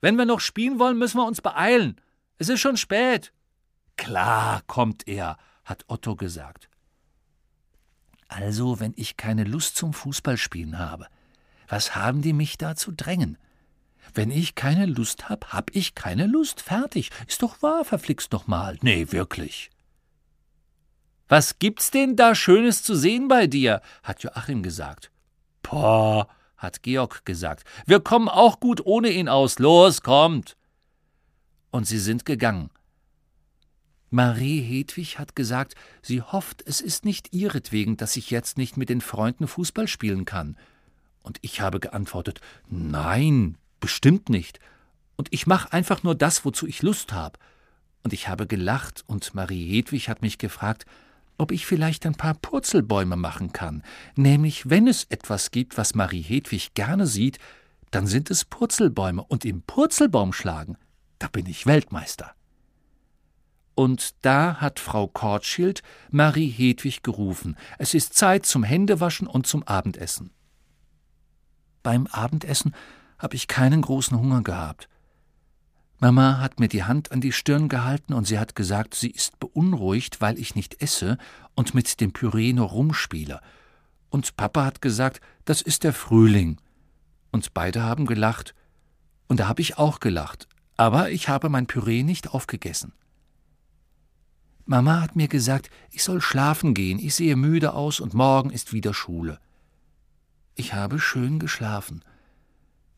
Wenn 0.00 0.16
wir 0.16 0.24
noch 0.24 0.40
spielen 0.40 0.78
wollen, 0.78 0.98
müssen 0.98 1.18
wir 1.18 1.26
uns 1.26 1.40
beeilen. 1.40 2.00
Es 2.38 2.48
ist 2.48 2.60
schon 2.60 2.76
spät. 2.76 3.32
Klar 3.96 4.62
kommt 4.66 5.06
er, 5.08 5.36
hat 5.64 5.84
Otto 5.88 6.16
gesagt. 6.16 6.68
Also, 8.28 8.80
wenn 8.80 8.92
ich 8.96 9.16
keine 9.16 9.44
Lust 9.44 9.76
zum 9.76 9.92
Fußballspielen 9.92 10.78
habe, 10.78 11.06
was 11.74 11.96
haben 11.96 12.22
die 12.22 12.32
mich 12.32 12.56
da 12.56 12.76
zu 12.76 12.92
drängen? 12.92 13.36
Wenn 14.14 14.30
ich 14.30 14.54
keine 14.54 14.86
Lust 14.86 15.28
hab, 15.28 15.52
hab 15.52 15.74
ich 15.74 15.96
keine 15.96 16.28
Lust. 16.28 16.60
Fertig. 16.60 17.10
Ist 17.26 17.42
doch 17.42 17.62
wahr, 17.62 17.84
verflixt 17.84 18.30
noch 18.30 18.46
mal. 18.46 18.78
Nee, 18.80 19.10
wirklich. 19.10 19.70
Was 21.26 21.58
gibt's 21.58 21.90
denn 21.90 22.14
da 22.14 22.36
Schönes 22.36 22.84
zu 22.84 22.94
sehen 22.94 23.26
bei 23.26 23.48
dir? 23.48 23.80
hat 24.04 24.22
Joachim 24.22 24.62
gesagt. 24.62 25.10
Pah, 25.64 26.28
hat 26.56 26.84
Georg 26.84 27.24
gesagt. 27.24 27.64
Wir 27.86 27.98
kommen 27.98 28.28
auch 28.28 28.60
gut 28.60 28.86
ohne 28.86 29.08
ihn 29.08 29.28
aus. 29.28 29.58
Los, 29.58 30.00
kommt! 30.02 30.56
Und 31.72 31.88
sie 31.88 31.98
sind 31.98 32.24
gegangen. 32.24 32.70
Marie 34.10 34.60
Hedwig 34.60 35.18
hat 35.18 35.34
gesagt, 35.34 35.74
sie 36.02 36.22
hofft, 36.22 36.62
es 36.68 36.80
ist 36.80 37.04
nicht 37.04 37.32
ihretwegen, 37.32 37.96
dass 37.96 38.14
ich 38.14 38.30
jetzt 38.30 38.58
nicht 38.58 38.76
mit 38.76 38.90
den 38.90 39.00
Freunden 39.00 39.48
Fußball 39.48 39.88
spielen 39.88 40.24
kann. 40.24 40.56
Und 41.24 41.38
ich 41.40 41.60
habe 41.60 41.80
geantwortet, 41.80 42.40
nein, 42.68 43.56
bestimmt 43.80 44.28
nicht. 44.28 44.60
Und 45.16 45.28
ich 45.32 45.46
mache 45.46 45.72
einfach 45.72 46.02
nur 46.02 46.14
das, 46.14 46.44
wozu 46.44 46.68
ich 46.68 46.82
Lust 46.82 47.12
habe. 47.12 47.38
Und 48.02 48.12
ich 48.12 48.28
habe 48.28 48.46
gelacht, 48.46 49.02
und 49.06 49.34
Marie 49.34 49.66
Hedwig 49.66 50.08
hat 50.08 50.20
mich 50.22 50.38
gefragt, 50.38 50.84
ob 51.38 51.50
ich 51.50 51.66
vielleicht 51.66 52.06
ein 52.06 52.14
paar 52.14 52.34
Purzelbäume 52.34 53.16
machen 53.16 53.52
kann. 53.52 53.82
Nämlich, 54.14 54.68
wenn 54.68 54.86
es 54.86 55.04
etwas 55.04 55.50
gibt, 55.50 55.78
was 55.78 55.94
Marie 55.94 56.22
Hedwig 56.22 56.74
gerne 56.74 57.06
sieht, 57.06 57.38
dann 57.90 58.06
sind 58.06 58.30
es 58.30 58.44
Purzelbäume. 58.44 59.24
Und 59.24 59.46
im 59.46 59.62
Purzelbaum 59.62 60.32
schlagen, 60.34 60.76
da 61.18 61.28
bin 61.28 61.46
ich 61.46 61.66
Weltmeister. 61.66 62.34
Und 63.74 64.14
da 64.22 64.60
hat 64.60 64.78
Frau 64.78 65.08
Kortschild 65.08 65.82
Marie 66.10 66.50
Hedwig 66.50 67.02
gerufen. 67.02 67.56
Es 67.78 67.94
ist 67.94 68.14
Zeit 68.14 68.44
zum 68.44 68.62
Händewaschen 68.62 69.26
und 69.26 69.46
zum 69.46 69.62
Abendessen. 69.62 70.30
Beim 71.84 72.08
Abendessen 72.08 72.74
habe 73.18 73.36
ich 73.36 73.46
keinen 73.46 73.82
großen 73.82 74.18
Hunger 74.18 74.42
gehabt. 74.42 74.88
Mama 76.00 76.38
hat 76.40 76.58
mir 76.58 76.68
die 76.68 76.82
Hand 76.82 77.12
an 77.12 77.20
die 77.20 77.30
Stirn 77.30 77.68
gehalten 77.68 78.14
und 78.14 78.26
sie 78.26 78.38
hat 78.38 78.56
gesagt, 78.56 78.94
sie 78.94 79.10
ist 79.10 79.38
beunruhigt, 79.38 80.20
weil 80.20 80.38
ich 80.38 80.54
nicht 80.54 80.82
esse 80.82 81.18
und 81.54 81.74
mit 81.74 82.00
dem 82.00 82.12
Püree 82.12 82.54
nur 82.54 82.68
rumspiele. 82.68 83.40
Und 84.08 84.34
Papa 84.36 84.64
hat 84.64 84.80
gesagt, 84.80 85.20
das 85.44 85.60
ist 85.60 85.84
der 85.84 85.92
Frühling. 85.92 86.56
Und 87.30 87.52
beide 87.52 87.82
haben 87.82 88.06
gelacht. 88.06 88.54
Und 89.28 89.40
da 89.40 89.46
habe 89.46 89.60
ich 89.60 89.76
auch 89.76 90.00
gelacht. 90.00 90.48
Aber 90.78 91.10
ich 91.10 91.28
habe 91.28 91.50
mein 91.50 91.66
Püree 91.66 92.02
nicht 92.02 92.32
aufgegessen. 92.32 92.92
Mama 94.64 95.02
hat 95.02 95.16
mir 95.16 95.28
gesagt, 95.28 95.68
ich 95.90 96.02
soll 96.02 96.22
schlafen 96.22 96.72
gehen, 96.72 96.98
ich 96.98 97.14
sehe 97.14 97.36
müde 97.36 97.74
aus 97.74 98.00
und 98.00 98.14
morgen 98.14 98.48
ist 98.48 98.72
wieder 98.72 98.94
Schule. 98.94 99.38
Ich 100.54 100.74
habe 100.74 100.98
schön 101.00 101.38
geschlafen 101.38 102.02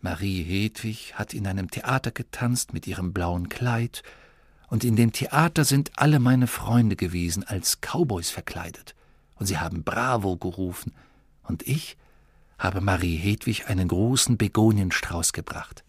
Marie 0.06 0.44
Hedwig 0.44 1.14
hat 1.14 1.34
in 1.34 1.46
einem 1.46 1.70
Theater 1.70 2.12
getanzt 2.12 2.72
mit 2.72 2.86
ihrem 2.86 3.12
blauen 3.12 3.48
Kleid, 3.48 4.02
und 4.68 4.84
in 4.84 4.94
dem 4.94 5.12
Theater 5.12 5.64
sind 5.64 5.90
alle 5.96 6.18
meine 6.18 6.46
Freunde 6.46 6.94
gewesen, 6.96 7.42
als 7.44 7.80
Cowboys 7.80 8.30
verkleidet, 8.30 8.94
und 9.34 9.46
sie 9.46 9.58
haben 9.58 9.82
Bravo 9.82 10.36
gerufen, 10.36 10.92
und 11.42 11.66
ich 11.66 11.96
habe 12.58 12.80
Marie 12.80 13.16
Hedwig 13.16 13.68
einen 13.68 13.88
großen 13.88 14.36
Begonienstrauß 14.36 15.32
gebracht. 15.32 15.82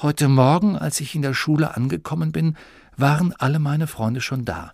Heute 0.00 0.28
Morgen, 0.28 0.76
als 0.76 1.00
ich 1.00 1.14
in 1.14 1.22
der 1.22 1.34
Schule 1.34 1.76
angekommen 1.76 2.32
bin, 2.32 2.56
waren 2.96 3.32
alle 3.32 3.58
meine 3.58 3.86
Freunde 3.86 4.20
schon 4.20 4.44
da. 4.44 4.72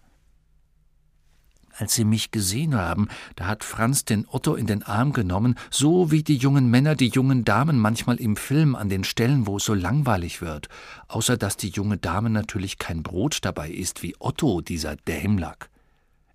Als 1.76 1.94
sie 1.94 2.04
mich 2.04 2.30
gesehen 2.30 2.76
haben, 2.76 3.08
da 3.34 3.46
hat 3.46 3.64
Franz 3.64 4.04
den 4.04 4.26
Otto 4.28 4.54
in 4.54 4.66
den 4.66 4.84
Arm 4.84 5.12
genommen, 5.12 5.56
so 5.70 6.12
wie 6.12 6.22
die 6.22 6.36
jungen 6.36 6.70
Männer 6.70 6.94
die 6.94 7.08
jungen 7.08 7.44
Damen 7.44 7.78
manchmal 7.78 8.16
im 8.16 8.36
Film 8.36 8.76
an 8.76 8.88
den 8.88 9.02
Stellen, 9.02 9.48
wo 9.48 9.56
es 9.56 9.64
so 9.64 9.74
langweilig 9.74 10.40
wird, 10.40 10.68
außer 11.08 11.36
dass 11.36 11.56
die 11.56 11.70
junge 11.70 11.96
Dame 11.96 12.30
natürlich 12.30 12.78
kein 12.78 13.02
Brot 13.02 13.38
dabei 13.42 13.70
ist, 13.70 14.04
wie 14.04 14.14
Otto, 14.20 14.60
dieser 14.60 14.94
Dämlack. 14.94 15.68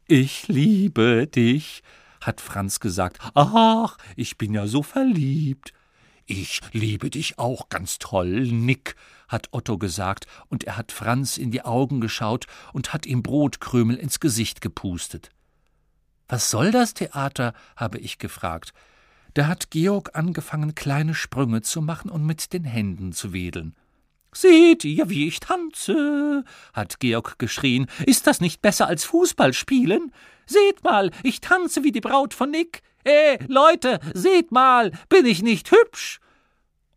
Ich 0.07 0.49
liebe 0.49 1.27
dich, 1.27 1.83
hat 2.19 2.41
Franz 2.41 2.81
gesagt. 2.81 3.19
Ach, 3.33 3.97
ich 4.17 4.37
bin 4.37 4.53
ja 4.53 4.67
so 4.67 4.83
verliebt. 4.83 5.73
Ich 6.25 6.59
liebe 6.73 7.09
dich 7.09 7.39
auch 7.39 7.69
ganz 7.69 7.97
toll, 7.97 8.41
Nick, 8.47 8.95
hat 9.29 9.47
Otto 9.51 9.77
gesagt, 9.77 10.27
und 10.49 10.65
er 10.65 10.75
hat 10.75 10.91
Franz 10.91 11.37
in 11.37 11.51
die 11.51 11.63
Augen 11.63 12.01
geschaut 12.01 12.47
und 12.73 12.91
hat 12.91 13.05
ihm 13.05 13.23
Brotkrümel 13.23 13.95
ins 13.95 14.19
Gesicht 14.19 14.59
gepustet. 14.59 15.29
Was 16.27 16.51
soll 16.51 16.71
das 16.71 16.93
Theater? 16.93 17.53
habe 17.77 17.99
ich 17.99 18.17
gefragt. 18.17 18.73
Da 19.35 19.47
hat 19.47 19.71
Georg 19.71 20.11
angefangen, 20.15 20.75
kleine 20.75 21.13
Sprünge 21.13 21.61
zu 21.61 21.81
machen 21.81 22.09
und 22.09 22.25
mit 22.25 22.51
den 22.51 22.65
Händen 22.65 23.13
zu 23.13 23.31
wedeln. 23.31 23.75
Seht 24.31 24.83
ihr, 24.85 25.09
wie 25.09 25.27
ich 25.27 25.39
tanze? 25.39 26.43
hat 26.73 26.99
Georg 26.99 27.39
geschrien. 27.39 27.87
Ist 28.05 28.27
das 28.27 28.41
nicht 28.41 28.61
besser 28.61 28.87
als 28.87 29.03
Fußball 29.05 29.53
spielen? 29.53 30.11
Seht 30.45 30.83
mal, 30.83 31.11
ich 31.23 31.41
tanze 31.41 31.83
wie 31.83 31.91
die 31.91 32.01
Braut 32.01 32.33
von 32.33 32.51
Nick. 32.51 32.81
Eh, 33.05 33.37
Leute, 33.47 33.99
seht 34.13 34.51
mal, 34.51 34.91
bin 35.09 35.25
ich 35.25 35.41
nicht 35.41 35.71
hübsch? 35.71 36.19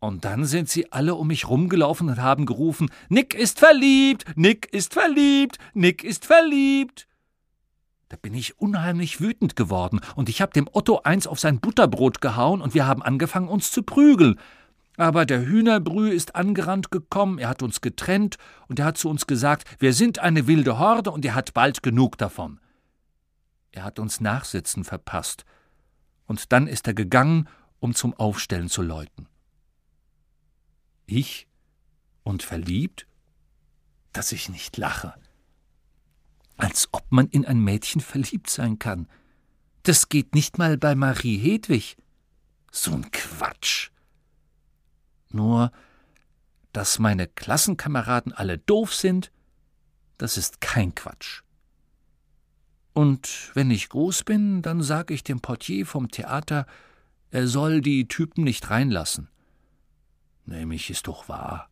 Und 0.02 0.24
dann 0.24 0.46
sind 0.46 0.68
sie 0.68 0.90
alle 0.90 1.14
um 1.14 1.28
mich 1.28 1.48
rumgelaufen 1.48 2.08
und 2.08 2.20
haben 2.20 2.44
gerufen: 2.44 2.90
Nick 3.08 3.34
ist 3.34 3.60
verliebt, 3.60 4.24
Nick 4.34 4.66
ist 4.74 4.94
verliebt, 4.94 5.58
Nick 5.74 6.02
ist 6.02 6.26
verliebt. 6.26 7.06
Da 8.08 8.16
bin 8.20 8.34
ich 8.34 8.58
unheimlich 8.58 9.20
wütend 9.20 9.54
geworden 9.54 10.00
und 10.16 10.28
ich 10.28 10.42
hab 10.42 10.54
dem 10.54 10.68
Otto 10.72 11.02
eins 11.04 11.28
auf 11.28 11.38
sein 11.38 11.60
Butterbrot 11.60 12.20
gehauen 12.20 12.62
und 12.62 12.74
wir 12.74 12.84
haben 12.84 13.00
angefangen, 13.00 13.46
uns 13.46 13.70
zu 13.70 13.84
prügeln. 13.84 14.40
Aber 14.96 15.24
der 15.24 15.46
Hühnerbrühe 15.46 16.12
ist 16.12 16.34
angerannt 16.34 16.90
gekommen, 16.90 17.38
er 17.38 17.50
hat 17.50 17.62
uns 17.62 17.80
getrennt 17.80 18.38
und 18.66 18.80
er 18.80 18.86
hat 18.86 18.98
zu 18.98 19.08
uns 19.08 19.28
gesagt, 19.28 19.68
wir 19.78 19.92
sind 19.92 20.18
eine 20.18 20.48
wilde 20.48 20.80
Horde 20.80 21.12
und 21.12 21.24
er 21.24 21.36
hat 21.36 21.54
bald 21.54 21.80
genug 21.80 22.18
davon. 22.18 22.58
Er 23.70 23.84
hat 23.84 24.00
uns 24.00 24.20
Nachsitzen 24.20 24.82
verpasst. 24.82 25.44
Und 26.26 26.50
dann 26.50 26.66
ist 26.66 26.88
er 26.88 26.94
gegangen, 26.94 27.48
um 27.78 27.94
zum 27.94 28.14
Aufstellen 28.14 28.68
zu 28.68 28.82
läuten. 28.82 29.28
Ich 31.16 31.46
und 32.22 32.42
verliebt? 32.42 33.06
Dass 34.12 34.32
ich 34.32 34.48
nicht 34.48 34.76
lache. 34.78 35.14
Als 36.56 36.88
ob 36.92 37.04
man 37.10 37.28
in 37.28 37.44
ein 37.44 37.60
Mädchen 37.60 38.00
verliebt 38.00 38.48
sein 38.48 38.78
kann. 38.78 39.08
Das 39.82 40.08
geht 40.08 40.34
nicht 40.34 40.58
mal 40.58 40.78
bei 40.78 40.94
Marie 40.94 41.36
Hedwig. 41.36 41.96
So 42.70 42.92
ein 42.92 43.10
Quatsch. 43.10 43.90
Nur, 45.30 45.72
dass 46.72 46.98
meine 46.98 47.26
Klassenkameraden 47.26 48.32
alle 48.32 48.56
doof 48.58 48.94
sind, 48.94 49.32
das 50.16 50.38
ist 50.38 50.60
kein 50.60 50.94
Quatsch. 50.94 51.42
Und 52.94 53.50
wenn 53.54 53.70
ich 53.70 53.88
groß 53.88 54.24
bin, 54.24 54.62
dann 54.62 54.82
sag 54.82 55.10
ich 55.10 55.24
dem 55.24 55.40
Portier 55.40 55.84
vom 55.86 56.10
Theater, 56.10 56.66
er 57.30 57.48
soll 57.48 57.80
die 57.80 58.08
Typen 58.08 58.44
nicht 58.44 58.70
reinlassen. 58.70 59.28
Nämlich 60.44 60.90
ist 60.90 61.06
doch 61.06 61.28
wahr. 61.28 61.71